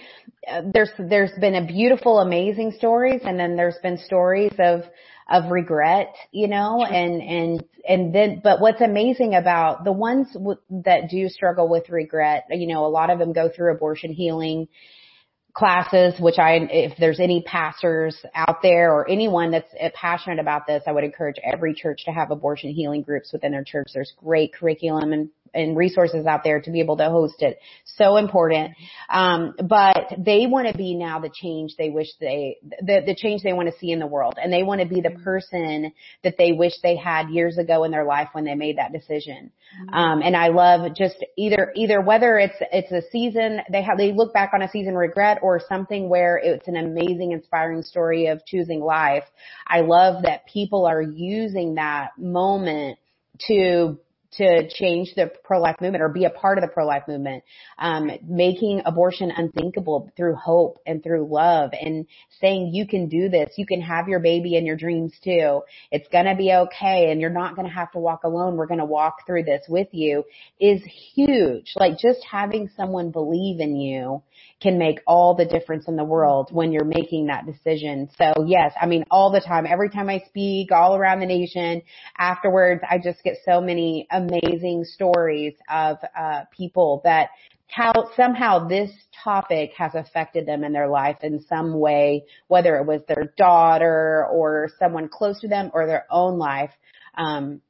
uh, 0.50 0.62
there's, 0.74 0.90
there's 0.98 1.32
been 1.40 1.54
a 1.54 1.66
beautiful, 1.66 2.18
amazing 2.18 2.72
stories 2.76 3.20
and 3.24 3.38
then 3.38 3.54
there's 3.56 3.78
been 3.82 3.98
stories 3.98 4.52
of, 4.58 4.82
of 5.30 5.50
regret, 5.50 6.14
you 6.32 6.48
know, 6.48 6.84
and, 6.84 7.22
and, 7.22 7.64
and 7.88 8.14
then, 8.14 8.40
but 8.42 8.60
what's 8.60 8.80
amazing 8.80 9.34
about 9.34 9.84
the 9.84 9.92
ones 9.92 10.26
w- 10.32 10.58
that 10.70 11.08
do 11.08 11.28
struggle 11.28 11.68
with 11.68 11.88
regret, 11.88 12.46
you 12.50 12.66
know, 12.66 12.84
a 12.84 12.88
lot 12.88 13.10
of 13.10 13.18
them 13.18 13.32
go 13.32 13.48
through 13.48 13.72
abortion 13.72 14.12
healing 14.12 14.66
classes, 15.52 16.14
which 16.20 16.38
I, 16.38 16.54
if 16.70 16.98
there's 16.98 17.20
any 17.20 17.42
pastors 17.42 18.16
out 18.34 18.58
there 18.62 18.92
or 18.92 19.08
anyone 19.08 19.52
that's 19.52 19.72
uh, 19.80 19.90
passionate 19.94 20.38
about 20.38 20.66
this, 20.66 20.82
I 20.86 20.92
would 20.92 21.04
encourage 21.04 21.36
every 21.44 21.74
church 21.74 22.04
to 22.06 22.10
have 22.10 22.30
abortion 22.30 22.72
healing 22.72 23.02
groups 23.02 23.32
within 23.32 23.52
their 23.52 23.64
church. 23.64 23.88
There's 23.94 24.12
great 24.16 24.52
curriculum 24.52 25.12
and 25.12 25.30
and 25.54 25.76
resources 25.76 26.26
out 26.26 26.44
there 26.44 26.60
to 26.60 26.70
be 26.70 26.80
able 26.80 26.96
to 26.96 27.10
host 27.10 27.42
it. 27.42 27.58
So 27.84 28.16
important. 28.16 28.72
Um, 29.08 29.54
but 29.68 30.14
they 30.18 30.46
want 30.46 30.68
to 30.68 30.76
be 30.76 30.94
now 30.94 31.20
the 31.20 31.30
change 31.30 31.74
they 31.76 31.90
wish 31.90 32.08
they, 32.20 32.58
the, 32.62 33.02
the 33.06 33.14
change 33.14 33.42
they 33.42 33.52
want 33.52 33.68
to 33.68 33.78
see 33.78 33.90
in 33.90 33.98
the 33.98 34.06
world. 34.06 34.34
And 34.42 34.52
they 34.52 34.62
want 34.62 34.80
to 34.80 34.86
be 34.86 35.00
the 35.00 35.10
person 35.10 35.92
that 36.24 36.36
they 36.38 36.52
wish 36.52 36.72
they 36.82 36.96
had 36.96 37.30
years 37.30 37.58
ago 37.58 37.84
in 37.84 37.90
their 37.90 38.04
life 38.04 38.28
when 38.32 38.44
they 38.44 38.54
made 38.54 38.78
that 38.78 38.92
decision. 38.92 39.50
Mm-hmm. 39.82 39.94
Um, 39.94 40.22
and 40.22 40.36
I 40.36 40.48
love 40.48 40.94
just 40.96 41.24
either, 41.36 41.72
either 41.76 42.00
whether 42.00 42.38
it's, 42.38 42.56
it's 42.72 42.92
a 42.92 43.08
season, 43.10 43.60
they 43.70 43.82
have, 43.82 43.98
they 43.98 44.12
look 44.12 44.32
back 44.32 44.50
on 44.54 44.62
a 44.62 44.68
season 44.68 44.94
regret 44.94 45.38
or 45.42 45.60
something 45.68 46.08
where 46.08 46.36
it's 46.38 46.68
an 46.68 46.76
amazing, 46.76 47.32
inspiring 47.32 47.82
story 47.82 48.26
of 48.26 48.44
choosing 48.46 48.80
life. 48.80 49.24
I 49.66 49.80
love 49.80 50.22
that 50.22 50.46
people 50.46 50.86
are 50.86 51.02
using 51.02 51.74
that 51.74 52.10
moment 52.18 52.98
to 53.48 53.98
to 54.32 54.68
change 54.68 55.14
the 55.14 55.30
pro-life 55.44 55.76
movement 55.80 56.02
or 56.02 56.08
be 56.08 56.24
a 56.24 56.30
part 56.30 56.58
of 56.58 56.62
the 56.62 56.68
pro-life 56.68 57.04
movement, 57.08 57.42
um, 57.78 58.10
making 58.26 58.82
abortion 58.84 59.30
unthinkable 59.36 60.10
through 60.16 60.34
hope 60.34 60.78
and 60.86 61.02
through 61.02 61.26
love 61.28 61.70
and 61.72 62.06
saying 62.40 62.70
you 62.72 62.86
can 62.86 63.08
do 63.08 63.28
this. 63.28 63.52
You 63.56 63.66
can 63.66 63.80
have 63.80 64.08
your 64.08 64.20
baby 64.20 64.56
and 64.56 64.66
your 64.66 64.76
dreams 64.76 65.12
too. 65.22 65.62
It's 65.90 66.08
gonna 66.08 66.36
be 66.36 66.52
okay 66.52 67.10
and 67.10 67.20
you're 67.20 67.30
not 67.30 67.56
gonna 67.56 67.70
have 67.70 67.90
to 67.92 67.98
walk 67.98 68.24
alone. 68.24 68.56
We're 68.56 68.66
gonna 68.66 68.84
walk 68.84 69.26
through 69.26 69.44
this 69.44 69.64
with 69.68 69.88
you 69.92 70.24
is 70.60 70.82
huge. 70.84 71.72
Like 71.76 71.98
just 71.98 72.20
having 72.30 72.70
someone 72.76 73.10
believe 73.10 73.60
in 73.60 73.76
you 73.76 74.22
can 74.60 74.78
make 74.78 75.00
all 75.06 75.34
the 75.34 75.44
difference 75.44 75.88
in 75.88 75.96
the 75.96 76.04
world 76.04 76.48
when 76.52 76.72
you're 76.72 76.84
making 76.84 77.26
that 77.26 77.46
decision. 77.46 78.08
So 78.18 78.44
yes, 78.46 78.72
I 78.80 78.86
mean 78.86 79.04
all 79.10 79.30
the 79.32 79.40
time, 79.40 79.66
every 79.66 79.88
time 79.88 80.08
I 80.08 80.22
speak 80.28 80.70
all 80.70 80.96
around 80.96 81.20
the 81.20 81.26
nation, 81.26 81.82
afterwards 82.18 82.82
I 82.88 82.98
just 82.98 83.22
get 83.22 83.38
so 83.44 83.60
many 83.60 84.06
amazing 84.10 84.84
stories 84.84 85.54
of 85.70 85.96
uh, 86.18 86.42
people 86.56 87.00
that 87.04 87.30
how 87.68 87.92
somehow 88.16 88.66
this 88.66 88.90
topic 89.24 89.70
has 89.76 89.92
affected 89.94 90.44
them 90.44 90.64
in 90.64 90.72
their 90.72 90.88
life 90.88 91.18
in 91.22 91.40
some 91.48 91.78
way, 91.78 92.24
whether 92.48 92.76
it 92.76 92.86
was 92.86 93.00
their 93.06 93.32
daughter 93.36 94.26
or 94.30 94.68
someone 94.78 95.08
close 95.08 95.40
to 95.40 95.48
them 95.48 95.70
or 95.72 95.86
their 95.86 96.04
own 96.10 96.36
life. 96.38 96.72
Um, 97.16 97.60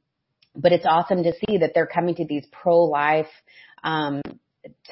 but 0.55 0.71
it's 0.71 0.85
awesome 0.85 1.23
to 1.23 1.33
see 1.45 1.59
that 1.59 1.71
they're 1.73 1.87
coming 1.87 2.15
to 2.15 2.25
these 2.25 2.45
pro-life 2.51 3.29
um, 3.83 4.21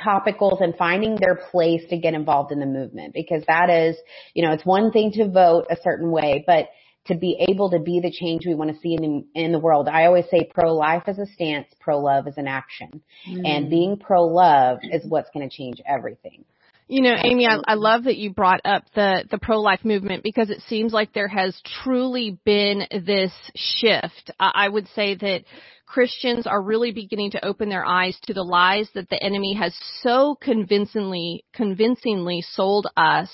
topicals 0.04 0.64
and 0.64 0.76
finding 0.76 1.16
their 1.16 1.36
place 1.36 1.82
to 1.90 1.98
get 1.98 2.14
involved 2.14 2.52
in 2.52 2.60
the 2.60 2.66
movement 2.66 3.14
because 3.14 3.44
that 3.48 3.70
is, 3.70 3.96
you 4.34 4.46
know, 4.46 4.54
it's 4.54 4.66
one 4.66 4.92
thing 4.92 5.12
to 5.14 5.30
vote 5.30 5.66
a 5.70 5.78
certain 5.84 6.12
way, 6.12 6.44
but 6.46 6.70
to 7.06 7.16
be 7.16 7.44
able 7.50 7.72
to 7.72 7.80
be 7.80 8.00
the 8.00 8.12
change 8.12 8.46
we 8.46 8.56
want 8.56 8.72
to 8.72 8.80
see 8.80 8.94
in, 8.94 9.02
the, 9.34 9.42
in 9.42 9.52
the 9.52 9.60
world. 9.60 9.88
I 9.88 10.06
always 10.06 10.26
say 10.30 10.50
pro-life 10.54 11.04
is 11.08 11.18
a 11.18 11.26
stance, 11.26 11.68
pro-love 11.80 12.28
is 12.28 12.38
an 12.38 12.48
action. 12.48 13.02
Mm. 13.28 13.48
And 13.48 13.70
being 13.70 13.98
pro-love 13.98 14.80
is 14.84 15.04
what's 15.08 15.30
going 15.34 15.48
to 15.48 15.56
change 15.56 15.82
everything. 15.88 16.46
You 16.92 17.04
know, 17.04 17.16
Amy, 17.24 17.46
I, 17.46 17.60
I 17.68 17.76
love 17.76 18.06
that 18.06 18.18
you 18.18 18.34
brought 18.34 18.62
up 18.66 18.84
the, 18.96 19.24
the 19.30 19.38
pro-life 19.38 19.86
movement 19.86 20.24
because 20.24 20.50
it 20.50 20.60
seems 20.68 20.92
like 20.92 21.14
there 21.14 21.28
has 21.28 21.56
truly 21.84 22.40
been 22.46 22.82
this 23.06 23.32
shift. 23.56 24.32
I, 24.40 24.52
I 24.56 24.70
would 24.70 24.88
say 24.96 25.14
that 25.14 25.44
Christians 25.86 26.48
are 26.48 26.60
really 26.60 26.92
beginning 26.92 27.30
to 27.32 27.46
open 27.46 27.70
their 27.70 27.86
eyes 27.86 28.18
to 28.24 28.34
the 28.34 28.42
lies 28.42 28.90
that 28.96 29.08
the 29.10 29.24
enemy 29.24 29.54
has 29.54 29.72
so 30.02 30.36
convincingly, 30.42 31.46
convincingly 31.54 32.44
sold 32.54 32.88
us 32.98 33.30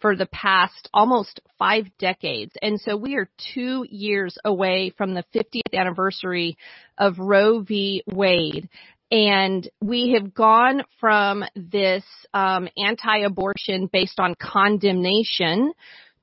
for 0.00 0.14
the 0.14 0.26
past 0.26 0.88
almost 0.94 1.40
five 1.58 1.86
decades. 1.98 2.52
And 2.62 2.80
so 2.80 2.96
we 2.96 3.16
are 3.16 3.28
two 3.52 3.84
years 3.90 4.38
away 4.44 4.92
from 4.96 5.14
the 5.14 5.24
50th 5.34 5.76
anniversary 5.76 6.56
of 6.98 7.18
Roe 7.18 7.62
v. 7.62 8.04
Wade. 8.06 8.68
And 9.12 9.68
we 9.82 10.16
have 10.18 10.32
gone 10.32 10.84
from 10.98 11.44
this 11.54 12.02
um, 12.32 12.66
anti-abortion 12.78 13.90
based 13.92 14.18
on 14.18 14.34
condemnation 14.40 15.74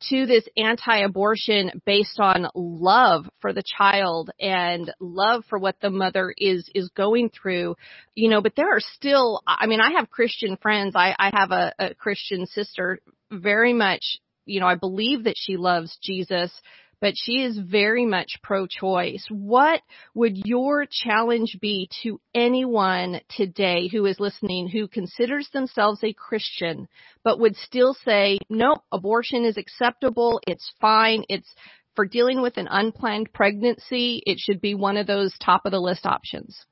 to 0.09 0.25
this 0.25 0.43
anti-abortion 0.57 1.81
based 1.85 2.19
on 2.19 2.47
love 2.55 3.29
for 3.41 3.53
the 3.53 3.61
child 3.77 4.31
and 4.39 4.91
love 4.99 5.43
for 5.49 5.59
what 5.59 5.75
the 5.81 5.91
mother 5.91 6.33
is 6.35 6.67
is 6.73 6.89
going 6.95 7.29
through. 7.29 7.75
You 8.15 8.29
know 8.29 8.41
but 8.41 8.55
there 8.55 8.75
are 8.75 8.79
still 8.79 9.41
i 9.45 9.67
mean 9.67 9.81
i 9.81 9.91
have 9.91 10.09
christian 10.09 10.57
friends. 10.57 10.95
I 10.95 11.13
i 11.19 11.29
have 11.31 11.51
a, 11.51 11.73
a 11.77 11.93
christian 11.93 12.47
sister 12.47 12.99
very 13.29 13.73
much 13.73 14.19
you 14.45 14.61
know 14.61 14.67
i 14.67 14.75
believe 14.75 15.25
that 15.25 15.35
she 15.37 15.57
loves 15.57 15.95
jesus 16.01 16.51
but 17.01 17.13
she 17.15 17.41
is 17.43 17.57
very 17.57 18.05
much 18.05 18.39
pro-choice. 18.43 19.25
What 19.29 19.81
would 20.13 20.37
your 20.45 20.85
challenge 20.89 21.57
be 21.61 21.89
to 22.03 22.19
anyone 22.33 23.21
today 23.35 23.87
who 23.87 24.05
is 24.05 24.19
listening 24.19 24.67
who 24.67 24.87
considers 24.87 25.49
themselves 25.53 26.03
a 26.03 26.13
Christian, 26.13 26.87
but 27.23 27.39
would 27.39 27.55
still 27.55 27.95
say, 28.05 28.39
nope, 28.49 28.81
abortion 28.91 29.45
is 29.45 29.57
acceptable, 29.57 30.41
it's 30.47 30.71
fine, 30.81 31.23
it's 31.29 31.53
for 31.95 32.05
dealing 32.05 32.41
with 32.41 32.57
an 32.57 32.67
unplanned 32.69 33.31
pregnancy, 33.33 34.21
it 34.25 34.39
should 34.39 34.61
be 34.61 34.75
one 34.75 34.97
of 34.97 35.07
those 35.07 35.33
top 35.43 35.65
of 35.65 35.71
the 35.71 35.79
list 35.79 36.05
options? 36.05 36.65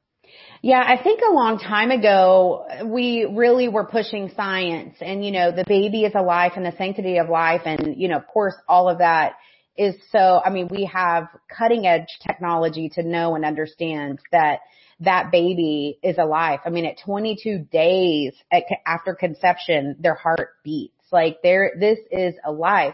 Yeah, 0.61 0.83
I 0.85 1.01
think 1.01 1.21
a 1.21 1.33
long 1.33 1.57
time 1.59 1.91
ago, 1.91 2.65
we 2.85 3.25
really 3.25 3.69
were 3.69 3.85
pushing 3.85 4.31
science 4.35 4.95
and, 5.01 5.23
you 5.23 5.31
know, 5.31 5.51
the 5.51 5.63
baby 5.67 6.03
is 6.03 6.13
a 6.15 6.21
life 6.21 6.53
and 6.55 6.65
the 6.65 6.73
sanctity 6.77 7.17
of 7.17 7.29
life 7.29 7.61
and, 7.65 7.95
you 7.97 8.07
know, 8.07 8.17
of 8.17 8.27
course, 8.27 8.55
all 8.67 8.89
of 8.89 8.99
that 8.99 9.33
is 9.77 9.95
so, 10.11 10.41
I 10.43 10.49
mean, 10.49 10.67
we 10.69 10.85
have 10.85 11.27
cutting 11.55 11.85
edge 11.85 12.19
technology 12.25 12.89
to 12.95 13.03
know 13.03 13.35
and 13.35 13.45
understand 13.45 14.19
that 14.31 14.59
that 15.01 15.31
baby 15.31 15.99
is 16.01 16.17
alive. 16.17 16.59
I 16.65 16.69
mean, 16.69 16.85
at 16.85 16.99
22 17.05 17.59
days 17.71 18.33
at, 18.51 18.63
after 18.85 19.13
conception, 19.13 19.95
their 19.99 20.15
heart 20.15 20.55
beats. 20.63 20.93
Like 21.11 21.41
there, 21.43 21.73
this 21.79 21.99
is 22.11 22.33
alive. 22.43 22.93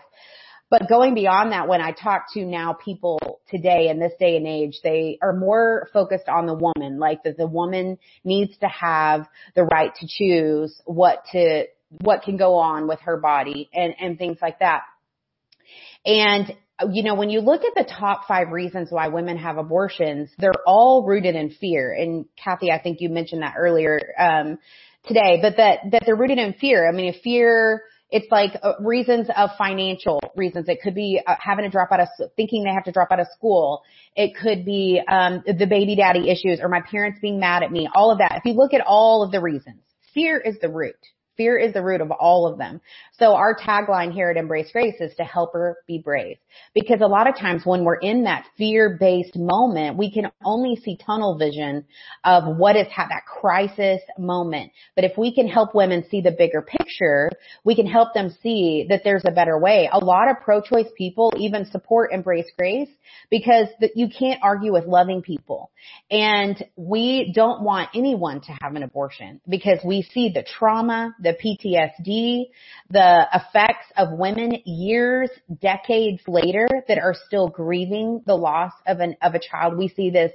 But 0.70 0.90
going 0.90 1.14
beyond 1.14 1.52
that, 1.52 1.68
when 1.68 1.82
I 1.82 1.92
talk 1.92 2.34
to 2.34 2.44
now 2.44 2.74
people 2.74 3.40
today 3.48 3.90
in 3.90 4.00
this 4.00 4.14
day 4.20 4.38
and 4.38 4.48
age, 4.48 4.80
they 4.84 5.20
are 5.22 5.34
more 5.34 5.88
focused 5.94 6.28
on 6.28 6.48
the 6.48 6.56
woman, 6.56 7.00
like 7.00 7.24
that 7.24 7.38
the 7.38 7.48
woman 7.48 8.00
needs 8.24 8.58
to 8.58 8.68
have 8.68 9.28
the 9.56 9.64
right 9.66 9.94
to 9.96 10.08
choose 10.08 10.82
what 10.86 11.24
to, 11.32 11.66
what 12.02 12.24
can 12.24 12.38
go 12.38 12.56
on 12.56 12.88
with 12.88 13.00
her 13.02 13.18
body 13.18 13.70
and, 13.74 13.94
and 14.00 14.18
things 14.18 14.38
like 14.42 14.60
that. 14.60 14.82
And 16.06 16.56
you 16.92 17.04
know, 17.04 17.16
when 17.16 17.30
you 17.30 17.40
look 17.40 17.62
at 17.64 17.76
the 17.76 17.90
top 17.90 18.28
five 18.28 18.50
reasons 18.50 18.90
why 18.92 19.08
women 19.08 19.38
have 19.38 19.58
abortions, 19.58 20.30
they're 20.40 20.52
all 20.66 21.06
rooted 21.06 21.36
in 21.36 21.52
fear. 21.52 21.94
And 21.94 22.26
Kathy, 22.42 22.72
I 22.72 22.82
think 22.82 23.00
you 23.00 23.10
mentioned 23.10 23.44
that 23.44 23.54
earlier 23.58 24.00
um, 24.20 24.58
today, 25.06 25.40
but 25.42 25.58
that 25.58 25.80
that 25.92 26.04
they're 26.06 26.16
rooted 26.16 26.40
in 26.40 26.54
fear. 26.54 26.88
I 26.88 26.92
mean, 26.92 27.14
fear. 27.24 27.84
It's 28.10 28.28
like 28.30 28.52
uh, 28.62 28.74
reasons 28.80 29.28
of 29.36 29.52
financial 29.58 30.20
reasons. 30.36 30.70
It 30.70 30.82
could 30.84 30.94
be 30.94 31.20
uh, 31.26 31.36
having 31.40 31.66
to 31.66 31.72
drop 31.72 31.92
out 31.92 32.00
of, 32.00 32.08
thinking 32.36 32.64
they 32.64 32.70
have 32.70 32.84
to 32.84 32.92
drop 32.92 33.08
out 33.12 33.20
of 33.20 33.26
school. 33.36 33.82
It 34.16 34.36
could 34.40 34.66
be 34.66 35.02
um, 35.08 35.44
the 35.48 35.66
baby 35.66 35.96
daddy 35.96 36.30
issues 36.30 36.60
or 36.62 36.70
my 36.70 36.82
parents 36.82 37.18
being 37.22 37.40
mad 37.40 37.64
at 37.64 37.72
me. 37.72 37.90
All 37.96 38.12
of 38.12 38.20
that. 38.20 38.34
If 38.36 38.46
you 38.46 38.54
look 38.54 38.74
at 38.74 38.82
all 38.82 39.24
of 39.24 39.32
the 39.32 39.42
reasons, 39.42 39.82
fear 40.14 40.40
is 40.40 40.60
the 40.62 40.70
root. 40.70 40.96
Fear 41.38 41.58
is 41.58 41.74
the 41.74 41.82
root 41.82 42.02
of 42.02 42.12
all 42.12 42.46
of 42.46 42.60
them. 42.60 42.82
So 43.20 43.36
our 43.36 43.56
tagline 43.56 44.12
here 44.12 44.32
at 44.32 44.38
Embrace 44.38 44.72
Grace 44.72 45.00
is 45.00 45.14
to 45.18 45.24
help 45.24 45.54
her 45.54 45.78
be 45.86 46.00
brave. 46.00 46.38
Because 46.74 47.02
a 47.02 47.08
lot 47.08 47.28
of 47.28 47.38
times 47.38 47.64
when 47.64 47.84
we're 47.84 47.96
in 47.96 48.24
that 48.24 48.46
fear-based 48.58 49.36
moment, 49.36 49.98
we 49.98 50.12
can 50.12 50.32
only 50.44 50.76
see 50.78 50.98
tunnel 50.98 51.38
vision 51.38 51.86
of 52.24 52.58
what 52.58 52.76
is 52.76 52.88
that 52.98 53.22
crisis 53.28 54.02
moment. 54.18 54.72
But 54.96 55.06
if 55.06 55.16
we 55.16 55.34
can 55.34 55.48
help 55.48 55.76
women 55.76 56.06
see 56.10 56.22
the 56.22 56.32
bigger 56.32 56.64
picture, 56.64 57.30
we 57.64 57.76
can 57.76 57.86
help 57.86 58.16
them 58.16 58.36
see 58.42 58.88
that 58.90 59.02
there's 59.04 59.24
a 59.26 59.32
better 59.32 59.60
way. 59.60 59.90
A 59.92 60.00
lot 60.00 60.30
of 60.30 60.38
pro-choice 60.42 60.90
people 60.98 61.32
even 61.38 61.66
support 61.66 62.14
Embrace 62.14 62.50
Grace 62.58 62.90
because 63.30 63.68
you 63.94 64.08
can't 64.10 64.40
argue 64.42 64.74
with 64.74 64.86
loving 64.86 65.22
people. 65.22 65.70
And 66.10 66.64
we 66.76 67.32
don't 67.36 67.62
want 67.62 67.90
anyone 67.94 68.42
to 68.42 68.58
have 68.62 68.76
an 68.76 68.82
abortion 68.82 69.40
because 69.48 69.80
we 69.86 70.02
see 70.02 70.32
the 70.34 70.44
trauma, 70.44 71.16
the 71.22 71.34
PTSD, 71.34 72.46
the 72.90 73.03
effects 73.34 73.86
of 73.98 74.18
women 74.18 74.54
years, 74.66 75.30
decades 75.62 76.22
later 76.28 76.68
that 76.88 76.98
are 76.98 77.16
still 77.28 77.48
grieving 77.48 78.22
the 78.26 78.36
loss 78.36 78.72
of 78.88 79.00
an, 79.00 79.16
of 79.22 79.34
a 79.34 79.40
child. 79.40 79.78
We 79.78 79.88
see 79.90 80.10
this 80.10 80.32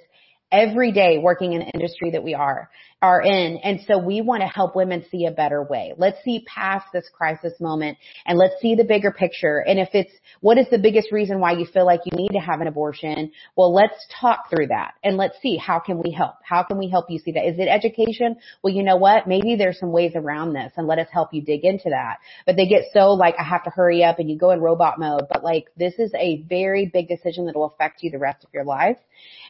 every 0.50 0.92
day 0.92 1.18
working 1.18 1.52
in 1.52 1.60
the 1.60 1.66
industry 1.66 2.10
that 2.12 2.22
we 2.22 2.34
are 2.34 2.70
are 3.00 3.22
in. 3.22 3.58
And 3.62 3.80
so 3.86 3.98
we 3.98 4.20
want 4.22 4.42
to 4.42 4.48
help 4.48 4.74
women 4.74 5.04
see 5.10 5.26
a 5.26 5.30
better 5.30 5.62
way. 5.62 5.92
Let's 5.96 6.22
see 6.24 6.44
past 6.52 6.86
this 6.92 7.08
crisis 7.12 7.52
moment 7.60 7.96
and 8.26 8.36
let's 8.36 8.54
see 8.60 8.74
the 8.74 8.84
bigger 8.84 9.12
picture. 9.12 9.64
And 9.66 9.78
if 9.78 9.90
it's 9.92 10.10
what 10.40 10.58
is 10.58 10.66
the 10.70 10.78
biggest 10.78 11.12
reason 11.12 11.38
why 11.38 11.52
you 11.52 11.64
feel 11.64 11.86
like 11.86 12.00
you 12.04 12.16
need 12.16 12.32
to 12.32 12.40
have 12.40 12.60
an 12.60 12.66
abortion? 12.66 13.30
Well, 13.56 13.72
let's 13.72 13.94
talk 14.20 14.50
through 14.50 14.68
that 14.68 14.94
and 15.04 15.16
let's 15.16 15.40
see 15.40 15.56
how 15.56 15.78
can 15.78 16.02
we 16.02 16.10
help? 16.10 16.34
How 16.42 16.64
can 16.64 16.76
we 16.76 16.88
help 16.88 17.08
you 17.08 17.20
see 17.20 17.30
that? 17.32 17.46
Is 17.46 17.58
it 17.58 17.68
education? 17.68 18.36
Well, 18.62 18.74
you 18.74 18.82
know 18.82 18.96
what? 18.96 19.28
Maybe 19.28 19.54
there's 19.54 19.78
some 19.78 19.92
ways 19.92 20.12
around 20.16 20.54
this 20.54 20.72
and 20.76 20.88
let 20.88 20.98
us 20.98 21.08
help 21.12 21.32
you 21.32 21.42
dig 21.42 21.64
into 21.64 21.90
that. 21.90 22.18
But 22.46 22.56
they 22.56 22.66
get 22.66 22.86
so 22.92 23.12
like, 23.12 23.36
I 23.38 23.44
have 23.44 23.62
to 23.64 23.70
hurry 23.70 24.02
up 24.02 24.18
and 24.18 24.28
you 24.28 24.36
go 24.36 24.50
in 24.50 24.60
robot 24.60 24.98
mode. 24.98 25.28
But 25.30 25.44
like, 25.44 25.66
this 25.76 25.94
is 25.98 26.12
a 26.18 26.42
very 26.48 26.86
big 26.86 27.06
decision 27.06 27.46
that 27.46 27.54
will 27.54 27.66
affect 27.66 28.02
you 28.02 28.10
the 28.10 28.18
rest 28.18 28.42
of 28.42 28.50
your 28.52 28.64
life. 28.64 28.96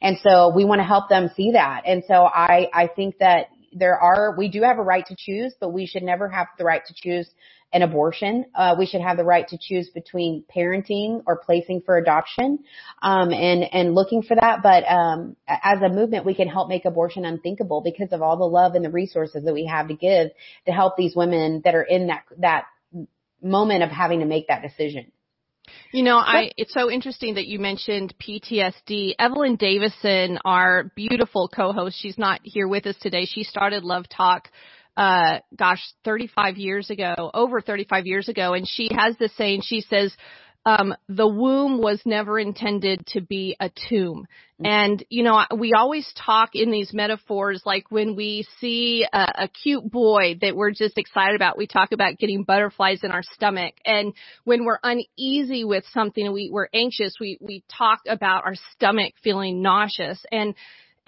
And 0.01 0.19
so 0.23 0.53
we 0.55 0.65
want 0.65 0.81
to 0.81 0.85
help 0.85 1.09
them 1.09 1.31
see 1.37 1.53
that. 1.53 1.83
And 1.87 2.03
so 2.07 2.25
I, 2.25 2.69
I 2.73 2.89
think 2.89 3.19
that 3.19 3.48
there 3.73 3.99
are, 3.99 4.35
we 4.37 4.49
do 4.49 4.63
have 4.63 4.79
a 4.79 4.83
right 4.83 5.07
to 5.07 5.17
choose, 5.19 5.55
but 5.61 5.71
we 5.71 5.87
should 5.87 6.03
never 6.03 6.29
have 6.29 6.49
the 6.59 6.65
right 6.65 6.85
to 6.87 6.95
choose 6.95 7.29
an 7.73 7.83
abortion. 7.83 8.47
Uh, 8.55 8.75
we 8.79 8.87
should 8.87 9.01
have 9.01 9.17
the 9.17 9.25
right 9.25 9.47
to 9.49 9.59
choose 9.61 9.91
between 9.91 10.43
parenting 10.55 11.23
or 11.27 11.37
placing 11.37 11.83
for 11.83 11.99
adoption, 11.99 12.59
um, 13.03 13.31
and 13.31 13.63
and 13.73 13.95
looking 13.95 14.23
for 14.23 14.35
that. 14.37 14.63
But 14.63 14.85
um, 14.91 15.37
as 15.47 15.83
a 15.83 15.89
movement, 15.89 16.25
we 16.25 16.35
can 16.35 16.49
help 16.49 16.69
make 16.69 16.87
abortion 16.87 17.25
unthinkable 17.25 17.83
because 17.83 18.13
of 18.13 18.23
all 18.23 18.39
the 18.39 18.45
love 18.45 18.75
and 18.75 18.85
the 18.85 18.91
resources 18.91 19.45
that 19.45 19.53
we 19.53 19.67
have 19.67 19.89
to 19.89 19.95
give 19.95 20.31
to 20.67 20.73
help 20.73 20.97
these 20.97 21.15
women 21.15 21.61
that 21.65 21.75
are 21.75 21.83
in 21.83 22.07
that 22.07 22.23
that 22.39 22.65
moment 23.43 23.83
of 23.83 23.91
having 23.91 24.21
to 24.21 24.27
make 24.27 24.49
that 24.49 24.63
decision. 24.63 25.13
You 25.93 26.03
know, 26.03 26.19
I 26.19 26.51
it's 26.57 26.75
so 26.75 26.91
interesting 26.91 27.35
that 27.35 27.47
you 27.47 27.59
mentioned 27.59 28.15
PTSD. 28.21 29.15
Evelyn 29.19 29.57
Davison, 29.57 30.39
our 30.45 30.93
beautiful 30.95 31.49
co-host, 31.49 31.97
she's 31.99 32.19
not 32.19 32.41
here 32.43 32.69
with 32.69 32.87
us 32.87 32.97
today. 33.01 33.25
She 33.25 33.43
started 33.43 33.85
Love 33.85 34.09
Talk 34.09 34.49
uh 34.99 35.39
gosh, 35.57 35.81
35 36.05 36.57
years 36.57 36.91
ago, 36.91 37.31
over 37.33 37.61
35 37.61 38.07
years 38.07 38.29
ago 38.29 38.53
and 38.55 38.67
she 38.69 38.91
has 38.95 39.17
this 39.19 39.35
saying, 39.37 39.63
she 39.65 39.81
says 39.81 40.13
um, 40.67 40.95
the 41.09 41.27
womb 41.27 41.81
was 41.81 42.01
never 42.05 42.39
intended 42.39 43.07
to 43.09 43.21
be 43.21 43.57
a 43.59 43.71
tomb. 43.89 44.27
And, 44.63 45.05
you 45.09 45.23
know, 45.23 45.45
we 45.57 45.73
always 45.73 46.13
talk 46.27 46.51
in 46.55 46.73
these 46.73 46.93
metaphors, 46.93 47.63
like 47.65 47.91
when 47.91 48.17
we 48.17 48.45
see 48.61 49.07
a, 49.11 49.45
a 49.45 49.49
cute 49.49 49.89
boy 49.89 50.37
that 50.41 50.57
we're 50.57 50.73
just 50.73 50.99
excited 50.99 51.37
about, 51.37 51.57
we 51.57 51.69
talk 51.69 51.93
about 51.93 52.19
getting 52.19 52.43
butterflies 52.43 53.05
in 53.05 53.13
our 53.13 53.23
stomach. 53.23 53.75
And 53.87 54.13
when 54.43 54.65
we're 54.65 54.81
uneasy 54.83 55.65
with 55.65 55.85
something, 55.95 56.33
we, 56.33 56.51
we're 56.53 56.69
anxious, 56.75 57.15
we, 57.21 57.39
we 57.41 57.63
talk 57.69 58.01
about 58.09 58.45
our 58.45 58.57
stomach 58.75 59.15
feeling 59.23 59.63
nauseous. 59.63 60.19
And, 60.33 60.55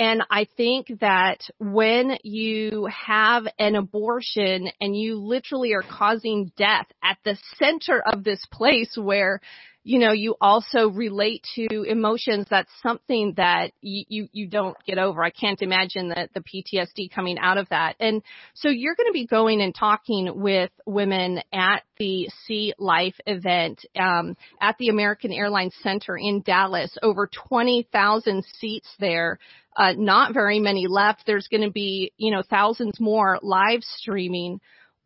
and 0.01 0.23
I 0.31 0.47
think 0.57 1.01
that 1.01 1.41
when 1.59 2.17
you 2.25 2.89
have 2.91 3.47
an 3.59 3.75
abortion 3.75 4.71
and 4.81 4.97
you 4.97 5.17
literally 5.17 5.75
are 5.75 5.83
causing 5.83 6.53
death 6.57 6.87
at 7.05 7.19
the 7.23 7.37
center 7.59 8.03
of 8.11 8.25
this 8.25 8.43
place 8.51 8.97
where 8.97 9.43
you 9.83 9.99
know, 9.99 10.13
you 10.13 10.37
also 10.41 10.91
relate 10.91 11.45
to 11.55 11.83
emotions. 11.85 12.47
That's 12.51 12.71
something 12.83 13.35
that 13.39 13.73
you, 13.81 14.05
you, 14.09 14.29
you 14.33 14.47
don't 14.47 14.77
get 14.85 14.99
over. 14.99 15.23
I 15.25 15.31
can't 15.31 15.61
imagine 15.63 16.09
the, 16.09 16.29
the 16.35 16.41
PTSD 16.41 17.11
coming 17.11 17.39
out 17.39 17.57
of 17.57 17.69
that. 17.71 17.97
And 17.99 18.23
so 18.55 18.69
you're 18.69 18.95
going 18.95 19.09
to 19.09 19.13
be 19.13 19.27
going 19.27 19.63
and 19.63 19.75
talking 19.75 20.31
with 20.35 20.71
women 20.85 21.41
at 21.53 21.83
the 21.99 22.29
Sea 22.47 22.75
Life 22.79 23.15
event, 23.27 23.85
um, 23.99 24.37
at 24.61 24.77
the 24.79 24.89
American 24.89 25.33
Airlines 25.33 25.75
Center 25.83 26.17
in 26.17 26.43
Dallas. 26.43 26.95
Over 27.03 27.27
20,000 27.49 28.45
seats 28.61 28.89
there. 28.99 29.39
Uh, 29.81 29.95
not 29.97 30.35
very 30.35 30.61
many 30.61 30.87
left. 30.87 31.23
There's 31.27 31.49
going 31.49 31.63
to 31.63 31.71
be, 31.71 32.13
you 32.19 32.31
know, 32.31 32.43
thousands 32.49 33.01
more 33.01 33.39
live 33.43 33.83
streaming 33.83 34.61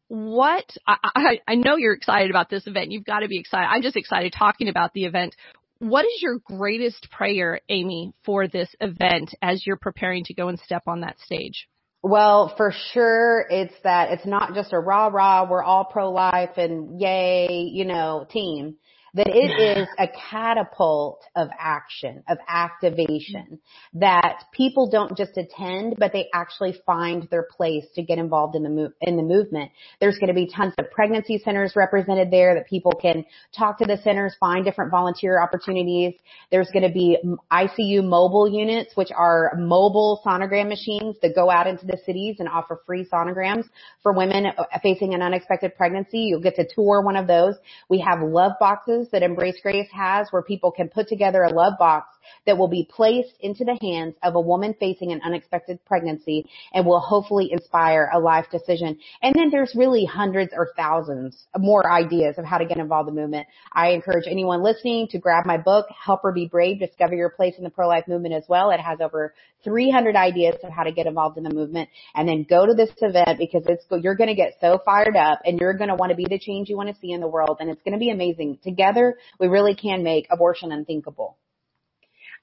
what 0.09 0.65
I, 0.87 0.97
I, 1.15 1.41
I 1.47 1.55
know 1.55 1.77
you're 1.77 1.95
excited 1.95 2.31
about 2.31 2.51
this 2.51 2.67
event. 2.67 2.91
You've 2.91 3.05
got 3.05 3.21
to 3.21 3.29
be 3.29 3.39
excited. 3.39 3.69
I'm 3.71 3.83
just 3.83 3.97
excited 3.97 4.35
talking 4.37 4.69
about 4.69 4.93
the 4.93 5.05
event. 5.05 5.35
What 5.79 6.05
is 6.05 6.21
your 6.21 6.39
greatest 6.39 7.09
prayer, 7.11 7.61
Amy, 7.69 8.15
for 8.25 8.49
this 8.49 8.69
event 8.81 9.35
as 9.43 9.67
you're 9.67 9.77
preparing 9.77 10.25
to 10.25 10.35
go 10.35 10.49
and 10.49 10.59
step 10.59 10.83
on 10.87 11.01
that 11.01 11.19
stage? 11.21 11.69
Well, 12.03 12.53
for 12.57 12.73
sure, 12.93 13.47
it's 13.49 13.75
that 13.83 14.11
it's 14.11 14.27
not 14.27 14.55
just 14.55 14.73
a 14.73 14.79
rah 14.79 15.07
rah, 15.07 15.49
we're 15.49 15.63
all 15.63 15.85
pro 15.85 16.11
life 16.11 16.57
and 16.57 17.01
yay, 17.01 17.71
you 17.73 17.87
know, 17.87 18.27
team 18.29 18.77
that 19.15 19.29
it 19.29 19.79
is 19.79 19.89
a 19.99 20.09
catapult 20.31 21.23
of 21.37 21.49
action, 21.59 22.23
of 22.29 22.37
activation, 22.49 23.61
that 23.95 24.43
people 24.53 24.91
don't 24.91 25.17
just 25.17 25.37
attend, 25.37 25.95
but 25.99 26.13
they 26.13 26.29
actually 26.35 26.75
find 26.85 27.29
their 27.31 27.45
place 27.45 27.85
to 27.95 28.03
get 28.03 28.19
involved 28.19 28.57
in 28.57 28.65
the 28.65 28.69
move, 28.69 28.93
in 29.01 29.17
the 29.17 29.23
movement. 29.23 29.71
There's 30.01 30.19
going 30.19 30.29
to 30.29 30.35
be 30.35 30.51
tons 30.53 30.75
of 30.79 30.91
pregnancy 30.91 31.41
centers 31.45 31.75
represented 31.77 32.33
there 32.33 32.55
that 32.55 32.67
people 32.67 32.93
can 32.93 33.25
talk 33.57 33.79
to 33.79 33.85
the 33.85 33.99
centers, 33.99 34.35
find 34.41 34.65
different 34.65 34.91
volunteer 34.91 35.41
opportunities. 35.41 36.15
There's 36.51 36.71
going 36.73 36.87
to 36.87 36.93
be 36.93 37.17
ICU 37.53 38.03
mobile 38.03 38.49
units, 38.49 38.97
which 38.97 39.11
are 39.17 39.53
mobile 39.57 40.21
sonogram 40.27 40.69
machines 40.69 41.17
that 41.23 41.37
go 41.37 41.51
out 41.51 41.69
into 41.69 41.87
the 41.87 41.99
cities 42.05 42.37
and 42.41 42.49
offer 42.49 42.81
free 42.85 43.07
sonograms 43.07 43.69
for 44.03 44.13
women 44.13 44.47
facing 44.83 45.15
an 45.15 45.23
unexpected 45.23 45.77
pregnancy. 45.77 46.19
You'll 46.19 46.41
get 46.41 46.57
to 46.57 46.67
tour 46.75 47.01
one 47.01 47.15
of 47.15 47.29
those. 47.29 47.55
We 47.89 48.01
have 48.01 48.21
love 48.21 48.53
boxes 48.59 49.04
that 49.13 49.23
Embrace 49.23 49.61
Grace 49.63 49.91
has 49.93 50.29
where 50.31 50.43
people 50.43 50.71
can 50.71 50.89
put 50.89 51.09
together 51.09 51.43
a 51.43 51.53
love 51.53 51.75
box 51.79 52.09
that 52.47 52.57
will 52.57 52.69
be 52.69 52.89
placed 52.91 53.35
into 53.41 53.65
the 53.65 53.79
hands 53.81 54.15
of 54.23 54.35
a 54.35 54.41
woman 54.41 54.75
facing 54.79 55.13
an 55.13 55.21
unexpected 55.25 55.79
pregnancy 55.85 56.47
and 56.73 56.87
will 56.87 57.01
hopefully 57.01 57.51
inspire 57.53 58.11
a 58.13 58.19
life 58.19 58.47
decision. 58.51 58.99
And 59.23 59.35
then 59.35 59.51
there's 59.51 59.75
really 59.75 60.05
hundreds 60.05 60.53
or 60.55 60.71
thousands 60.77 61.47
more 61.59 61.91
ideas 61.91 62.37
of 62.39 62.45
how 62.45 62.59
to 62.59 62.65
get 62.65 62.79
involved 62.79 63.09
in 63.09 63.15
the 63.15 63.21
movement. 63.21 63.47
I 63.73 63.91
encourage 63.91 64.27
anyone 64.27 64.63
listening 64.63 65.09
to 65.09 65.19
grab 65.19 65.47
my 65.47 65.57
book, 65.59 65.87
Help 65.91 66.23
Her 66.23 66.33
Be 66.33 66.47
Brave, 66.47 66.79
Discover 66.79 67.15
Your 67.15 67.31
Place 67.31 67.55
in 67.59 67.65
the 67.65 67.71
Pro-Life 67.71 68.09
Movement 68.09 68.35
as 68.35 68.45
well. 68.49 68.71
It 68.71 68.81
has 68.81 69.01
over 69.01 69.35
300 69.65 70.15
ideas 70.15 70.57
of 70.63 70.71
how 70.71 70.85
to 70.85 70.93
get 70.93 71.07
involved 71.07 71.39
in 71.39 71.45
the 71.45 71.55
movement 71.55 71.89
and 72.15 72.29
then 72.29 72.47
go 72.49 72.67
to 72.67 72.75
this 72.75 72.91
event 73.01 73.39
because 73.39 73.63
it's, 73.67 73.85
you're 74.03 74.15
going 74.15 74.29
to 74.29 74.35
get 74.35 74.55
so 74.61 74.79
fired 74.85 75.17
up 75.17 75.41
and 75.45 75.59
you're 75.59 75.75
going 75.75 75.89
to 75.89 75.95
want 75.95 76.11
to 76.11 76.17
be 76.17 76.27
the 76.29 76.39
change 76.39 76.69
you 76.69 76.77
want 76.77 76.89
to 76.89 77.01
see 77.01 77.13
in 77.13 77.21
the 77.21 77.29
world 77.29 77.57
and 77.61 77.71
it's 77.71 77.83
going 77.83 77.93
to 77.93 77.99
be 77.99 78.11
amazing. 78.11 78.59
Together, 78.63 79.17
we 79.41 79.49
really 79.49 79.75
can 79.75 80.03
make 80.03 80.27
abortion 80.31 80.71
unthinkable. 80.71 81.37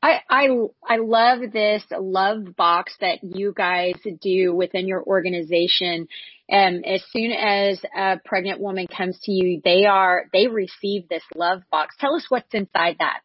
I, 0.01 0.21
I, 0.29 0.47
I 0.87 0.97
love 0.97 1.39
this 1.53 1.83
love 1.91 2.55
box 2.55 2.95
that 3.01 3.19
you 3.23 3.53
guys 3.55 3.93
do 4.21 4.53
within 4.55 4.87
your 4.87 5.03
organization. 5.03 6.07
And 6.49 6.85
as 6.85 7.03
soon 7.11 7.31
as 7.31 7.79
a 7.95 8.19
pregnant 8.25 8.59
woman 8.59 8.87
comes 8.87 9.19
to 9.23 9.31
you, 9.31 9.61
they 9.63 9.85
are, 9.85 10.25
they 10.33 10.47
receive 10.47 11.07
this 11.07 11.23
love 11.35 11.61
box. 11.71 11.95
Tell 11.99 12.15
us 12.15 12.25
what's 12.29 12.53
inside 12.53 12.97
that. 12.99 13.19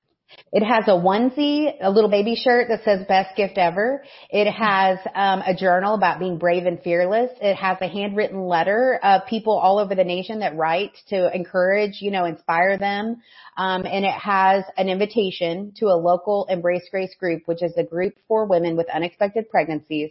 It 0.52 0.64
has 0.64 0.84
a 0.86 0.92
onesie, 0.92 1.72
a 1.80 1.90
little 1.90 2.10
baby 2.10 2.34
shirt 2.34 2.68
that 2.68 2.84
says 2.84 3.06
best 3.06 3.36
gift 3.36 3.58
ever. 3.58 4.02
It 4.30 4.50
has 4.50 4.98
um, 5.14 5.42
a 5.46 5.54
journal 5.54 5.94
about 5.94 6.18
being 6.18 6.38
brave 6.38 6.66
and 6.66 6.80
fearless. 6.82 7.30
It 7.40 7.56
has 7.56 7.78
a 7.80 7.88
handwritten 7.88 8.46
letter 8.46 8.98
of 9.02 9.26
people 9.26 9.58
all 9.58 9.78
over 9.78 9.94
the 9.94 10.04
nation 10.04 10.40
that 10.40 10.56
write 10.56 10.92
to 11.08 11.34
encourage, 11.34 12.00
you 12.00 12.10
know, 12.10 12.24
inspire 12.24 12.78
them. 12.78 13.22
Um, 13.56 13.86
and 13.86 14.04
it 14.04 14.14
has 14.14 14.64
an 14.76 14.88
invitation 14.88 15.72
to 15.76 15.86
a 15.86 15.96
local 15.96 16.46
Embrace 16.48 16.88
Grace 16.90 17.14
group, 17.18 17.42
which 17.46 17.62
is 17.62 17.72
a 17.76 17.84
group 17.84 18.14
for 18.28 18.46
women 18.46 18.76
with 18.76 18.86
unexpected 18.88 19.48
pregnancies 19.50 20.10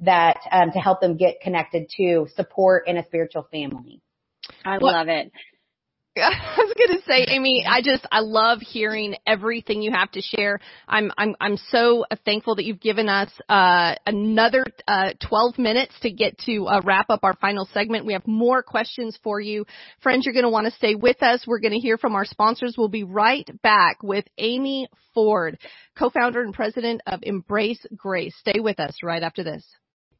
that 0.00 0.38
um, 0.50 0.72
to 0.72 0.78
help 0.78 1.00
them 1.00 1.16
get 1.16 1.40
connected 1.40 1.88
to 1.96 2.26
support 2.34 2.86
in 2.86 2.96
a 2.96 3.04
spiritual 3.06 3.46
family. 3.50 4.00
I 4.64 4.78
love 4.78 5.08
it. 5.08 5.32
I 6.22 6.56
was 6.56 6.74
going 6.78 6.98
to 6.98 7.04
say, 7.04 7.26
Amy, 7.28 7.66
I 7.68 7.82
just, 7.82 8.06
I 8.10 8.20
love 8.20 8.60
hearing 8.60 9.16
everything 9.26 9.82
you 9.82 9.92
have 9.92 10.10
to 10.12 10.22
share. 10.22 10.60
I'm, 10.88 11.12
I'm, 11.18 11.36
I'm 11.40 11.58
so 11.68 12.06
thankful 12.24 12.56
that 12.56 12.64
you've 12.64 12.80
given 12.80 13.10
us, 13.10 13.30
uh, 13.50 13.96
another, 14.06 14.64
uh, 14.88 15.10
12 15.28 15.58
minutes 15.58 15.92
to 16.00 16.10
get 16.10 16.38
to, 16.46 16.68
uh, 16.68 16.80
wrap 16.84 17.10
up 17.10 17.20
our 17.22 17.34
final 17.34 17.68
segment. 17.74 18.06
We 18.06 18.14
have 18.14 18.26
more 18.26 18.62
questions 18.62 19.18
for 19.22 19.40
you. 19.40 19.66
Friends, 20.02 20.24
you're 20.24 20.32
going 20.32 20.44
to 20.44 20.50
want 20.50 20.66
to 20.66 20.72
stay 20.72 20.94
with 20.94 21.22
us. 21.22 21.44
We're 21.46 21.60
going 21.60 21.74
to 21.74 21.80
hear 21.80 21.98
from 21.98 22.14
our 22.14 22.24
sponsors. 22.24 22.76
We'll 22.78 22.88
be 22.88 23.04
right 23.04 23.48
back 23.62 24.02
with 24.02 24.24
Amy 24.38 24.88
Ford, 25.12 25.58
co-founder 25.98 26.40
and 26.40 26.54
president 26.54 27.02
of 27.06 27.20
Embrace 27.24 27.84
Grace. 27.94 28.34
Stay 28.38 28.60
with 28.60 28.80
us 28.80 28.96
right 29.02 29.22
after 29.22 29.44
this. 29.44 29.64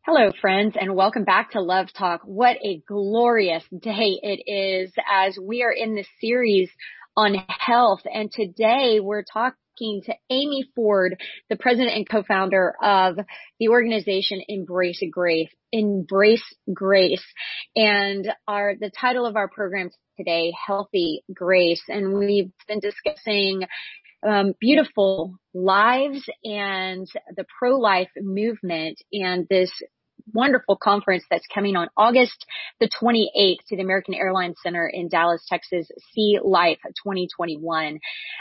Hello 0.07 0.31
friends 0.41 0.77
and 0.81 0.95
welcome 0.95 1.25
back 1.25 1.51
to 1.51 1.61
Love 1.61 1.89
Talk. 1.93 2.21
What 2.25 2.59
a 2.65 2.81
glorious 2.87 3.65
day 3.77 4.21
it 4.23 4.41
is 4.49 4.93
as 5.13 5.37
we 5.37 5.65
are 5.65 5.73
in 5.73 5.97
this 5.97 6.07
series 6.21 6.71
on 7.17 7.35
health 7.49 8.03
and 8.05 8.31
today 8.31 9.01
we're 9.01 9.25
talking 9.25 10.03
to 10.05 10.15
Amy 10.31 10.65
Ford, 10.77 11.21
the 11.51 11.57
president 11.57 11.97
and 11.97 12.09
co-founder 12.09 12.75
of 12.81 13.17
the 13.59 13.69
organization 13.69 14.43
Embrace 14.47 15.03
Grace, 15.11 15.51
Embrace 15.73 16.55
Grace. 16.73 17.27
And 17.75 18.29
our, 18.47 18.77
the 18.79 18.93
title 18.93 19.27
of 19.27 19.35
our 19.35 19.49
program 19.49 19.91
today, 20.17 20.53
Healthy 20.69 21.25
Grace. 21.35 21.83
And 21.89 22.17
we've 22.17 22.53
been 22.69 22.79
discussing 22.79 23.65
um, 24.25 24.55
beautiful 24.61 25.37
lives 25.53 26.25
and 26.45 27.09
the 27.37 27.45
pro-life 27.59 28.11
movement 28.17 28.99
and 29.13 29.47
this 29.51 29.73
wonderful 30.33 30.77
conference 30.77 31.25
that's 31.31 31.47
coming 31.53 31.77
on 31.77 31.89
August 31.97 32.47
the 32.81 32.89
28th 32.89 33.65
to 33.69 33.77
the 33.77 33.83
American 33.83 34.15
Airlines 34.15 34.57
Center 34.63 34.91
in 34.93 35.09
Dallas, 35.09 35.45
Texas, 35.49 35.89
See 36.13 36.39
Life 36.43 36.79
2021. 36.85 37.99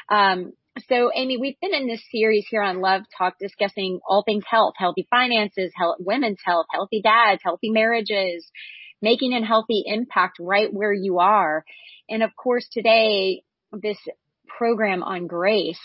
Um, 0.09 0.53
so 0.89 1.09
Amy, 1.15 1.37
we've 1.37 1.59
been 1.61 1.73
in 1.73 1.87
this 1.87 2.03
series 2.11 2.45
here 2.49 2.61
on 2.61 2.81
Love 2.81 3.03
Talk 3.17 3.35
discussing 3.39 3.99
all 4.07 4.23
things 4.23 4.43
health, 4.49 4.73
healthy 4.77 5.07
finances, 5.09 5.71
health, 5.75 5.97
women's 5.99 6.39
health, 6.43 6.65
healthy 6.71 7.01
dads, 7.01 7.41
healthy 7.43 7.69
marriages, 7.69 8.45
making 9.01 9.33
a 9.33 9.45
healthy 9.45 9.83
impact 9.85 10.37
right 10.39 10.73
where 10.73 10.93
you 10.93 11.19
are. 11.19 11.63
And 12.09 12.23
of 12.23 12.35
course 12.35 12.67
today, 12.71 13.43
this 13.71 13.97
program 14.47 15.03
on 15.03 15.27
grace. 15.27 15.79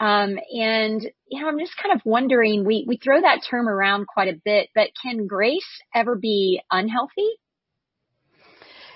Um, 0.00 0.38
and 0.52 1.02
you 1.28 1.40
know, 1.40 1.48
I'm 1.48 1.58
just 1.58 1.76
kind 1.80 1.94
of 1.94 2.00
wondering, 2.04 2.64
we, 2.64 2.84
we 2.86 2.96
throw 2.96 3.20
that 3.20 3.40
term 3.48 3.68
around 3.68 4.06
quite 4.06 4.28
a 4.28 4.40
bit, 4.44 4.68
but 4.74 4.90
can 5.02 5.26
grace 5.26 5.62
ever 5.94 6.16
be 6.16 6.60
unhealthy? 6.70 7.30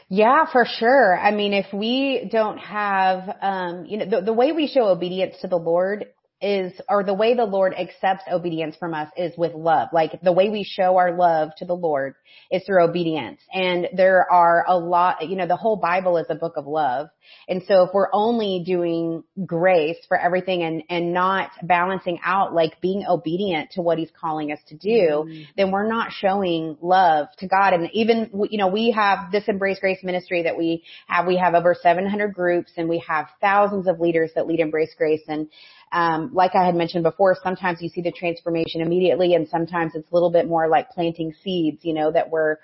Yeah, 0.09 0.47
for 0.51 0.65
sure. 0.65 1.19
I 1.19 1.33
mean, 1.33 1.53
if 1.53 1.67
we 1.73 2.29
don't 2.33 2.59
have, 2.59 3.37
um, 3.43 3.85
you 3.87 3.99
know, 3.99 4.07
the, 4.07 4.21
the 4.23 4.33
way 4.33 4.53
we 4.53 4.67
show 4.67 4.89
obedience 4.89 5.35
to 5.43 5.49
the 5.49 5.59
Lord 5.59 6.07
is, 6.41 6.73
or 6.89 7.03
the 7.03 7.15
way 7.15 7.35
the 7.35 7.45
Lord 7.45 7.75
accepts 7.75 8.25
obedience 8.31 8.77
from 8.77 8.95
us 8.95 9.09
is 9.17 9.37
with 9.37 9.55
love. 9.55 9.89
Like 9.93 10.21
the 10.23 10.33
way 10.33 10.51
we 10.51 10.65
show 10.65 10.97
our 10.97 11.17
love 11.17 11.51
to 11.59 11.65
the 11.65 11.75
Lord 11.75 12.15
is 12.51 12.63
through 12.65 12.85
obedience. 12.85 13.41
And 13.53 13.89
there 13.97 14.31
are 14.31 14.65
a 14.67 14.79
lot, 14.79 15.29
you 15.29 15.37
know, 15.37 15.47
the 15.47 15.57
whole 15.57 15.77
Bible 15.77 16.17
is 16.19 16.27
a 16.31 16.35
book 16.35 16.55
of 16.57 16.67
love. 16.67 17.09
And 17.49 17.63
so 17.67 17.83
if 17.83 17.91
we're 17.93 18.09
only 18.13 18.63
doing 18.65 19.25
grace 19.45 19.99
for 20.07 20.19
everything 20.19 20.63
and, 20.63 20.83
and 20.89 21.13
not 21.13 21.51
balancing 21.63 22.21
out 22.25 22.55
like 22.55 22.81
being 22.81 23.05
obedient 23.09 23.73
to 23.73 23.83
what 23.83 23.99
he's 23.99 24.11
calling 24.19 24.53
us 24.53 24.61
to 24.69 24.77
do, 24.77 25.25
mm 25.27 25.47
then 25.57 25.71
we're 25.73 25.89
not 25.89 26.13
showing 26.13 26.77
love 26.81 27.27
to 27.39 27.49
God. 27.49 27.73
And 27.73 27.89
even, 27.93 28.31
you 28.51 28.59
know, 28.59 28.69
we 28.69 28.93
have 28.93 29.33
this 29.33 29.45
Embrace 29.49 29.79
Grace 29.81 29.99
ministry 30.03 30.43
that 30.43 30.57
we 30.57 30.85
have, 31.07 31.27
we 31.27 31.37
have 31.37 31.55
over 31.55 31.75
700 31.81 32.33
groups 32.33 32.73
and 32.77 32.89
we 32.89 33.03
have 33.07 33.27
thousands 33.41 33.89
of 33.89 33.99
leaders 33.99 34.31
that 34.35 34.47
lead 34.47 34.61
Embrace 34.61 34.95
Grace 34.97 35.23
and 35.27 35.49
um, 35.93 36.31
like 36.33 36.55
I 36.55 36.65
had 36.65 36.75
mentioned 36.75 37.03
before, 37.03 37.37
sometimes 37.43 37.81
you 37.81 37.89
see 37.89 38.03
the 38.03 38.13
transformation 38.13 38.81
immediately 38.81 39.35
and 39.35 39.49
sometimes 39.49 39.93
it's 39.95 40.11
a 40.11 40.15
little 40.15 40.31
bit 40.31 40.47
more 40.47 40.69
like 40.69 40.91
planting 40.91 41.33
seeds, 41.43 41.85
you 41.85 41.95
know, 41.95 42.11
that 42.13 42.31
we're, 42.31 42.57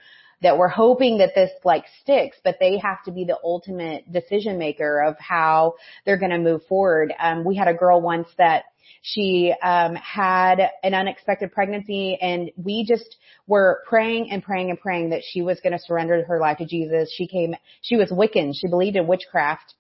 that 0.42 0.58
we're 0.58 0.68
hoping 0.68 1.18
that 1.18 1.34
this 1.34 1.50
like 1.64 1.84
sticks, 2.02 2.36
but 2.44 2.56
they 2.60 2.78
have 2.78 3.02
to 3.04 3.12
be 3.12 3.24
the 3.24 3.38
ultimate 3.42 4.10
decision 4.12 4.58
maker 4.58 5.02
of 5.02 5.16
how 5.18 5.74
they're 6.04 6.18
going 6.18 6.30
to 6.30 6.38
move 6.38 6.62
forward. 6.68 7.12
Um, 7.18 7.44
we 7.44 7.56
had 7.56 7.68
a 7.68 7.74
girl 7.74 8.00
once 8.00 8.28
that 8.36 8.64
she 9.00 9.54
um, 9.62 9.94
had 9.96 10.58
an 10.82 10.94
unexpected 10.94 11.52
pregnancy 11.52 12.18
and 12.20 12.50
we 12.56 12.84
just 12.86 13.16
were 13.46 13.82
praying 13.86 14.30
and 14.30 14.42
praying 14.42 14.70
and 14.70 14.80
praying 14.80 15.10
that 15.10 15.22
she 15.26 15.42
was 15.42 15.60
going 15.60 15.72
to 15.72 15.78
surrender 15.78 16.24
her 16.24 16.40
life 16.40 16.58
to 16.58 16.66
Jesus. 16.66 17.12
She 17.14 17.26
came, 17.26 17.54
she 17.82 17.96
was 17.96 18.10
Wiccan. 18.10 18.52
She 18.54 18.68
believed 18.68 18.96
in 18.96 19.06
witchcraft 19.06 19.74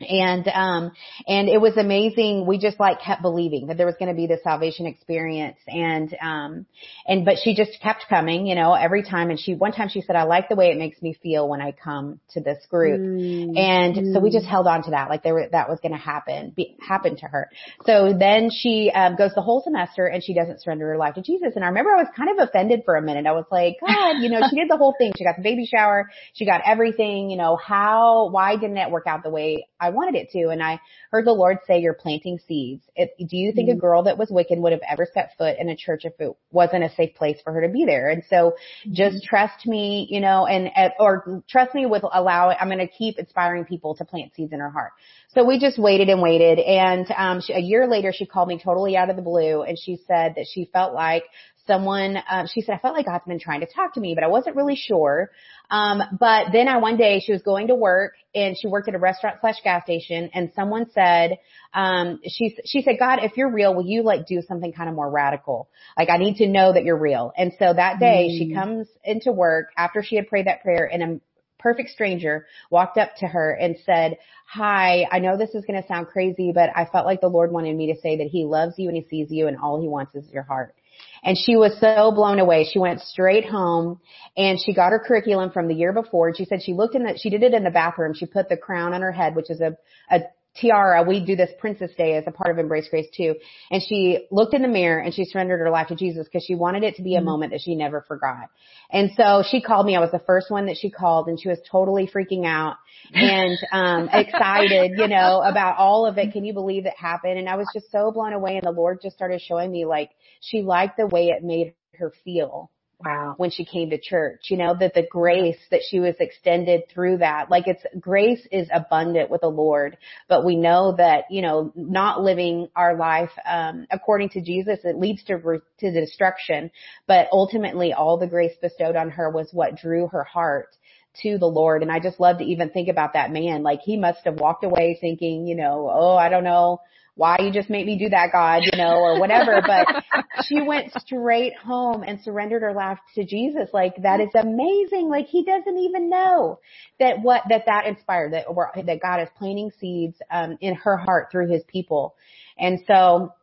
and 0.00 0.46
um 0.48 0.92
and 1.26 1.48
it 1.48 1.60
was 1.60 1.76
amazing. 1.76 2.46
We 2.46 2.58
just 2.58 2.78
like 2.78 3.00
kept 3.00 3.22
believing 3.22 3.66
that 3.66 3.76
there 3.76 3.86
was 3.86 3.96
going 3.98 4.08
to 4.08 4.14
be 4.14 4.26
this 4.26 4.42
salvation 4.44 4.86
experience. 4.86 5.58
And 5.66 6.14
um 6.22 6.66
and 7.06 7.24
but 7.24 7.36
she 7.42 7.54
just 7.54 7.80
kept 7.82 8.06
coming 8.08 8.46
you 8.46 8.54
know 8.54 8.74
every 8.74 9.02
time. 9.02 9.30
And 9.30 9.38
she 9.38 9.54
one 9.54 9.72
time 9.72 9.88
she 9.88 10.00
said 10.00 10.14
i 10.14 10.22
like 10.22 10.48
the 10.48 10.54
way 10.54 10.70
it 10.70 10.78
makes 10.78 11.02
me 11.02 11.18
feel 11.20 11.48
when 11.48 11.60
i 11.60 11.72
come 11.72 12.20
to 12.30 12.40
this 12.40 12.64
group. 12.70 13.00
Mm. 13.00 13.58
and 13.58 13.96
mm. 13.96 14.12
so 14.12 14.20
we 14.20 14.30
just 14.30 14.46
held 14.46 14.66
on 14.66 14.84
to 14.84 14.90
that 14.92 15.08
like 15.08 15.22
there 15.22 15.34
were, 15.34 15.48
that 15.50 15.68
was 15.68 15.80
going 15.80 15.92
to 15.92 15.98
happen 15.98 16.52
be, 16.54 16.76
happen 16.80 17.16
to 17.16 17.26
her. 17.26 17.50
So 17.84 18.14
then 18.16 18.50
she 18.50 18.92
um 18.94 19.16
goes 19.16 19.32
the 19.34 19.42
whole 19.42 19.62
semester 19.62 20.06
and 20.06 20.22
she 20.22 20.32
doesn't 20.32 20.62
surrender 20.62 20.86
her 20.88 20.96
life 20.96 21.14
to 21.14 21.22
jesus. 21.22 21.54
And 21.56 21.64
i 21.64 21.68
remember 21.68 21.90
i 21.90 22.02
was 22.02 22.12
kind 22.16 22.30
of 22.38 22.48
offended 22.48 22.82
for 22.84 22.96
a 22.96 23.02
minute. 23.02 23.26
I 23.26 23.32
was 23.32 23.46
like 23.50 23.76
god 23.80 24.22
you 24.22 24.28
know 24.28 24.42
she 24.48 24.56
did 24.56 24.70
the 24.70 24.76
whole 24.76 24.94
thing. 24.96 25.12
She 25.16 25.24
got 25.24 25.36
the 25.36 25.42
baby 25.42 25.66
shower. 25.66 26.08
She 26.34 26.46
got 26.46 26.60
everything. 26.64 27.30
You 27.30 27.36
know 27.36 27.56
how 27.56 28.28
why 28.30 28.54
didn't 28.54 28.76
it 28.76 28.90
work 28.90 29.08
out 29.08 29.24
the 29.24 29.30
way 29.30 29.66
i 29.80 29.87
I 29.88 29.90
wanted 29.90 30.14
it 30.14 30.30
to. 30.30 30.48
And 30.50 30.62
I 30.62 30.80
heard 31.10 31.26
the 31.26 31.32
Lord 31.32 31.58
say, 31.66 31.80
you're 31.80 31.94
planting 31.94 32.38
seeds. 32.46 32.84
It, 32.94 33.14
do 33.18 33.36
you 33.36 33.52
think 33.52 33.68
mm-hmm. 33.68 33.78
a 33.78 33.80
girl 33.80 34.02
that 34.04 34.18
was 34.18 34.30
Wiccan 34.30 34.58
would 34.58 34.72
have 34.72 34.82
ever 34.88 35.06
set 35.12 35.32
foot 35.38 35.56
in 35.58 35.68
a 35.68 35.76
church 35.76 36.04
if 36.04 36.12
it 36.18 36.36
wasn't 36.50 36.84
a 36.84 36.94
safe 36.94 37.14
place 37.14 37.38
for 37.42 37.52
her 37.52 37.62
to 37.62 37.68
be 37.68 37.84
there? 37.84 38.10
And 38.10 38.22
so 38.28 38.36
mm-hmm. 38.36 38.92
just 38.92 39.24
trust 39.24 39.66
me, 39.66 40.06
you 40.10 40.20
know, 40.20 40.46
and, 40.46 40.70
or 41.00 41.42
trust 41.48 41.74
me 41.74 41.86
with 41.86 42.04
allowing, 42.12 42.56
I'm 42.60 42.68
going 42.68 42.78
to 42.78 42.86
keep 42.86 43.18
inspiring 43.18 43.64
people 43.64 43.94
to 43.96 44.04
plant 44.04 44.34
seeds 44.34 44.52
in 44.52 44.60
her 44.60 44.70
heart. 44.70 44.92
So 45.34 45.44
we 45.44 45.58
just 45.58 45.78
waited 45.78 46.08
and 46.08 46.22
waited. 46.22 46.58
And, 46.58 47.06
um, 47.16 47.40
she, 47.40 47.52
a 47.52 47.60
year 47.60 47.86
later, 47.88 48.12
she 48.14 48.26
called 48.26 48.48
me 48.48 48.60
totally 48.62 48.96
out 48.96 49.10
of 49.10 49.16
the 49.16 49.22
blue 49.22 49.62
and 49.62 49.78
she 49.78 49.98
said 50.06 50.34
that 50.36 50.46
she 50.52 50.68
felt 50.72 50.94
like 50.94 51.24
someone, 51.68 52.18
um, 52.28 52.48
she 52.52 52.62
said, 52.62 52.74
I 52.74 52.78
felt 52.78 52.96
like 52.96 53.06
God's 53.06 53.24
been 53.24 53.38
trying 53.38 53.60
to 53.60 53.66
talk 53.66 53.94
to 53.94 54.00
me, 54.00 54.16
but 54.16 54.24
I 54.24 54.26
wasn't 54.26 54.56
really 54.56 54.74
sure. 54.74 55.30
Um, 55.70 56.02
but 56.18 56.46
then 56.52 56.66
I 56.66 56.78
one 56.78 56.96
day 56.96 57.22
she 57.24 57.30
was 57.30 57.42
going 57.42 57.68
to 57.68 57.76
work 57.76 58.14
and 58.34 58.56
she 58.60 58.66
worked 58.66 58.88
at 58.88 58.96
a 58.96 58.98
restaurant 58.98 59.36
slash 59.40 59.56
gas 59.62 59.84
station 59.84 60.30
and 60.34 60.50
someone 60.56 60.90
said, 60.92 61.38
um, 61.74 62.18
she, 62.26 62.56
she 62.64 62.82
said, 62.82 62.96
God, 62.98 63.20
if 63.22 63.36
you're 63.36 63.52
real, 63.52 63.74
will 63.74 63.86
you 63.86 64.02
like 64.02 64.26
do 64.26 64.42
something 64.48 64.72
kind 64.72 64.88
of 64.88 64.96
more 64.96 65.10
radical? 65.10 65.68
Like 65.96 66.10
I 66.10 66.16
need 66.16 66.36
to 66.38 66.48
know 66.48 66.72
that 66.72 66.84
you're 66.84 66.98
real. 66.98 67.32
And 67.36 67.52
so 67.58 67.72
that 67.72 68.00
day 68.00 68.28
mm. 68.30 68.38
she 68.38 68.54
comes 68.54 68.88
into 69.04 69.30
work 69.30 69.68
after 69.76 70.02
she 70.02 70.16
had 70.16 70.26
prayed 70.26 70.46
that 70.46 70.62
prayer 70.62 70.88
and 70.90 71.02
a 71.02 71.20
perfect 71.58 71.90
stranger 71.90 72.46
walked 72.70 72.98
up 72.98 73.10
to 73.16 73.26
her 73.26 73.50
and 73.52 73.76
said, 73.84 74.18
hi, 74.46 75.06
I 75.10 75.18
know 75.18 75.36
this 75.36 75.54
is 75.54 75.64
going 75.64 75.80
to 75.80 75.86
sound 75.86 76.06
crazy, 76.06 76.52
but 76.54 76.70
I 76.74 76.86
felt 76.86 77.04
like 77.04 77.20
the 77.20 77.28
Lord 77.28 77.52
wanted 77.52 77.76
me 77.76 77.92
to 77.92 78.00
say 78.00 78.18
that 78.18 78.28
he 78.28 78.44
loves 78.44 78.74
you 78.78 78.88
and 78.88 78.96
he 78.96 79.06
sees 79.10 79.30
you 79.30 79.48
and 79.48 79.58
all 79.58 79.80
he 79.80 79.88
wants 79.88 80.14
is 80.14 80.30
your 80.32 80.44
heart. 80.44 80.74
And 81.22 81.36
she 81.36 81.56
was 81.56 81.78
so 81.80 82.12
blown 82.12 82.38
away. 82.38 82.64
She 82.64 82.78
went 82.78 83.00
straight 83.00 83.44
home 83.48 84.00
and 84.36 84.58
she 84.64 84.72
got 84.72 84.92
her 84.92 84.98
curriculum 84.98 85.50
from 85.50 85.68
the 85.68 85.74
year 85.74 85.92
before. 85.92 86.34
She 86.34 86.44
said 86.44 86.62
she 86.62 86.72
looked 86.74 86.94
in 86.94 87.04
the, 87.04 87.18
she 87.18 87.30
did 87.30 87.42
it 87.42 87.54
in 87.54 87.64
the 87.64 87.70
bathroom. 87.70 88.14
She 88.14 88.26
put 88.26 88.48
the 88.48 88.56
crown 88.56 88.94
on 88.94 89.02
her 89.02 89.12
head, 89.12 89.34
which 89.34 89.50
is 89.50 89.60
a, 89.60 89.76
a 90.10 90.20
tiara. 90.60 91.02
We 91.02 91.24
do 91.24 91.36
this 91.36 91.50
Princess 91.58 91.90
Day 91.96 92.16
as 92.16 92.24
a 92.26 92.30
part 92.30 92.50
of 92.50 92.58
Embrace 92.58 92.88
Grace 92.88 93.08
too. 93.16 93.34
And 93.70 93.82
she 93.82 94.26
looked 94.30 94.54
in 94.54 94.62
the 94.62 94.68
mirror 94.68 94.98
and 95.00 95.14
she 95.14 95.24
surrendered 95.24 95.60
her 95.60 95.70
life 95.70 95.88
to 95.88 95.94
Jesus 95.94 96.26
because 96.26 96.44
she 96.44 96.54
wanted 96.54 96.84
it 96.84 96.96
to 96.96 97.02
be 97.02 97.14
a 97.14 97.18
mm-hmm. 97.18 97.26
moment 97.26 97.52
that 97.52 97.60
she 97.60 97.74
never 97.74 98.04
forgot. 98.06 98.50
And 98.90 99.10
so 99.16 99.42
she 99.48 99.60
called 99.60 99.86
me. 99.86 99.96
I 99.96 100.00
was 100.00 100.10
the 100.10 100.18
first 100.20 100.50
one 100.50 100.66
that 100.66 100.76
she 100.76 100.90
called 100.90 101.28
and 101.28 101.40
she 101.40 101.48
was 101.48 101.58
totally 101.70 102.06
freaking 102.06 102.46
out 102.46 102.76
and 103.12 103.58
um 103.72 104.08
excited, 104.12 104.92
you 104.96 105.08
know, 105.08 105.42
about 105.42 105.76
all 105.78 106.06
of 106.06 106.18
it. 106.18 106.32
Can 106.32 106.44
you 106.44 106.52
believe 106.52 106.86
it 106.86 106.94
happened? 106.96 107.38
And 107.38 107.48
I 107.48 107.56
was 107.56 107.68
just 107.72 107.90
so 107.90 108.10
blown 108.10 108.32
away 108.32 108.56
and 108.56 108.66
the 108.66 108.70
Lord 108.70 109.00
just 109.02 109.16
started 109.16 109.40
showing 109.40 109.70
me 109.70 109.84
like 109.84 110.10
she 110.40 110.62
liked 110.62 110.96
the 110.96 111.06
way 111.06 111.28
it 111.28 111.42
made 111.42 111.74
her 111.98 112.12
feel 112.24 112.70
Wow. 113.04 113.34
When 113.36 113.50
she 113.50 113.64
came 113.64 113.90
to 113.90 113.98
church, 114.00 114.46
you 114.48 114.56
know, 114.56 114.74
that 114.74 114.92
the 114.92 115.06
grace 115.08 115.58
that 115.70 115.82
she 115.88 116.00
was 116.00 116.16
extended 116.18 116.88
through 116.92 117.18
that, 117.18 117.48
like 117.48 117.68
it's 117.68 117.84
grace 118.00 118.44
is 118.50 118.68
abundant 118.72 119.30
with 119.30 119.42
the 119.42 119.48
Lord, 119.48 119.96
but 120.28 120.44
we 120.44 120.56
know 120.56 120.96
that, 120.96 121.26
you 121.30 121.40
know, 121.40 121.72
not 121.76 122.22
living 122.22 122.66
our 122.74 122.96
life, 122.96 123.30
um, 123.46 123.86
according 123.92 124.30
to 124.30 124.40
Jesus, 124.40 124.80
it 124.82 124.98
leads 124.98 125.22
to, 125.24 125.60
to 125.78 125.92
destruction, 125.92 126.72
but 127.06 127.28
ultimately 127.30 127.92
all 127.92 128.18
the 128.18 128.26
grace 128.26 128.56
bestowed 128.60 128.96
on 128.96 129.10
her 129.10 129.30
was 129.30 129.48
what 129.52 129.76
drew 129.76 130.08
her 130.08 130.24
heart 130.24 130.74
to 131.22 131.38
the 131.38 131.46
Lord. 131.46 131.82
And 131.82 131.92
I 131.92 132.00
just 132.00 132.18
love 132.18 132.38
to 132.38 132.44
even 132.44 132.70
think 132.70 132.88
about 132.88 133.12
that 133.12 133.30
man. 133.30 133.62
Like 133.62 133.80
he 133.80 133.96
must 133.96 134.24
have 134.24 134.40
walked 134.40 134.64
away 134.64 134.98
thinking, 135.00 135.46
you 135.46 135.54
know, 135.54 135.88
oh, 135.92 136.16
I 136.16 136.28
don't 136.28 136.44
know 136.44 136.80
why 137.18 137.36
you 137.40 137.50
just 137.52 137.68
made 137.68 137.84
me 137.84 137.98
do 137.98 138.08
that, 138.10 138.30
God, 138.30 138.62
you 138.62 138.78
know, 138.78 138.94
or 138.94 139.18
whatever. 139.18 139.60
But 139.68 140.44
she 140.46 140.62
went 140.62 140.92
straight 141.00 141.54
home 141.56 142.04
and 142.04 142.20
surrendered 142.22 142.62
her 142.62 142.72
life 142.72 142.98
to 143.16 143.24
Jesus. 143.24 143.68
Like 143.72 143.94
that 144.02 144.20
is 144.20 144.28
amazing. 144.34 145.08
Like 145.08 145.26
he 145.26 145.44
doesn't 145.44 145.76
even 145.76 146.08
know 146.08 146.60
that 147.00 147.20
what, 147.20 147.42
that 147.50 147.64
that 147.66 147.86
inspired, 147.86 148.34
that, 148.34 148.46
that 148.86 149.02
God 149.02 149.20
is 149.20 149.28
planting 149.36 149.72
seeds, 149.80 150.16
um, 150.30 150.58
in 150.60 150.76
her 150.76 150.96
heart 150.96 151.28
through 151.32 151.50
his 151.50 151.64
people. 151.66 152.14
And 152.56 152.78
so 152.86 153.34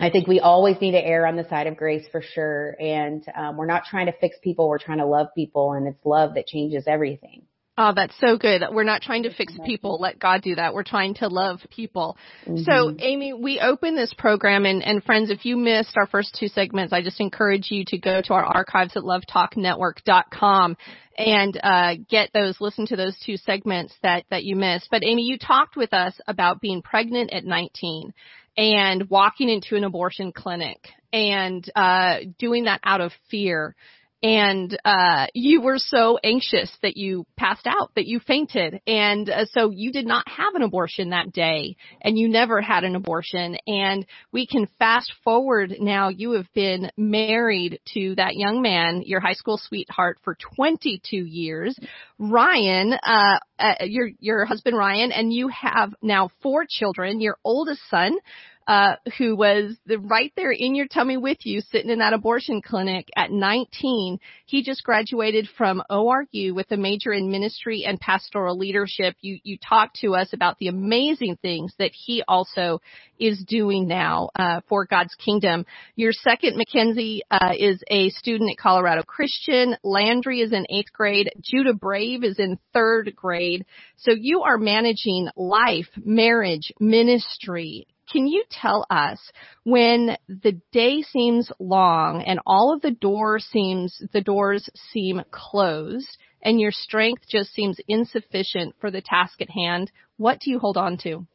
I 0.00 0.10
think 0.10 0.26
we 0.26 0.40
always 0.40 0.80
need 0.80 0.92
to 0.92 1.02
err 1.04 1.24
on 1.24 1.36
the 1.36 1.48
side 1.48 1.68
of 1.68 1.76
grace 1.76 2.06
for 2.10 2.22
sure. 2.34 2.76
And, 2.80 3.24
um, 3.36 3.56
we're 3.56 3.66
not 3.66 3.84
trying 3.88 4.06
to 4.06 4.12
fix 4.20 4.36
people. 4.42 4.68
We're 4.68 4.78
trying 4.78 4.98
to 4.98 5.06
love 5.06 5.28
people 5.36 5.72
and 5.74 5.86
it's 5.86 6.04
love 6.04 6.34
that 6.34 6.48
changes 6.48 6.84
everything. 6.88 7.42
Oh, 7.82 7.92
that's 7.96 8.14
so 8.20 8.36
good. 8.36 8.62
We're 8.70 8.84
not 8.84 9.00
trying 9.00 9.22
to 9.22 9.32
fix 9.32 9.54
people. 9.64 9.98
Let 9.98 10.18
God 10.18 10.42
do 10.42 10.54
that. 10.56 10.74
We're 10.74 10.82
trying 10.82 11.14
to 11.14 11.28
love 11.28 11.60
people. 11.70 12.18
Mm-hmm. 12.46 12.64
So, 12.64 12.94
Amy, 12.98 13.32
we 13.32 13.58
open 13.58 13.96
this 13.96 14.12
program 14.12 14.66
and, 14.66 14.84
and 14.84 15.02
friends, 15.02 15.30
if 15.30 15.46
you 15.46 15.56
missed 15.56 15.96
our 15.96 16.06
first 16.06 16.36
two 16.38 16.48
segments, 16.48 16.92
I 16.92 17.00
just 17.00 17.22
encourage 17.22 17.70
you 17.70 17.86
to 17.86 17.96
go 17.96 18.20
to 18.20 18.34
our 18.34 18.44
archives 18.44 18.98
at 18.98 19.02
lovetalknetwork.com 19.02 20.76
and 21.16 21.60
uh, 21.62 21.94
get 22.06 22.28
those, 22.34 22.60
listen 22.60 22.84
to 22.88 22.96
those 22.96 23.18
two 23.24 23.38
segments 23.38 23.94
that, 24.02 24.24
that 24.28 24.44
you 24.44 24.56
missed. 24.56 24.88
But 24.90 25.02
Amy, 25.02 25.22
you 25.22 25.38
talked 25.38 25.74
with 25.74 25.94
us 25.94 26.12
about 26.26 26.60
being 26.60 26.82
pregnant 26.82 27.32
at 27.32 27.46
19 27.46 28.12
and 28.58 29.08
walking 29.08 29.48
into 29.48 29.76
an 29.76 29.84
abortion 29.84 30.32
clinic 30.32 30.86
and 31.14 31.64
uh, 31.74 32.18
doing 32.38 32.64
that 32.64 32.80
out 32.84 33.00
of 33.00 33.12
fear 33.30 33.74
and 34.22 34.78
uh 34.84 35.26
you 35.34 35.62
were 35.62 35.78
so 35.78 36.18
anxious 36.22 36.70
that 36.82 36.96
you 36.96 37.24
passed 37.36 37.66
out 37.66 37.90
that 37.94 38.06
you 38.06 38.20
fainted. 38.20 38.80
And 38.86 39.28
uh, 39.30 39.46
so 39.52 39.70
you 39.70 39.92
did 39.92 40.06
not 40.06 40.28
have 40.28 40.54
an 40.54 40.62
abortion 40.62 41.10
that 41.10 41.32
day 41.32 41.76
and 42.02 42.18
you 42.18 42.28
never 42.28 42.60
had 42.60 42.84
an 42.84 42.96
abortion. 42.96 43.56
And 43.66 44.06
we 44.32 44.46
can 44.46 44.68
fast 44.78 45.12
forward 45.24 45.76
now 45.80 46.08
you 46.08 46.32
have 46.32 46.52
been 46.54 46.90
married 46.96 47.80
to 47.94 48.14
that 48.16 48.36
young 48.36 48.60
man 48.62 49.02
your 49.04 49.20
high 49.20 49.34
school 49.34 49.58
sweetheart 49.58 50.18
for 50.22 50.36
22 50.56 51.16
years. 51.16 51.78
Ryan 52.18 52.92
uh, 52.92 53.38
uh 53.58 53.74
your 53.84 54.10
your 54.18 54.44
husband 54.44 54.76
Ryan 54.76 55.12
and 55.12 55.32
you 55.32 55.48
have 55.48 55.94
now 56.02 56.30
four 56.42 56.66
children. 56.68 57.20
Your 57.20 57.38
oldest 57.44 57.80
son 57.88 58.18
uh, 58.66 58.96
who 59.18 59.34
was 59.34 59.76
the, 59.86 59.98
right 59.98 60.32
there 60.36 60.52
in 60.52 60.74
your 60.74 60.86
tummy 60.86 61.16
with 61.16 61.38
you, 61.44 61.60
sitting 61.60 61.90
in 61.90 61.98
that 61.98 62.12
abortion 62.12 62.62
clinic 62.62 63.08
at 63.16 63.30
19. 63.30 64.18
He 64.46 64.62
just 64.62 64.84
graduated 64.84 65.48
from 65.56 65.82
ORU 65.90 66.54
with 66.54 66.70
a 66.70 66.76
major 66.76 67.12
in 67.12 67.30
ministry 67.30 67.84
and 67.86 67.98
pastoral 67.98 68.56
leadership. 68.56 69.16
You 69.20 69.38
you 69.42 69.58
talked 69.58 69.96
to 70.00 70.14
us 70.14 70.32
about 70.32 70.58
the 70.58 70.68
amazing 70.68 71.38
things 71.42 71.74
that 71.78 71.92
he 71.92 72.22
also 72.28 72.80
is 73.18 73.42
doing 73.46 73.86
now 73.86 74.30
uh, 74.34 74.60
for 74.68 74.86
God's 74.86 75.14
kingdom. 75.14 75.66
Your 75.96 76.12
second, 76.12 76.56
Mackenzie, 76.56 77.22
uh, 77.30 77.52
is 77.58 77.82
a 77.88 78.10
student 78.10 78.50
at 78.50 78.62
Colorado 78.62 79.02
Christian. 79.02 79.76
Landry 79.82 80.40
is 80.40 80.52
in 80.52 80.66
eighth 80.70 80.92
grade. 80.92 81.30
Judah 81.40 81.74
Brave 81.74 82.24
is 82.24 82.38
in 82.38 82.58
third 82.72 83.14
grade. 83.14 83.66
So 83.96 84.12
you 84.12 84.42
are 84.42 84.58
managing 84.58 85.28
life, 85.36 85.88
marriage, 85.96 86.72
ministry, 86.80 87.86
can 88.10 88.26
you 88.26 88.44
tell 88.50 88.86
us 88.90 89.18
when 89.64 90.16
the 90.28 90.60
day 90.72 91.02
seems 91.02 91.50
long 91.58 92.22
and 92.22 92.40
all 92.46 92.72
of 92.74 92.82
the 92.82 92.90
doors 92.90 93.44
seems 93.50 94.00
the 94.12 94.20
doors 94.20 94.68
seem 94.92 95.22
closed 95.30 96.18
and 96.42 96.60
your 96.60 96.72
strength 96.72 97.22
just 97.28 97.52
seems 97.52 97.78
insufficient 97.88 98.74
for 98.80 98.90
the 98.90 99.02
task 99.02 99.40
at 99.40 99.50
hand, 99.50 99.90
what 100.16 100.40
do 100.40 100.50
you 100.50 100.58
hold 100.58 100.76
on 100.76 100.96
to? 100.98 101.26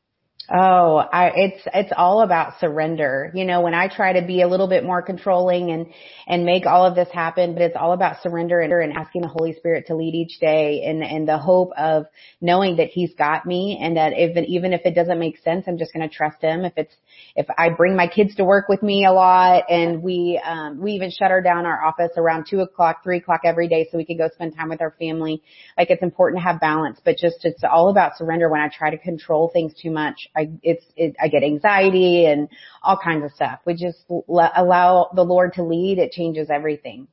Oh, 0.54 0.98
I, 0.98 1.32
it's, 1.36 1.68
it's 1.74 1.92
all 1.98 2.22
about 2.22 2.60
surrender. 2.60 3.32
You 3.34 3.46
know, 3.46 3.62
when 3.62 3.74
I 3.74 3.88
try 3.88 4.20
to 4.20 4.26
be 4.26 4.42
a 4.42 4.48
little 4.48 4.68
bit 4.68 4.84
more 4.84 5.02
controlling 5.02 5.72
and, 5.72 5.88
and 6.28 6.46
make 6.46 6.68
all 6.68 6.86
of 6.86 6.94
this 6.94 7.10
happen, 7.12 7.54
but 7.54 7.64
it's 7.64 7.76
all 7.76 7.94
about 7.94 8.22
surrender 8.22 8.60
and, 8.60 8.72
and 8.72 8.94
asking 8.94 9.24
the 9.24 9.28
Holy 9.28 9.54
Spirit 9.54 9.88
to 9.88 9.96
lead 9.96 10.14
each 10.14 10.40
day 10.40 10.84
and, 10.86 11.04
and 11.04 11.28
the 11.28 11.40
hope 11.40 11.72
of 11.76 12.06
knowing 12.42 12.78
that 12.78 12.90
He's 12.90 13.12
got 13.16 13.48
me 13.48 13.80
and 13.82 13.98
that 13.98 14.14
if, 14.16 14.38
even 14.48 14.72
if 14.72 14.82
it 14.86 14.94
doesn't 14.94 15.18
make 15.18 15.40
sense, 15.40 15.66
I'm 15.68 15.80
just 15.80 15.94
going 15.94 16.08
to 16.08 16.16
trust 16.16 16.42
Him. 16.42 16.64
If 16.64 16.74
it's, 16.78 16.94
if 17.36 17.48
I 17.58 17.70
bring 17.70 17.96
my 17.96 18.08
kids 18.08 18.36
to 18.36 18.44
work 18.44 18.70
with 18.70 18.84
me 18.84 19.06
a 19.06 19.12
lot 19.12 19.64
and 19.68 20.04
we, 20.04 20.40
um, 20.46 20.80
we 20.80 20.92
even 20.92 21.10
shutter 21.10 21.42
down 21.42 21.66
our 21.66 21.84
office 21.84 22.12
around 22.18 22.46
two 22.48 22.60
o'clock, 22.60 23.04
three 23.04 23.18
o'clock 23.18 23.42
every 23.46 23.68
day 23.68 23.88
so 23.92 23.98
we 23.98 24.06
can 24.06 24.18
go 24.18 24.30
spend 24.32 24.56
time 24.56 24.70
with 24.70 24.82
our 24.82 24.94
family. 25.00 25.42
Like 25.76 25.90
it's 25.90 26.04
important 26.04 26.42
to 26.42 26.48
have 26.48 26.60
balance, 26.60 27.00
but 27.04 27.18
just 27.18 27.46
it's 27.46 27.64
all 27.64 27.90
about 27.90 28.16
surrender 28.16 28.48
when 28.48 28.62
I 28.62 28.70
try 28.70 28.92
to 28.92 28.98
control 28.98 29.50
things 29.52 29.74
too 29.82 29.90
much. 29.90 30.30
I, 30.36 30.52
it's, 30.64 30.86
it, 30.96 31.16
I 31.22 31.28
get 31.28 31.44
anxiety 31.44 32.26
and 32.26 32.50
all 32.84 32.98
kinds 32.98 33.26
of 33.26 33.32
stuff. 33.34 33.60
We 33.66 33.76
just 33.76 34.00
l- 34.10 34.24
allow 34.56 35.10
the 35.16 35.24
Lord 35.24 35.54
to 35.54 35.64
lead. 35.64 35.98
It 36.00 36.12
changes 36.12 36.50
everything 36.50 37.08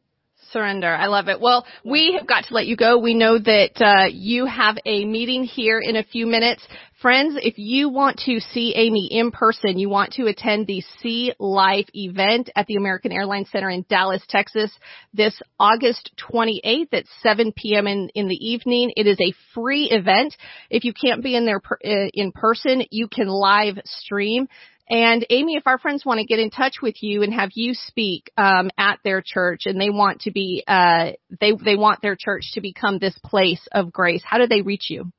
surrender. 0.53 0.93
I 0.93 1.07
love 1.07 1.29
it. 1.29 1.41
Well, 1.41 1.67
we 1.85 2.17
have 2.19 2.27
got 2.27 2.45
to 2.45 2.55
let 2.55 2.67
you 2.67 2.77
go. 2.77 2.99
We 2.99 3.15
know 3.15 3.39
that 3.39 3.81
uh, 3.81 4.09
you 4.13 4.47
have 4.47 4.77
a 4.85 5.05
meeting 5.05 5.45
here 5.45 5.81
in 5.81 5.97
a 5.97 6.05
few 6.05 6.27
minutes. 6.27 6.67
Friends, 7.01 7.37
if 7.43 7.59
you 7.59 7.89
want 7.89 8.19
to 8.27 8.39
see 8.39 8.75
Amy 8.77 9.09
in 9.11 9.33
person, 9.33 9.77
you 9.77 9.89
want 9.89 10.13
to 10.13 10.27
attend 10.27 10.69
the 10.69 10.85
See 11.01 11.33
Life 11.41 11.87
event 11.95 12.49
at 12.55 12.67
the 12.67 12.77
American 12.77 13.11
Airlines 13.11 13.51
Center 13.51 13.71
in 13.71 13.85
Dallas, 13.89 14.23
Texas 14.29 14.71
this 15.13 15.39
August 15.59 16.11
28th 16.33 16.93
at 16.93 17.05
7 17.23 17.53
p.m. 17.57 17.87
in, 17.87 18.09
in 18.15 18.29
the 18.29 18.37
evening. 18.37 18.93
It 18.97 19.09
is 19.09 19.19
a 19.21 19.35
free 19.53 19.89
event. 19.91 20.37
If 20.71 20.85
you 20.85 20.93
can't 20.93 21.23
be 21.23 21.37
in 21.37 21.45
there 21.45 21.61
per, 21.61 21.77
uh, 21.85 22.09
in 22.15 22.31
person, 22.33 22.85
you 22.91 23.09
can 23.09 23.27
live 23.27 23.79
stream. 23.85 24.47
And 24.93 25.25
Amy, 25.31 25.57
if 25.57 25.67
our 25.67 25.79
friends 25.79 26.05
want 26.05 26.21
to 26.21 26.27
get 26.27 26.39
in 26.39 26.51
touch 26.51 26.77
with 26.83 27.03
you 27.03 27.23
and 27.23 27.33
have 27.33 27.49
you 27.55 27.73
speak 27.73 28.31
um, 28.37 28.71
at 28.77 28.99
their 29.03 29.23
church, 29.25 29.63
and 29.65 29.81
they 29.81 29.89
want 29.89 30.21
to 30.23 30.31
be, 30.31 30.63
uh, 30.69 31.13
they 31.41 31.53
they 31.53 31.77
want 31.77 32.03
their 32.03 32.15
church 32.15 32.51
to 32.53 32.61
become 32.61 32.99
this 32.99 33.19
place 33.25 33.67
of 33.73 33.91
grace, 33.91 34.23
how 34.23 34.37
do 34.37 34.47
they 34.47 34.61
reach 34.61 34.91
you? 34.91 35.11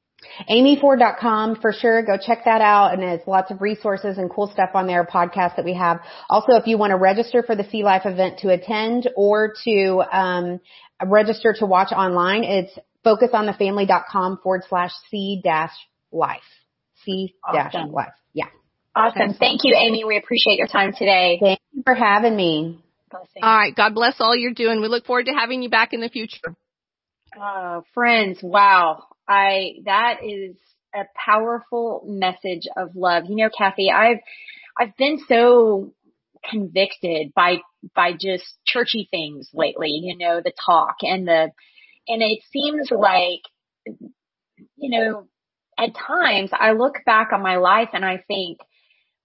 AmyFord.com 0.48 1.56
for 1.56 1.74
sure. 1.74 2.04
Go 2.04 2.18
check 2.24 2.46
that 2.46 2.62
out. 2.62 2.94
And 2.94 3.02
there's 3.02 3.26
lots 3.26 3.50
of 3.50 3.62
resources 3.62 4.20
and 4.20 4.30
cool 4.30 4.48
stuff 4.54 4.70
on 4.76 4.86
there, 4.86 5.04
podcasts 5.06 5.56
that 5.56 5.66
we 5.66 5.74
have. 5.74 6.02
Also, 6.30 6.54
if 6.54 6.68
you 6.68 6.78
want 6.78 6.92
to 6.92 6.98
register 6.98 7.42
for 7.44 7.56
the 7.56 7.68
See 7.72 7.84
Life 7.84 8.04
event 8.06 8.40
to 8.40 8.50
attend 8.50 9.10
or 9.16 9.54
to 9.66 10.04
um, 10.12 10.60
register 11.04 11.56
to 11.60 11.66
watch 11.66 11.92
online, 11.92 12.44
it's 12.44 12.78
focusonthefamily.com 13.04 14.40
forward 14.44 14.62
slash 14.70 14.92
C 15.10 15.42
dash 15.44 15.74
life. 16.12 16.42
C 17.04 17.34
dash 17.52 17.74
life. 17.74 18.14
Yeah. 18.34 18.46
Awesome. 18.96 19.34
Thank 19.34 19.62
you, 19.64 19.76
Amy. 19.76 20.04
We 20.06 20.18
appreciate 20.18 20.58
your 20.58 20.68
time 20.68 20.94
today. 20.94 21.40
Thank 21.42 21.60
you 21.72 21.82
for 21.84 21.96
having 21.96 22.36
me. 22.36 22.80
Blessings. 23.10 23.32
All 23.42 23.58
right. 23.58 23.76
God 23.76 23.96
bless 23.96 24.16
all 24.20 24.36
you're 24.36 24.54
doing. 24.54 24.82
We 24.82 24.88
look 24.88 25.06
forward 25.06 25.26
to 25.26 25.34
having 25.34 25.64
you 25.64 25.70
back 25.70 25.94
in 25.94 26.02
the 26.02 26.10
future. 26.10 26.56
Uh, 27.40 27.82
friends, 27.94 28.40
wow. 28.44 29.04
I, 29.28 29.78
that 29.86 30.20
is 30.24 30.56
a 30.94 31.06
powerful 31.16 32.04
message 32.08 32.68
of 32.78 32.96
love. 32.96 33.24
You 33.28 33.38
know, 33.38 33.50
Kathy, 33.56 33.90
I've, 33.90 34.20
I've 34.80 34.96
been 34.96 35.20
so 35.28 35.94
convicted 36.48 37.34
by, 37.36 37.58
by 37.96 38.12
just 38.12 38.46
churchy 38.66 39.08
things 39.10 39.50
lately, 39.54 39.90
you 40.04 40.18
know, 40.18 40.42
the 40.44 40.54
talk 40.66 40.98
and 41.02 41.28
the, 41.28 41.52
and 42.08 42.22
it 42.22 42.40
seems 42.52 42.92
like, 42.92 43.42
you 44.76 44.90
know, 44.90 45.26
at 45.80 45.96
times 45.96 46.52
I 46.54 46.74
look 46.74 46.96
back 47.06 47.30
on 47.34 47.42
my 47.42 47.56
life 47.56 47.90
and 47.94 48.06
I 48.06 48.24
think, 48.28 48.60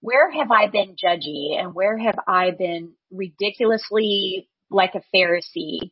where 0.01 0.31
have 0.31 0.51
I 0.51 0.67
been 0.67 0.95
judgy 0.95 1.59
and 1.59 1.73
where 1.73 1.97
have 1.97 2.17
I 2.27 2.51
been 2.51 2.93
ridiculously 3.11 4.47
like 4.69 4.95
a 4.95 5.01
Pharisee? 5.15 5.91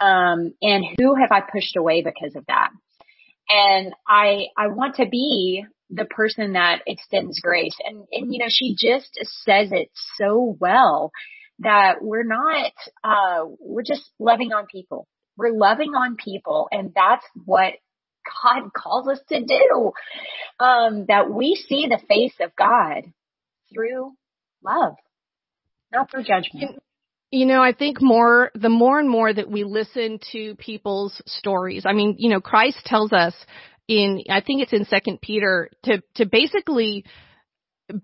Um, 0.00 0.54
and 0.60 0.84
who 0.98 1.14
have 1.14 1.30
I 1.30 1.40
pushed 1.40 1.76
away 1.76 2.02
because 2.02 2.34
of 2.34 2.44
that? 2.46 2.70
And 3.48 3.92
I, 4.08 4.46
I 4.56 4.68
want 4.68 4.96
to 4.96 5.06
be 5.06 5.64
the 5.90 6.06
person 6.06 6.54
that 6.54 6.80
extends 6.86 7.40
grace. 7.40 7.76
And, 7.84 8.04
and, 8.10 8.32
you 8.32 8.40
know, 8.40 8.48
she 8.48 8.74
just 8.76 9.18
says 9.44 9.68
it 9.70 9.90
so 10.16 10.56
well 10.58 11.12
that 11.60 12.02
we're 12.02 12.24
not, 12.24 12.72
uh, 13.04 13.44
we're 13.60 13.82
just 13.82 14.10
loving 14.18 14.52
on 14.52 14.66
people. 14.66 15.06
We're 15.36 15.52
loving 15.52 15.90
on 15.90 16.16
people 16.16 16.68
and 16.72 16.92
that's 16.94 17.24
what 17.44 17.74
God 18.42 18.70
calls 18.76 19.06
us 19.06 19.20
to 19.28 19.44
do. 19.44 19.92
Um, 20.58 21.06
that 21.06 21.30
we 21.30 21.54
see 21.68 21.86
the 21.88 22.00
face 22.08 22.34
of 22.40 22.56
God 22.56 23.04
through 23.72 24.12
love, 24.64 24.94
not 25.92 26.10
through 26.10 26.24
judgment. 26.24 26.80
You 27.30 27.46
know, 27.46 27.62
I 27.62 27.72
think 27.72 28.00
more, 28.00 28.50
the 28.54 28.68
more 28.68 29.00
and 29.00 29.08
more 29.10 29.32
that 29.32 29.50
we 29.50 29.64
listen 29.64 30.20
to 30.32 30.54
people's 30.56 31.20
stories. 31.26 31.84
I 31.86 31.92
mean, 31.92 32.14
you 32.18 32.30
know, 32.30 32.40
Christ 32.40 32.78
tells 32.84 33.12
us 33.12 33.34
in, 33.88 34.22
I 34.30 34.40
think 34.40 34.62
it's 34.62 34.72
in 34.72 34.84
second 34.84 35.20
Peter 35.20 35.68
to, 35.84 36.02
to 36.16 36.26
basically 36.26 37.04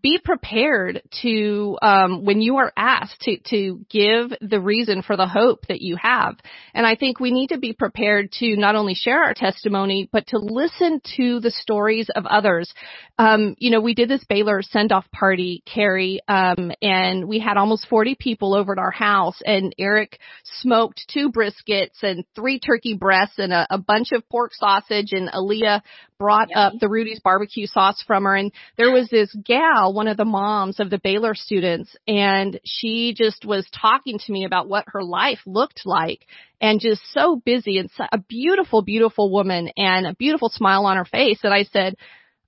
be 0.02 0.20
prepared 0.22 1.02
to 1.22 1.78
um, 1.80 2.24
when 2.24 2.42
you 2.42 2.56
are 2.56 2.72
asked 2.76 3.20
to 3.22 3.38
to 3.48 3.80
give 3.88 4.30
the 4.40 4.60
reason 4.60 5.00
for 5.02 5.16
the 5.16 5.26
hope 5.26 5.66
that 5.68 5.80
you 5.80 5.96
have. 5.96 6.36
And 6.74 6.86
i 6.86 6.94
think 6.96 7.18
we 7.18 7.30
need 7.30 7.48
to 7.48 7.58
be 7.58 7.72
prepared 7.72 8.30
to 8.32 8.56
not 8.56 8.76
only 8.76 8.94
share 8.94 9.22
our 9.22 9.34
testimony 9.34 10.08
but 10.12 10.26
to 10.28 10.38
listen 10.38 11.00
to 11.16 11.40
the 11.40 11.50
stories 11.50 12.10
of 12.14 12.26
others. 12.26 12.72
Um, 13.18 13.54
you 13.58 13.70
know 13.70 13.80
we 13.80 13.94
did 13.94 14.08
this 14.08 14.24
baylor 14.28 14.62
send 14.62 14.92
off 14.92 15.10
party 15.12 15.62
carrie 15.66 16.20
um, 16.28 16.72
and 16.82 17.26
we 17.26 17.38
had 17.38 17.56
almost 17.56 17.88
40 17.88 18.16
people 18.18 18.54
over 18.54 18.72
at 18.72 18.78
our 18.78 18.90
house 18.90 19.40
and 19.44 19.74
eric 19.78 20.18
smoked 20.44 21.04
two 21.12 21.30
briskets 21.30 22.02
and 22.02 22.24
three 22.34 22.58
turkey 22.58 22.94
breasts 22.94 23.38
and 23.38 23.52
a, 23.52 23.66
a 23.70 23.78
bunch 23.78 24.08
of 24.12 24.28
pork 24.28 24.52
sausage 24.54 25.12
and 25.12 25.30
aaliyah 25.30 25.82
brought 26.20 26.50
Yummy. 26.50 26.62
up 26.62 26.72
the 26.78 26.88
rudy's 26.88 27.20
barbecue 27.20 27.66
sauce 27.66 28.04
from 28.06 28.22
her 28.24 28.36
and 28.36 28.52
there 28.76 28.92
was 28.92 29.08
this 29.08 29.34
gal 29.44 29.70
gal, 29.70 29.92
one 29.92 30.08
of 30.08 30.16
the 30.16 30.24
moms 30.24 30.80
of 30.80 30.90
the 30.90 31.00
Baylor 31.02 31.34
students, 31.34 31.94
and 32.06 32.60
she 32.64 33.14
just 33.16 33.44
was 33.44 33.66
talking 33.70 34.18
to 34.18 34.32
me 34.32 34.44
about 34.44 34.68
what 34.68 34.84
her 34.88 35.02
life 35.02 35.38
looked 35.46 35.82
like 35.84 36.26
and 36.60 36.80
just 36.80 37.00
so 37.12 37.40
busy 37.44 37.78
and 37.78 37.90
a 38.12 38.18
beautiful, 38.18 38.82
beautiful 38.82 39.30
woman 39.30 39.70
and 39.76 40.06
a 40.06 40.14
beautiful 40.14 40.48
smile 40.48 40.86
on 40.86 40.96
her 40.96 41.04
face. 41.04 41.40
And 41.42 41.54
I 41.54 41.64
said, 41.64 41.96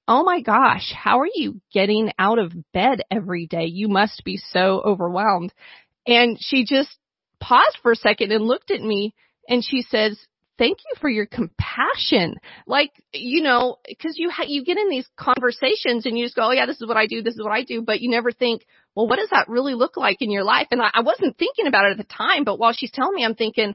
Oh 0.08 0.24
my 0.24 0.40
gosh, 0.40 0.92
how 0.92 1.20
are 1.20 1.28
you 1.32 1.60
getting 1.72 2.10
out 2.18 2.38
of 2.38 2.52
bed 2.72 3.02
every 3.10 3.46
day? 3.46 3.66
You 3.66 3.88
must 3.88 4.24
be 4.24 4.36
so 4.36 4.82
overwhelmed. 4.84 5.52
And 6.06 6.36
she 6.40 6.64
just 6.64 6.90
paused 7.40 7.78
for 7.82 7.92
a 7.92 7.96
second 7.96 8.32
and 8.32 8.44
looked 8.44 8.70
at 8.72 8.80
me 8.80 9.14
and 9.48 9.64
she 9.64 9.82
says, 9.82 10.18
thank 10.58 10.78
you 10.78 11.00
for 11.00 11.08
your 11.08 11.26
compassion. 11.26 12.36
Like, 12.66 12.92
you 13.12 13.42
know, 13.42 13.76
cause 14.00 14.14
you, 14.16 14.30
ha- 14.30 14.46
you 14.46 14.64
get 14.64 14.78
in 14.78 14.88
these 14.88 15.08
conversations 15.16 16.06
and 16.06 16.16
you 16.16 16.24
just 16.24 16.36
go, 16.36 16.48
oh 16.48 16.52
yeah, 16.52 16.66
this 16.66 16.80
is 16.80 16.86
what 16.86 16.96
I 16.96 17.06
do. 17.06 17.22
This 17.22 17.34
is 17.34 17.42
what 17.42 17.52
I 17.52 17.64
do. 17.64 17.82
But 17.82 18.00
you 18.00 18.10
never 18.10 18.32
think, 18.32 18.64
well, 18.94 19.08
what 19.08 19.16
does 19.16 19.30
that 19.30 19.48
really 19.48 19.74
look 19.74 19.96
like 19.96 20.20
in 20.20 20.30
your 20.30 20.44
life? 20.44 20.68
And 20.70 20.82
I, 20.82 20.90
I 20.92 21.00
wasn't 21.00 21.38
thinking 21.38 21.66
about 21.66 21.86
it 21.86 21.92
at 21.92 21.96
the 21.98 22.14
time, 22.14 22.44
but 22.44 22.58
while 22.58 22.72
she's 22.72 22.92
telling 22.92 23.14
me, 23.14 23.24
I'm 23.24 23.34
thinking, 23.34 23.74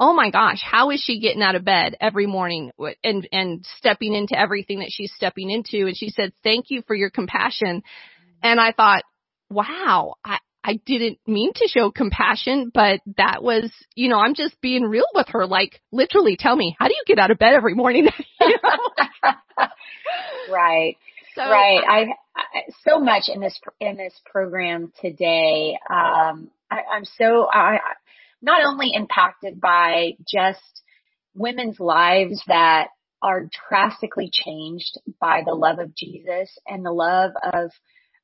oh 0.00 0.12
my 0.14 0.30
gosh, 0.30 0.60
how 0.62 0.90
is 0.90 1.02
she 1.04 1.18
getting 1.20 1.42
out 1.42 1.56
of 1.56 1.64
bed 1.64 1.96
every 2.00 2.26
morning 2.26 2.70
and, 3.02 3.28
and 3.32 3.66
stepping 3.78 4.14
into 4.14 4.38
everything 4.38 4.80
that 4.80 4.90
she's 4.90 5.12
stepping 5.14 5.50
into? 5.50 5.86
And 5.86 5.96
she 5.96 6.10
said, 6.10 6.32
thank 6.44 6.66
you 6.68 6.82
for 6.86 6.94
your 6.94 7.10
compassion. 7.10 7.82
And 8.42 8.60
I 8.60 8.72
thought, 8.72 9.02
wow, 9.50 10.14
I, 10.24 10.38
I 10.68 10.74
didn't 10.84 11.18
mean 11.26 11.54
to 11.54 11.66
show 11.66 11.90
compassion, 11.90 12.70
but 12.74 13.00
that 13.16 13.42
was, 13.42 13.72
you 13.94 14.10
know, 14.10 14.18
I'm 14.18 14.34
just 14.34 14.60
being 14.60 14.82
real 14.82 15.06
with 15.14 15.28
her. 15.28 15.46
Like, 15.46 15.80
literally 15.92 16.36
tell 16.38 16.54
me, 16.54 16.76
how 16.78 16.88
do 16.88 16.94
you 16.94 17.04
get 17.06 17.18
out 17.18 17.30
of 17.30 17.38
bed 17.38 17.54
every 17.54 17.74
morning? 17.74 18.08
right. 20.50 20.98
So, 21.34 21.40
right. 21.40 21.80
I, 21.88 22.00
I, 22.36 22.64
so 22.86 23.00
much 23.00 23.30
in 23.32 23.40
this, 23.40 23.58
in 23.80 23.96
this 23.96 24.12
program 24.30 24.92
today. 25.00 25.78
Um, 25.88 26.50
I, 26.70 26.80
I'm 26.92 27.06
so, 27.16 27.48
I, 27.50 27.78
not 28.42 28.60
only 28.62 28.90
impacted 28.92 29.62
by 29.62 30.18
just 30.30 30.82
women's 31.34 31.80
lives 31.80 32.42
that 32.46 32.88
are 33.22 33.48
drastically 33.70 34.30
changed 34.30 34.98
by 35.18 35.40
the 35.46 35.54
love 35.54 35.78
of 35.78 35.94
Jesus 35.94 36.50
and 36.66 36.84
the 36.84 36.92
love 36.92 37.30
of 37.54 37.70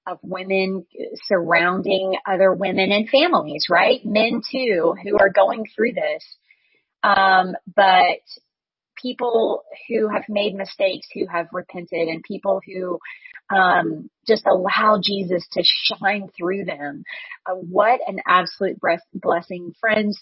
of 0.07 0.19
women 0.23 0.87
surrounding 1.27 2.15
other 2.27 2.53
women 2.53 2.93
and 2.93 3.09
families, 3.09 3.67
right? 3.71 4.01
Men 4.05 4.43
too, 4.51 4.95
who 5.03 5.19
are 5.19 5.31
going 5.31 5.65
through 5.75 5.93
this. 5.93 6.25
Um, 7.03 7.55
but 7.75 8.21
people 9.01 9.63
who 9.89 10.09
have 10.09 10.25
made 10.29 10.55
mistakes, 10.55 11.07
who 11.15 11.27
have 11.27 11.47
repented 11.53 12.09
and 12.09 12.23
people 12.23 12.61
who, 12.67 12.99
um, 13.55 14.09
just 14.27 14.47
allow 14.47 14.99
Jesus 15.03 15.47
to 15.53 15.63
shine 15.63 16.29
through 16.37 16.65
them. 16.65 17.05
Uh, 17.47 17.55
what 17.55 18.01
an 18.07 18.21
absolute 18.27 18.79
blessing. 19.13 19.73
Friends, 19.81 20.19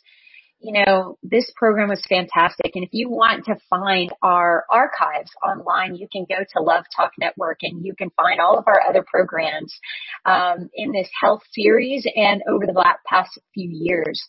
you 0.62 0.72
know, 0.72 1.18
this 1.22 1.50
program 1.56 1.88
was 1.88 2.02
fantastic. 2.08 2.76
And 2.76 2.84
if 2.84 2.90
you 2.92 3.10
want 3.10 3.46
to 3.46 3.56
find 3.68 4.12
our 4.22 4.64
archives 4.70 5.32
online, 5.44 5.96
you 5.96 6.06
can 6.10 6.24
go 6.28 6.44
to 6.52 6.62
Love 6.62 6.84
Talk 6.94 7.12
Network 7.18 7.58
and 7.62 7.84
you 7.84 7.96
can 7.96 8.10
find 8.10 8.38
all 8.40 8.58
of 8.58 8.68
our 8.68 8.80
other 8.88 9.04
programs 9.04 9.76
um, 10.24 10.70
in 10.74 10.92
this 10.92 11.08
health 11.20 11.42
series 11.52 12.06
and 12.14 12.42
over 12.48 12.64
the 12.64 12.96
past 13.06 13.40
few 13.54 13.68
years. 13.70 14.24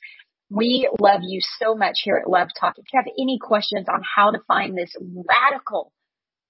We 0.50 0.90
love 1.00 1.22
you 1.24 1.40
so 1.60 1.76
much 1.76 2.00
here 2.04 2.18
at 2.18 2.28
Love 2.30 2.50
Talk. 2.60 2.74
If 2.78 2.86
you 2.92 3.00
have 3.00 3.08
any 3.18 3.40
questions 3.40 3.88
on 3.88 4.02
how 4.04 4.32
to 4.32 4.40
find 4.48 4.76
this 4.76 4.94
radical 5.00 5.94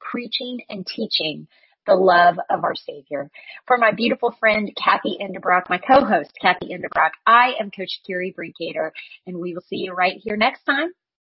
preaching 0.01 0.61
and 0.69 0.87
teaching 0.87 1.47
the 1.87 1.95
love 1.95 2.37
of 2.51 2.63
our 2.63 2.75
Savior. 2.75 3.31
For 3.67 3.79
my 3.79 3.93
beautiful 3.93 4.35
friend, 4.39 4.71
Kathy 4.77 5.19
Endebrock, 5.21 5.71
my 5.71 5.79
co-host, 5.79 6.31
Kathy 6.41 6.69
Endebrock, 6.75 7.11
I 7.27 7.55
am 7.59 7.71
Coach 7.71 8.01
Carrie 8.07 8.35
Brinkater, 8.37 8.91
and 9.27 9.39
we 9.39 9.55
will 9.55 9.63
see 9.63 9.77
you 9.77 9.93
right 9.93 10.17
here 10.23 10.37
next 10.37 10.65
time 10.65 10.91